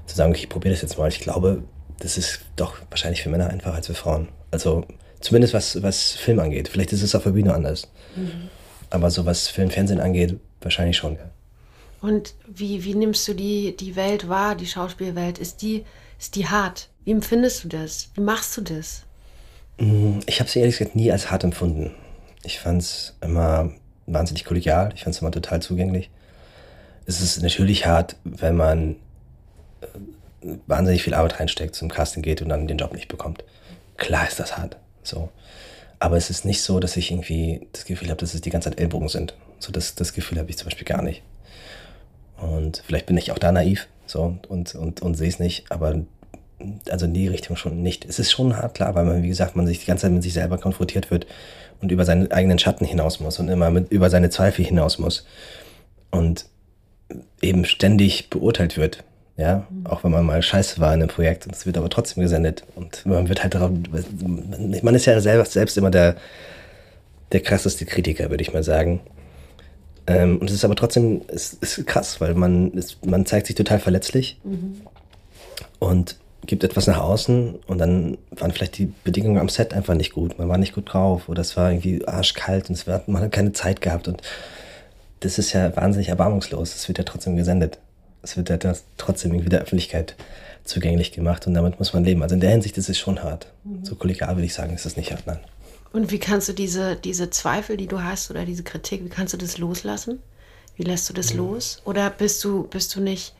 Zu 0.06 0.16
sagen, 0.16 0.30
okay, 0.30 0.42
ich 0.42 0.48
probiere 0.48 0.74
das 0.74 0.82
jetzt 0.82 0.98
mal. 0.98 1.08
Ich 1.08 1.20
glaube, 1.20 1.62
das 1.98 2.18
ist 2.18 2.40
doch 2.56 2.76
wahrscheinlich 2.90 3.22
für 3.22 3.30
Männer 3.30 3.48
einfacher 3.48 3.76
als 3.76 3.86
für 3.86 3.94
Frauen. 3.94 4.28
Also 4.50 4.84
zumindest 5.20 5.54
was, 5.54 5.82
was 5.82 6.12
Film 6.12 6.38
angeht. 6.38 6.68
Vielleicht 6.68 6.92
ist 6.92 7.02
es 7.02 7.14
auf 7.14 7.22
der 7.22 7.30
Bühne 7.30 7.54
anders. 7.54 7.88
Mhm. 8.14 8.50
Aber 8.90 9.10
so 9.10 9.24
was 9.24 9.48
Film, 9.48 9.70
Fernsehen 9.70 10.00
angeht, 10.00 10.38
wahrscheinlich 10.60 10.96
schon, 10.96 11.14
ja. 11.14 11.30
Und 12.02 12.34
wie, 12.46 12.84
wie 12.84 12.94
nimmst 12.94 13.26
du 13.26 13.34
die, 13.34 13.74
die 13.76 13.96
Welt 13.96 14.28
wahr, 14.28 14.54
die 14.54 14.66
Schauspielwelt? 14.66 15.38
Ist 15.38 15.62
die, 15.62 15.84
ist 16.18 16.36
die 16.36 16.46
hart? 16.46 16.88
Wie 17.04 17.12
empfindest 17.12 17.64
du 17.64 17.68
das? 17.68 18.10
Wie 18.14 18.20
machst 18.20 18.56
du 18.56 18.60
das? 18.60 19.05
Mm, 19.78 20.20
ich 20.26 20.40
habe 20.40 20.48
sie 20.48 20.60
ehrlich 20.60 20.78
gesagt 20.78 20.96
nie 20.96 21.10
als 21.12 21.30
hart 21.30 21.44
empfunden. 21.44 21.92
Ich 22.42 22.60
fand 22.60 22.82
es 22.82 23.16
immer 23.20 23.72
wahnsinnig 24.06 24.44
kollegial. 24.44 24.92
Ich 24.94 25.04
fand 25.04 25.14
es 25.14 25.20
immer 25.20 25.30
total 25.30 25.60
zugänglich. 25.60 26.10
Es 27.06 27.20
ist 27.20 27.42
natürlich 27.42 27.86
hart, 27.86 28.16
wenn 28.24 28.56
man 28.56 28.96
äh, 29.80 29.86
wahnsinnig 30.66 31.02
viel 31.02 31.14
Arbeit 31.14 31.40
reinsteckt, 31.40 31.74
zum 31.74 31.88
Casting 31.88 32.22
geht 32.22 32.42
und 32.42 32.48
dann 32.48 32.66
den 32.66 32.78
Job 32.78 32.92
nicht 32.92 33.08
bekommt. 33.08 33.44
Klar 33.96 34.26
ist 34.26 34.40
das 34.40 34.56
hart. 34.56 34.76
So. 35.02 35.30
Aber 35.98 36.16
es 36.16 36.30
ist 36.30 36.44
nicht 36.44 36.62
so, 36.62 36.80
dass 36.80 36.96
ich 36.96 37.10
irgendwie 37.10 37.66
das 37.72 37.84
Gefühl 37.84 38.08
habe, 38.08 38.20
dass 38.20 38.34
es 38.34 38.40
die 38.40 38.50
ganze 38.50 38.70
Zeit 38.70 38.80
Ellbogen 38.80 39.08
sind. 39.08 39.34
So 39.58 39.72
das, 39.72 39.94
das 39.94 40.12
Gefühl 40.12 40.38
habe 40.38 40.50
ich 40.50 40.58
zum 40.58 40.66
Beispiel 40.66 40.84
gar 40.84 41.02
nicht. 41.02 41.22
Und 42.36 42.82
vielleicht 42.86 43.06
bin 43.06 43.16
ich 43.16 43.32
auch 43.32 43.38
da 43.38 43.50
naiv 43.50 43.88
so 44.06 44.38
und, 44.48 44.74
und, 44.74 45.02
und 45.02 45.14
sehe 45.14 45.28
es 45.28 45.38
nicht, 45.38 45.70
aber 45.70 45.96
also 46.90 47.06
in 47.06 47.14
die 47.14 47.28
Richtung 47.28 47.56
schon 47.56 47.82
nicht. 47.82 48.04
Es 48.04 48.18
ist 48.18 48.30
schon 48.30 48.56
hart, 48.56 48.74
klar, 48.74 48.94
weil 48.94 49.04
man, 49.04 49.22
wie 49.22 49.28
gesagt, 49.28 49.56
man 49.56 49.66
sich 49.66 49.80
die 49.80 49.86
ganze 49.86 50.02
Zeit 50.02 50.12
mit 50.12 50.22
sich 50.22 50.32
selber 50.32 50.58
konfrontiert 50.58 51.10
wird 51.10 51.26
und 51.80 51.92
über 51.92 52.04
seinen 52.04 52.30
eigenen 52.32 52.58
Schatten 52.58 52.84
hinaus 52.84 53.20
muss 53.20 53.38
und 53.38 53.48
immer 53.48 53.70
mit, 53.70 53.90
über 53.90 54.10
seine 54.10 54.30
Zweifel 54.30 54.64
hinaus 54.64 54.98
muss. 54.98 55.26
Und 56.10 56.46
eben 57.42 57.64
ständig 57.64 58.30
beurteilt 58.30 58.76
wird. 58.76 59.04
Ja, 59.36 59.66
auch 59.84 60.02
wenn 60.02 60.12
man 60.12 60.24
mal 60.24 60.40
scheiße 60.42 60.80
war 60.80 60.94
in 60.94 61.02
einem 61.02 61.10
Projekt 61.10 61.44
und 61.44 61.54
es 61.54 61.66
wird 61.66 61.76
aber 61.76 61.90
trotzdem 61.90 62.22
gesendet. 62.22 62.64
Und 62.74 63.04
man 63.04 63.28
wird 63.28 63.42
halt 63.42 63.54
darauf, 63.54 63.70
man 63.70 64.94
ist 64.94 65.04
ja 65.04 65.20
selber, 65.20 65.44
selbst 65.44 65.76
immer 65.76 65.90
der, 65.90 66.16
der 67.32 67.40
krasseste 67.40 67.84
Kritiker, 67.84 68.30
würde 68.30 68.40
ich 68.40 68.54
mal 68.54 68.62
sagen. 68.62 69.00
Ähm, 70.06 70.38
und 70.38 70.48
es 70.48 70.56
ist 70.56 70.64
aber 70.64 70.74
trotzdem, 70.74 71.20
es 71.28 71.52
ist 71.52 71.86
krass, 71.86 72.18
weil 72.20 72.32
man, 72.34 72.72
ist, 72.72 73.04
man 73.04 73.26
zeigt 73.26 73.46
sich 73.46 73.56
total 73.56 73.78
verletzlich 73.78 74.40
mhm. 74.42 74.80
und 75.80 76.16
gibt 76.46 76.64
etwas 76.64 76.86
nach 76.86 76.98
außen 76.98 77.56
und 77.66 77.78
dann 77.78 78.18
waren 78.30 78.52
vielleicht 78.52 78.78
die 78.78 78.92
Bedingungen 79.04 79.38
am 79.38 79.48
Set 79.48 79.74
einfach 79.74 79.94
nicht 79.94 80.12
gut. 80.12 80.38
Man 80.38 80.48
war 80.48 80.58
nicht 80.58 80.74
gut 80.74 80.92
drauf 80.92 81.28
oder 81.28 81.40
es 81.40 81.56
war 81.56 81.70
irgendwie 81.70 82.06
arschkalt 82.06 82.68
und 82.68 82.74
es 82.74 82.86
war, 82.86 83.02
man 83.06 83.22
hat 83.22 83.32
keine 83.32 83.52
Zeit 83.52 83.80
gehabt 83.80 84.08
und 84.08 84.22
das 85.20 85.38
ist 85.38 85.52
ja 85.52 85.74
wahnsinnig 85.76 86.08
erbarmungslos. 86.08 86.74
Es 86.74 86.88
wird 86.88 86.98
ja 86.98 87.04
trotzdem 87.04 87.36
gesendet. 87.36 87.78
Es 88.22 88.36
wird 88.36 88.48
ja 88.50 88.58
trotzdem 88.96 89.32
irgendwie 89.32 89.50
der 89.50 89.60
Öffentlichkeit 89.60 90.14
zugänglich 90.64 91.12
gemacht 91.12 91.46
und 91.46 91.54
damit 91.54 91.78
muss 91.78 91.92
man 91.92 92.04
leben. 92.04 92.22
Also 92.22 92.34
in 92.34 92.40
der 92.40 92.50
Hinsicht 92.50 92.76
ist 92.76 92.88
es 92.88 92.98
schon 92.98 93.22
hart. 93.22 93.46
Mhm. 93.64 93.84
So 93.84 93.94
kollegial 93.94 94.36
würde 94.36 94.46
ich 94.46 94.54
sagen, 94.54 94.74
ist 94.74 94.86
es 94.86 94.96
nicht 94.96 95.12
hart, 95.12 95.26
nein. 95.26 95.38
Und 95.92 96.10
wie 96.10 96.18
kannst 96.18 96.48
du 96.48 96.52
diese, 96.52 96.96
diese 96.96 97.30
Zweifel, 97.30 97.76
die 97.76 97.86
du 97.86 98.02
hast 98.02 98.30
oder 98.30 98.44
diese 98.44 98.62
Kritik, 98.62 99.04
wie 99.04 99.08
kannst 99.08 99.32
du 99.32 99.38
das 99.38 99.58
loslassen? 99.58 100.20
Wie 100.76 100.82
lässt 100.82 101.08
du 101.08 101.14
das 101.14 101.32
mhm. 101.32 101.38
los? 101.38 101.80
Oder 101.84 102.10
bist 102.10 102.42
du, 102.44 102.64
bist 102.64 102.94
du 102.94 103.00
nicht, 103.00 103.34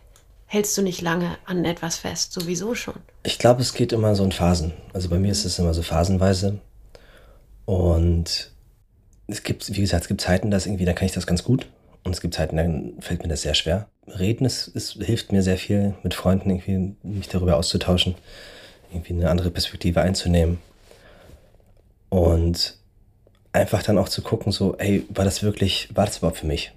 hältst 0.46 0.76
du 0.78 0.82
nicht 0.82 1.00
lange 1.02 1.37
an 1.44 1.64
etwas 1.64 1.96
fest, 1.96 2.32
sowieso 2.32 2.74
schon? 2.74 2.94
Ich 3.22 3.38
glaube, 3.38 3.62
es 3.62 3.74
geht 3.74 3.92
immer 3.92 4.14
so 4.14 4.24
in 4.24 4.32
Phasen. 4.32 4.72
Also 4.92 5.09
bei 5.09 5.18
mir 5.18 5.32
ist 5.32 5.44
es 5.44 5.59
immer 5.59 5.74
so 5.74 5.82
phasenweise. 5.82 6.59
Und 7.64 8.52
es 9.26 9.42
gibt, 9.42 9.68
wie 9.74 9.80
gesagt, 9.80 10.04
es 10.04 10.09
gibt 10.09 10.20
Zeiten, 10.20 10.50
da 10.50 10.59
irgendwie, 10.59 10.85
da 10.85 10.92
kann 10.92 11.06
ich 11.06 11.12
das 11.12 11.26
ganz 11.26 11.42
gut. 11.42 11.66
Und 12.04 12.12
es 12.12 12.20
gibt 12.20 12.35
Zeiten, 12.35 12.56
da 12.56 13.02
fällt 13.02 13.22
mir 13.22 13.28
das 13.28 13.42
sehr 13.42 13.54
schwer. 13.54 13.88
Reden 14.06 14.44
ist, 14.44 14.68
ist, 14.68 14.92
hilft 14.92 15.32
mir 15.32 15.42
sehr 15.42 15.59
viel, 15.59 15.94
mit 16.04 16.14
Freunden 16.14 16.50
irgendwie 16.50 16.94
mich 17.02 17.28
darüber 17.28 17.56
auszutauschen, 17.56 18.14
irgendwie 18.92 19.14
eine 19.14 19.28
andere 19.28 19.50
Perspektive 19.50 20.00
einzunehmen. 20.00 20.59
Und 22.09 22.78
einfach 23.52 23.82
dann 23.82 23.98
auch 23.98 24.09
zu 24.09 24.22
gucken, 24.22 24.52
so, 24.52 24.76
ey, 24.76 25.04
war 25.09 25.24
das 25.24 25.42
wirklich, 25.42 25.88
war 25.94 26.06
das 26.06 26.18
überhaupt 26.18 26.38
für 26.38 26.46
mich? 26.46 26.72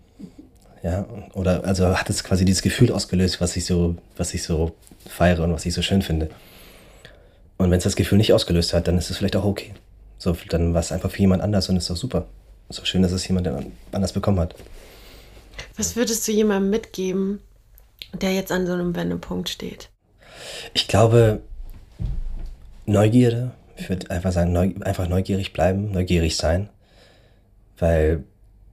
Ja, 0.84 1.06
oder 1.34 1.66
also 1.66 1.98
hat 1.98 2.10
es 2.10 2.24
quasi 2.24 2.46
dieses 2.46 2.62
Gefühl 2.62 2.92
ausgelöst, 2.92 3.42
was 3.42 3.56
ich 3.56 3.66
so, 3.66 3.96
was 4.16 4.34
ich 4.34 4.44
so 4.44 4.76
feiere 5.06 5.44
und 5.44 5.54
was 5.54 5.66
ich 5.66 5.74
so 5.74 5.82
schön 5.82 6.02
finde. 6.02 6.30
Und 7.58 7.70
wenn 7.70 7.78
es 7.78 7.84
das 7.84 7.98
Gefühl 7.98 8.18
nicht 8.18 8.34
ausgelöst 8.34 8.74
hat, 8.74 8.88
dann 8.88 8.98
ist 8.98 9.10
es 9.10 9.18
vielleicht 9.18 9.36
auch 9.36 9.44
okay. 9.44 9.74
So, 10.18 10.38
dann 10.50 10.74
war 10.74 10.80
es 10.80 10.92
einfach 10.92 11.12
für 11.12 11.20
jemand 11.20 11.42
anders 11.42 11.68
und 11.70 11.76
ist 11.76 11.90
doch 11.90 11.98
super. 11.98 12.28
Ist 12.70 12.80
doch 12.80 12.86
schön, 12.86 13.02
dass 13.02 13.12
es 13.12 13.28
jemand 13.28 13.50
anders 13.92 14.14
bekommen 14.14 14.40
hat. 14.40 14.56
Was 15.76 15.96
würdest 15.96 16.26
du 16.28 16.32
jemandem 16.32 16.70
mitgeben, 16.70 17.40
der 18.22 18.34
jetzt 18.34 18.52
an 18.52 18.66
so 18.66 18.74
einem 18.74 18.96
Wendepunkt 18.96 19.50
steht? 19.50 19.90
Ich 20.74 20.88
glaube, 20.88 21.42
Neugierde. 22.90 23.52
Ich 23.78 23.88
würde 23.88 24.10
einfach 24.10 24.32
sagen, 24.32 24.52
neu, 24.52 24.74
einfach 24.82 25.08
neugierig 25.08 25.54
bleiben, 25.54 25.92
neugierig 25.92 26.36
sein. 26.36 26.70
Weil 27.78 28.24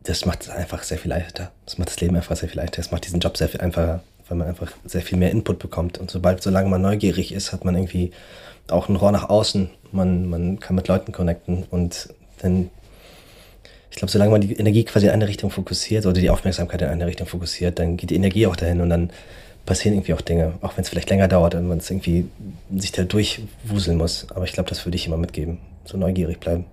das 0.06 0.24
macht 0.24 0.42
es 0.42 0.50
einfach 0.50 0.82
sehr 0.82 0.98
viel 0.98 1.10
leichter. 1.10 1.50
Das 1.64 1.78
macht 1.78 1.88
das 1.88 2.00
Leben 2.00 2.16
einfach 2.16 2.36
sehr 2.36 2.48
viel 2.48 2.58
leichter. 2.58 2.76
Das 2.76 2.92
macht 2.92 3.04
diesen 3.06 3.20
Job 3.20 3.36
sehr 3.36 3.48
viel 3.48 3.60
einfacher, 3.60 4.02
weil 4.28 4.38
man 4.38 4.48
einfach 4.48 4.72
sehr 4.84 5.02
viel 5.02 5.18
mehr 5.18 5.30
Input 5.30 5.58
bekommt. 5.58 5.98
Und 5.98 6.10
sobald, 6.10 6.42
solange 6.42 6.68
man 6.68 6.80
neugierig 6.80 7.32
ist, 7.32 7.52
hat 7.52 7.64
man 7.64 7.74
irgendwie 7.74 8.12
auch 8.68 8.88
ein 8.88 8.96
Rohr 8.96 9.12
nach 9.12 9.28
außen. 9.28 9.70
Man, 9.92 10.28
man 10.28 10.60
kann 10.60 10.76
mit 10.76 10.88
Leuten 10.88 11.12
connecten 11.12 11.64
und 11.70 12.08
dann, 12.38 12.70
ich 13.90 13.96
glaube, 13.96 14.10
solange 14.10 14.30
man 14.30 14.40
die 14.40 14.54
Energie 14.54 14.84
quasi 14.84 15.06
in 15.06 15.12
eine 15.12 15.28
Richtung 15.28 15.50
fokussiert 15.50 16.06
oder 16.06 16.20
die 16.20 16.30
Aufmerksamkeit 16.30 16.82
in 16.82 16.88
eine 16.88 17.06
Richtung 17.06 17.26
fokussiert, 17.26 17.78
dann 17.78 17.96
geht 17.96 18.10
die 18.10 18.16
Energie 18.16 18.46
auch 18.46 18.56
dahin 18.56 18.80
und 18.80 18.90
dann 18.90 19.10
passieren 19.64 19.96
irgendwie 19.96 20.14
auch 20.14 20.20
Dinge, 20.20 20.54
auch 20.60 20.76
wenn 20.76 20.82
es 20.82 20.88
vielleicht 20.88 21.10
länger 21.10 21.26
dauert 21.26 21.56
und 21.56 21.66
man 21.66 21.78
es 21.78 21.90
irgendwie 21.90 22.28
sich 22.76 22.92
da 22.92 23.02
durchwuseln 23.02 23.96
muss. 23.96 24.26
Aber 24.30 24.44
ich 24.44 24.52
glaube, 24.52 24.68
das 24.68 24.84
würde 24.86 24.96
ich 24.96 25.06
immer 25.06 25.16
mitgeben. 25.16 25.58
So 25.84 25.96
neugierig 25.96 26.38
bleiben 26.38 26.66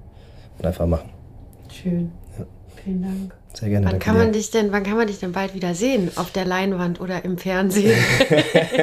und 0.59 0.65
einfach 0.65 0.85
machen. 0.85 1.09
Schön. 1.71 2.11
Vielen 2.83 3.01
Dank. 3.01 3.33
Sehr 3.53 3.69
gerne. 3.69 3.85
Wann 3.85 3.99
kann, 3.99 4.17
man 4.17 4.33
dich 4.33 4.51
denn, 4.51 4.71
wann 4.71 4.83
kann 4.83 4.97
man 4.97 5.07
dich 5.07 5.19
denn 5.19 5.31
bald 5.31 5.53
wieder 5.53 5.75
sehen? 5.75 6.11
Auf 6.15 6.31
der 6.31 6.45
Leinwand 6.45 6.99
oder 6.99 7.23
im 7.23 7.37
Fernsehen? 7.37 7.97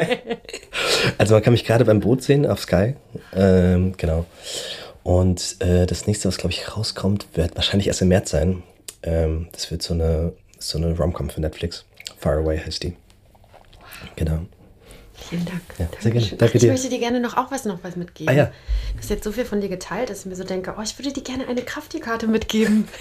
also 1.19 1.35
man 1.35 1.43
kann 1.43 1.53
mich 1.53 1.65
gerade 1.65 1.85
beim 1.85 2.01
Boot 2.01 2.23
sehen 2.23 2.47
auf 2.47 2.61
Sky. 2.61 2.95
Ähm, 3.35 3.95
genau. 3.97 4.27
Und 5.03 5.57
äh, 5.61 5.87
das 5.87 6.07
nächste, 6.07 6.29
was 6.29 6.39
glaube 6.39 6.53
ich 6.53 6.77
rauskommt, 6.77 7.27
wird 7.35 7.57
wahrscheinlich 7.57 7.89
erst 7.89 8.03
im 8.03 8.09
März 8.09 8.31
sein. 8.31 8.63
Ähm, 9.03 9.49
das 9.53 9.71
wird 9.71 9.83
so 9.83 9.95
eine, 9.95 10.33
so 10.59 10.79
eine 10.79 10.97
Rom-Com 10.97 11.31
für 11.31 11.41
Netflix. 11.41 11.85
Far 12.19 12.39
Away 12.39 12.59
heißt 12.59 12.83
die. 12.83 12.97
Genau. 14.17 14.41
Vielen 15.29 15.45
Dank. 15.45 15.61
Ja, 15.79 15.89
sehr 16.01 16.13
gerne. 16.13 16.27
Danke 16.39 16.59
ich 16.59 16.67
möchte 16.67 16.89
dir 16.89 16.99
gerne 16.99 17.21
noch 17.21 17.37
auch 17.37 17.51
was 17.51 17.65
noch 17.65 17.83
was 17.83 17.97
mitgeben. 17.97 18.33
Ah, 18.33 18.37
ja. 18.37 18.47
Du 18.95 18.99
hast 18.99 19.11
jetzt 19.11 19.25
so 19.25 19.33
viel 19.33 19.45
von 19.45 19.61
dir 19.61 19.69
geteilt, 19.69 20.11
dass 20.11 20.21
ich 20.21 20.27
mir 20.27 20.37
so 20.37 20.45
denke, 20.45 20.75
oh, 20.79 20.83
ich 20.83 20.99
würde 20.99 21.13
dir 21.13 21.23
gerne 21.23 21.47
eine 21.47 21.63
Krafttierkarte 21.63 22.27
mitgeben. 22.27 22.89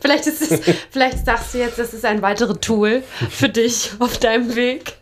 Vielleicht, 0.00 0.26
ist 0.26 0.42
es, 0.42 0.60
vielleicht 0.90 1.24
sagst 1.24 1.54
du 1.54 1.58
jetzt, 1.58 1.78
das 1.78 1.94
ist 1.94 2.04
ein 2.04 2.22
weiteres 2.22 2.58
Tool 2.60 3.02
für 3.30 3.48
dich 3.48 3.92
auf 3.98 4.18
deinem 4.18 4.54
Weg. 4.54 4.94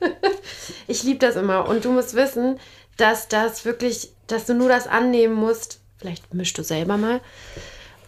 Ich 0.89 1.03
liebe 1.03 1.19
das 1.19 1.37
immer. 1.37 1.69
Und 1.69 1.85
du 1.85 1.93
musst 1.93 2.15
wissen, 2.15 2.59
dass 2.97 3.29
das 3.29 3.65
wirklich, 3.65 4.13
dass 4.27 4.47
du 4.47 4.55
nur 4.55 4.69
das 4.69 4.87
annehmen 4.87 5.35
musst, 5.35 5.81
vielleicht 5.99 6.35
mischst 6.35 6.59
du 6.59 6.63
selber 6.63 6.97
mal, 6.97 7.21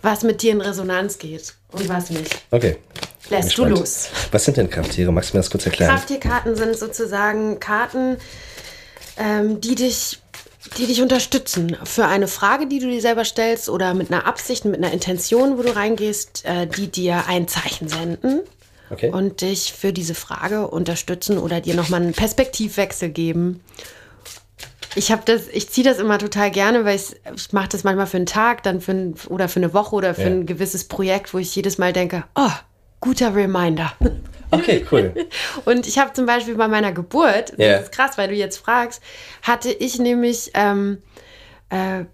was 0.02 0.22
mit 0.22 0.42
dir 0.42 0.52
in 0.52 0.60
Resonanz 0.60 1.18
geht 1.18 1.54
und 1.72 1.88
was 1.88 2.10
nicht. 2.10 2.36
Okay. 2.50 2.76
Lässt 3.30 3.56
du 3.56 3.64
los. 3.64 4.08
Was 4.32 4.44
sind 4.44 4.58
denn 4.58 4.68
Krafttiere? 4.68 5.10
Magst 5.10 5.32
du 5.32 5.36
mir 5.36 5.40
das 5.40 5.50
kurz 5.50 5.64
erklären? 5.64 5.90
Krafttierkarten 5.90 6.56
sind 6.56 6.76
sozusagen 6.76 7.58
Karten, 7.58 8.18
ähm, 9.16 9.60
die 9.60 9.74
dich 9.74 10.18
die 10.78 10.86
dich 10.86 11.02
unterstützen 11.02 11.76
für 11.84 12.06
eine 12.06 12.28
Frage, 12.28 12.66
die 12.66 12.78
du 12.78 12.88
dir 12.88 13.00
selber 13.00 13.24
stellst 13.24 13.68
oder 13.68 13.94
mit 13.94 14.10
einer 14.10 14.26
Absicht, 14.26 14.64
mit 14.64 14.82
einer 14.82 14.92
Intention, 14.92 15.58
wo 15.58 15.62
du 15.62 15.74
reingehst, 15.74 16.44
äh, 16.44 16.66
die 16.66 16.88
dir 16.88 17.24
ein 17.28 17.48
Zeichen 17.48 17.88
senden 17.88 18.40
okay. 18.90 19.10
und 19.10 19.40
dich 19.40 19.72
für 19.72 19.92
diese 19.92 20.14
Frage 20.14 20.68
unterstützen 20.68 21.38
oder 21.38 21.60
dir 21.60 21.74
nochmal 21.74 22.02
einen 22.02 22.12
Perspektivwechsel 22.12 23.10
geben. 23.10 23.60
Ich 24.96 25.10
habe 25.10 25.22
das, 25.24 25.48
ich 25.48 25.70
ziehe 25.70 25.84
das 25.84 25.98
immer 25.98 26.18
total 26.18 26.50
gerne, 26.50 26.84
weil 26.84 26.96
ich, 26.96 27.16
ich 27.34 27.52
mache 27.52 27.68
das 27.68 27.84
manchmal 27.84 28.06
für 28.06 28.16
einen 28.16 28.26
Tag, 28.26 28.62
dann 28.62 28.80
für 28.80 28.92
ein, 28.92 29.14
oder 29.28 29.48
für 29.48 29.60
eine 29.60 29.74
Woche 29.74 29.94
oder 29.94 30.14
für 30.14 30.22
ja. 30.22 30.28
ein 30.28 30.46
gewisses 30.46 30.84
Projekt, 30.84 31.34
wo 31.34 31.38
ich 31.38 31.54
jedes 31.54 31.78
Mal 31.78 31.92
denke, 31.92 32.24
oh, 32.36 32.52
guter 33.00 33.34
Reminder. 33.34 33.92
Okay, 34.54 34.84
cool. 34.90 35.14
und 35.64 35.86
ich 35.86 35.98
habe 35.98 36.12
zum 36.12 36.26
Beispiel 36.26 36.54
bei 36.54 36.68
meiner 36.68 36.92
Geburt, 36.92 37.50
das 37.50 37.58
yeah. 37.58 37.78
ist 37.78 37.92
krass, 37.92 38.16
weil 38.18 38.28
du 38.28 38.34
jetzt 38.34 38.58
fragst, 38.58 39.02
hatte 39.42 39.70
ich 39.70 39.98
nämlich, 39.98 40.50
ähm, 40.54 41.02
äh, 41.70 42.04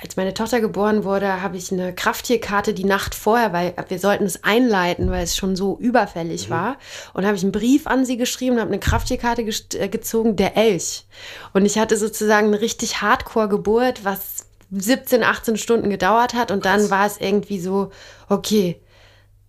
als 0.00 0.16
meine 0.16 0.32
Tochter 0.32 0.60
geboren 0.60 1.02
wurde, 1.02 1.42
habe 1.42 1.56
ich 1.56 1.72
eine 1.72 1.92
Krafttierkarte 1.92 2.72
die 2.72 2.84
Nacht 2.84 3.16
vorher, 3.16 3.52
weil 3.52 3.74
wir 3.88 3.98
sollten 3.98 4.24
es 4.24 4.44
einleiten, 4.44 5.10
weil 5.10 5.24
es 5.24 5.36
schon 5.36 5.56
so 5.56 5.76
überfällig 5.78 6.48
mhm. 6.48 6.52
war. 6.52 6.76
Und 7.14 7.26
habe 7.26 7.36
ich 7.36 7.42
einen 7.42 7.50
Brief 7.50 7.88
an 7.88 8.04
sie 8.04 8.16
geschrieben 8.16 8.54
und 8.54 8.60
habe 8.60 8.70
eine 8.70 8.78
Krafttierkarte 8.78 9.42
äh, 9.42 9.88
gezogen, 9.88 10.36
der 10.36 10.56
Elch. 10.56 11.04
Und 11.52 11.66
ich 11.66 11.78
hatte 11.78 11.96
sozusagen 11.96 12.48
eine 12.48 12.60
richtig 12.60 13.02
Hardcore-Geburt, 13.02 14.04
was 14.04 14.46
17, 14.70 15.24
18 15.24 15.56
Stunden 15.56 15.90
gedauert 15.90 16.34
hat. 16.34 16.52
Und 16.52 16.64
dann 16.64 16.90
war 16.90 17.06
es 17.06 17.18
irgendwie 17.18 17.58
so, 17.58 17.90
okay, 18.28 18.80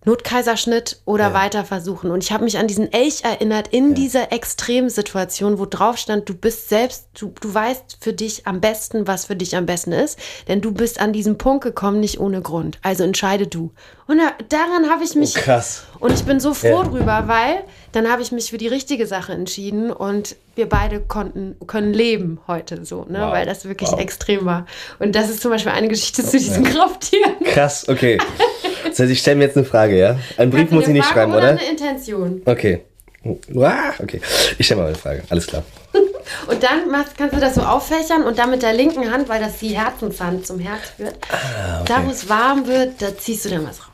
Notkaiserschnitt 0.04 1.00
oder 1.04 1.28
ja. 1.28 1.34
weiter 1.34 1.64
versuchen. 1.64 2.10
Und 2.10 2.24
ich 2.24 2.32
habe 2.32 2.44
mich 2.44 2.56
an 2.56 2.66
diesen 2.66 2.90
Elch 2.90 3.22
erinnert 3.22 3.68
in 3.68 3.90
ja. 3.90 3.94
dieser 3.94 4.32
Extremsituation, 4.32 5.58
wo 5.58 5.66
drauf 5.66 5.98
stand, 5.98 6.28
du 6.28 6.34
bist 6.34 6.70
selbst, 6.70 7.08
du, 7.18 7.34
du 7.40 7.52
weißt 7.52 7.98
für 8.00 8.14
dich 8.14 8.46
am 8.46 8.60
besten, 8.60 9.06
was 9.06 9.26
für 9.26 9.36
dich 9.36 9.56
am 9.56 9.66
besten 9.66 9.92
ist, 9.92 10.18
denn 10.48 10.62
du 10.62 10.72
bist 10.72 11.00
an 11.00 11.12
diesen 11.12 11.36
Punkt 11.36 11.64
gekommen, 11.64 12.00
nicht 12.00 12.18
ohne 12.18 12.40
Grund. 12.40 12.78
Also 12.82 13.04
entscheide 13.04 13.46
du. 13.46 13.72
Und 14.06 14.18
da, 14.18 14.32
daran 14.48 14.90
habe 14.90 15.04
ich 15.04 15.14
mich. 15.14 15.36
Oh, 15.36 15.40
krass. 15.40 15.84
Und 15.98 16.12
ich 16.12 16.24
bin 16.24 16.40
so 16.40 16.54
froh 16.54 16.82
ja. 16.82 16.84
drüber, 16.84 17.24
weil 17.26 17.62
dann 17.92 18.10
habe 18.10 18.22
ich 18.22 18.32
mich 18.32 18.50
für 18.50 18.58
die 18.58 18.68
richtige 18.68 19.06
Sache 19.06 19.32
entschieden 19.32 19.92
und 19.92 20.34
wir 20.54 20.68
beide 20.68 21.00
konnten, 21.00 21.56
können 21.66 21.92
leben 21.92 22.40
heute 22.46 22.84
so, 22.84 23.04
ne? 23.04 23.20
Wow. 23.20 23.32
weil 23.32 23.46
das 23.46 23.66
wirklich 23.66 23.90
wow. 23.92 24.00
extrem 24.00 24.46
war. 24.46 24.66
Und 24.98 25.14
das 25.14 25.28
ist 25.28 25.42
zum 25.42 25.50
Beispiel 25.50 25.72
eine 25.72 25.88
Geschichte 25.88 26.24
zu 26.24 26.38
diesen 26.38 26.64
Krafttieren. 26.64 27.44
Krass, 27.44 27.88
okay. 27.88 28.18
Das 28.90 28.98
heißt, 29.00 29.10
ich 29.10 29.20
stelle 29.20 29.36
mir 29.36 29.44
jetzt 29.44 29.56
eine 29.56 29.66
Frage, 29.66 29.98
ja? 29.98 30.18
Ein 30.36 30.50
Brief 30.50 30.70
muss 30.70 30.86
ich 30.86 30.92
nicht 30.92 31.06
schreiben, 31.06 31.32
oder? 31.32 31.52
Oder 31.52 31.60
eine 31.60 31.70
Intention. 31.70 32.42
Okay. 32.44 32.82
Okay. 33.22 34.20
Ich 34.58 34.66
stelle 34.66 34.80
mal 34.80 34.86
eine 34.88 34.96
Frage. 34.96 35.22
Alles 35.28 35.46
klar. 35.46 35.62
Und 36.46 36.62
dann 36.62 36.90
machst, 36.90 37.16
kannst 37.18 37.34
du 37.34 37.40
das 37.40 37.54
so 37.56 37.62
auffächern 37.62 38.22
und 38.22 38.38
dann 38.38 38.50
mit 38.50 38.62
der 38.62 38.72
linken 38.72 39.10
Hand, 39.10 39.28
weil 39.28 39.40
das 39.40 39.58
die 39.58 39.76
Herzenshand 39.76 40.46
zum 40.46 40.60
Herz 40.60 40.92
wird, 40.96 41.16
ah, 41.28 41.80
okay. 41.80 41.92
da 41.92 42.06
wo 42.06 42.10
es 42.10 42.28
warm 42.28 42.68
wird, 42.68 43.02
da 43.02 43.16
ziehst 43.16 43.44
du 43.44 43.48
dann 43.48 43.66
was 43.66 43.80
raus. 43.80 43.88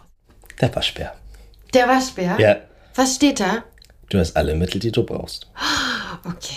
Der 0.60 0.74
Waschbär. 0.74 1.14
Der 1.72 1.88
Waschbär? 1.88 2.36
Ja. 2.38 2.56
Was 2.94 3.14
steht 3.14 3.40
da? 3.40 3.64
Du 4.10 4.18
hast 4.18 4.36
alle 4.36 4.54
Mittel, 4.54 4.80
die 4.80 4.92
du 4.92 5.02
brauchst. 5.02 5.50
Okay. 6.24 6.56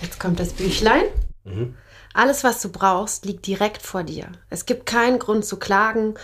Jetzt 0.00 0.20
kommt 0.20 0.38
das 0.38 0.52
Büchlein. 0.52 1.04
Mhm. 1.44 1.74
Alles, 2.14 2.44
was 2.44 2.60
du 2.60 2.70
brauchst, 2.70 3.24
liegt 3.24 3.46
direkt 3.46 3.82
vor 3.82 4.02
dir. 4.02 4.26
Es 4.50 4.66
gibt 4.66 4.86
keinen 4.86 5.18
Grund 5.18 5.44
zu 5.44 5.58
klagen 5.58 6.14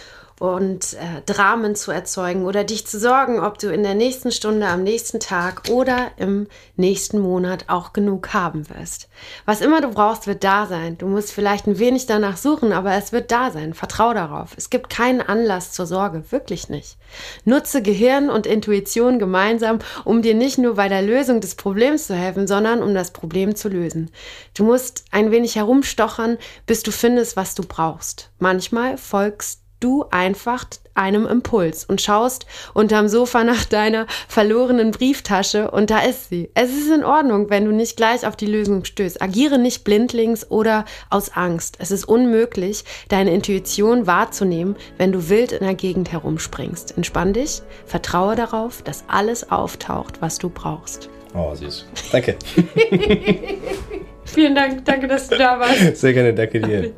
und 0.40 0.94
äh, 0.94 1.22
Dramen 1.26 1.74
zu 1.74 1.90
erzeugen 1.90 2.44
oder 2.44 2.64
dich 2.64 2.86
zu 2.86 2.98
sorgen, 2.98 3.40
ob 3.40 3.58
du 3.58 3.72
in 3.72 3.82
der 3.82 3.94
nächsten 3.94 4.30
Stunde, 4.30 4.66
am 4.66 4.82
nächsten 4.82 5.20
Tag 5.20 5.68
oder 5.70 6.12
im 6.16 6.46
nächsten 6.76 7.18
Monat 7.18 7.64
auch 7.68 7.92
genug 7.92 8.32
haben 8.32 8.68
wirst. 8.70 9.08
Was 9.46 9.60
immer 9.60 9.80
du 9.80 9.88
brauchst, 9.88 10.26
wird 10.26 10.44
da 10.44 10.66
sein. 10.66 10.96
Du 10.98 11.06
musst 11.06 11.32
vielleicht 11.32 11.66
ein 11.66 11.78
wenig 11.78 12.06
danach 12.06 12.36
suchen, 12.36 12.72
aber 12.72 12.92
es 12.92 13.12
wird 13.12 13.32
da 13.32 13.50
sein. 13.50 13.74
Vertrau 13.74 14.14
darauf. 14.14 14.50
Es 14.56 14.70
gibt 14.70 14.90
keinen 14.90 15.20
Anlass 15.20 15.72
zur 15.72 15.86
Sorge, 15.86 16.30
wirklich 16.30 16.68
nicht. 16.68 16.96
Nutze 17.44 17.82
Gehirn 17.82 18.30
und 18.30 18.46
Intuition 18.46 19.18
gemeinsam, 19.18 19.80
um 20.04 20.22
dir 20.22 20.34
nicht 20.34 20.58
nur 20.58 20.76
bei 20.76 20.88
der 20.88 21.02
Lösung 21.02 21.40
des 21.40 21.56
Problems 21.56 22.06
zu 22.06 22.14
helfen, 22.14 22.46
sondern 22.46 22.82
um 22.82 22.94
das 22.94 23.12
Problem 23.12 23.56
zu 23.56 23.68
lösen. 23.68 24.10
Du 24.54 24.64
musst 24.64 25.04
ein 25.10 25.30
wenig 25.30 25.56
herumstochern, 25.56 26.38
bis 26.66 26.82
du 26.82 26.92
findest, 26.92 27.36
was 27.36 27.54
du 27.54 27.62
brauchst. 27.64 28.30
Manchmal 28.38 28.98
folgst 28.98 29.62
du 29.80 30.04
einfach 30.10 30.66
einem 30.94 31.26
Impuls 31.26 31.84
und 31.84 32.00
schaust 32.00 32.46
unterm 32.74 33.08
Sofa 33.08 33.44
nach 33.44 33.64
deiner 33.64 34.06
verlorenen 34.26 34.90
Brieftasche 34.90 35.70
und 35.70 35.90
da 35.90 36.00
ist 36.00 36.28
sie. 36.28 36.50
Es 36.54 36.70
ist 36.70 36.90
in 36.90 37.04
Ordnung, 37.04 37.50
wenn 37.50 37.64
du 37.64 37.72
nicht 37.72 37.96
gleich 37.96 38.26
auf 38.26 38.36
die 38.36 38.46
Lösung 38.46 38.84
stößt. 38.84 39.22
Agiere 39.22 39.58
nicht 39.58 39.84
blindlings 39.84 40.50
oder 40.50 40.84
aus 41.08 41.30
Angst. 41.34 41.76
Es 41.78 41.90
ist 41.90 42.04
unmöglich, 42.04 42.84
deine 43.08 43.32
Intuition 43.32 44.06
wahrzunehmen, 44.06 44.76
wenn 44.96 45.12
du 45.12 45.28
wild 45.28 45.52
in 45.52 45.64
der 45.64 45.74
Gegend 45.74 46.10
herumspringst. 46.10 46.96
Entspann 46.96 47.32
dich, 47.32 47.62
vertraue 47.86 48.34
darauf, 48.34 48.82
dass 48.82 49.04
alles 49.06 49.50
auftaucht, 49.50 50.20
was 50.20 50.38
du 50.38 50.50
brauchst. 50.50 51.08
Oh, 51.34 51.54
süß. 51.54 51.86
Danke. 52.10 52.36
Vielen 54.24 54.54
Dank, 54.54 54.84
danke, 54.84 55.06
dass 55.06 55.28
du 55.28 55.38
da 55.38 55.60
warst. 55.60 55.96
Sehr 55.96 56.12
gerne, 56.12 56.34
danke 56.34 56.60
dir. 56.60 56.92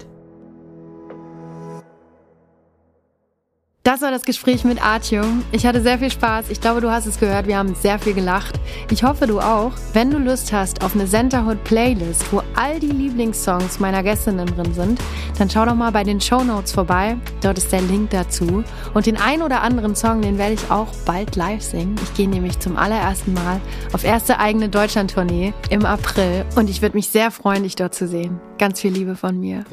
Das 3.83 4.03
war 4.03 4.11
das 4.11 4.25
Gespräch 4.27 4.63
mit 4.65 4.85
Artio. 4.85 5.23
Ich 5.53 5.65
hatte 5.65 5.81
sehr 5.81 5.99
viel 5.99 6.11
Spaß. 6.11 6.51
Ich 6.51 6.61
glaube, 6.61 6.83
du 6.83 6.91
hast 6.91 7.07
es 7.07 7.19
gehört. 7.19 7.47
Wir 7.47 7.57
haben 7.57 7.75
sehr 7.75 7.99
viel 7.99 8.13
gelacht. 8.13 8.61
Ich 8.91 9.03
hoffe, 9.03 9.27
du 9.27 9.41
auch. 9.41 9.73
Wenn 9.95 10.11
du 10.11 10.19
Lust 10.19 10.53
hast 10.53 10.85
auf 10.85 10.95
eine 10.95 11.07
Centerhood 11.07 11.65
Playlist, 11.65 12.31
wo 12.31 12.43
all 12.55 12.79
die 12.79 12.89
Lieblingssongs 12.89 13.81
meiner 13.81 14.03
Gästinnen 14.03 14.47
drin 14.47 14.75
sind, 14.75 15.01
dann 15.39 15.49
schau 15.49 15.65
doch 15.65 15.75
mal 15.75 15.93
bei 15.93 16.05
den 16.05 16.21
Show 16.21 16.45
Notes 16.45 16.73
vorbei. 16.73 17.17
Dort 17.41 17.57
ist 17.57 17.73
der 17.73 17.81
Link 17.81 18.11
dazu. 18.11 18.63
Und 18.93 19.07
den 19.07 19.17
ein 19.17 19.41
oder 19.41 19.63
anderen 19.63 19.97
Song, 19.97 20.21
den 20.21 20.37
werde 20.37 20.53
ich 20.53 20.71
auch 20.71 20.89
bald 21.07 21.35
live 21.37 21.63
singen. 21.63 21.97
Ich 22.03 22.13
gehe 22.13 22.29
nämlich 22.29 22.59
zum 22.59 22.77
allerersten 22.77 23.33
Mal 23.33 23.63
auf 23.95 24.05
erste 24.05 24.39
eigene 24.39 24.69
Deutschland-Tournee 24.69 25.55
im 25.71 25.87
April. 25.87 26.45
Und 26.55 26.69
ich 26.69 26.83
würde 26.83 26.99
mich 26.99 27.09
sehr 27.09 27.31
freuen, 27.31 27.63
dich 27.63 27.77
dort 27.77 27.95
zu 27.95 28.07
sehen. 28.07 28.41
Ganz 28.59 28.79
viel 28.79 28.93
Liebe 28.93 29.17
von 29.17 29.41
mir. 29.41 29.65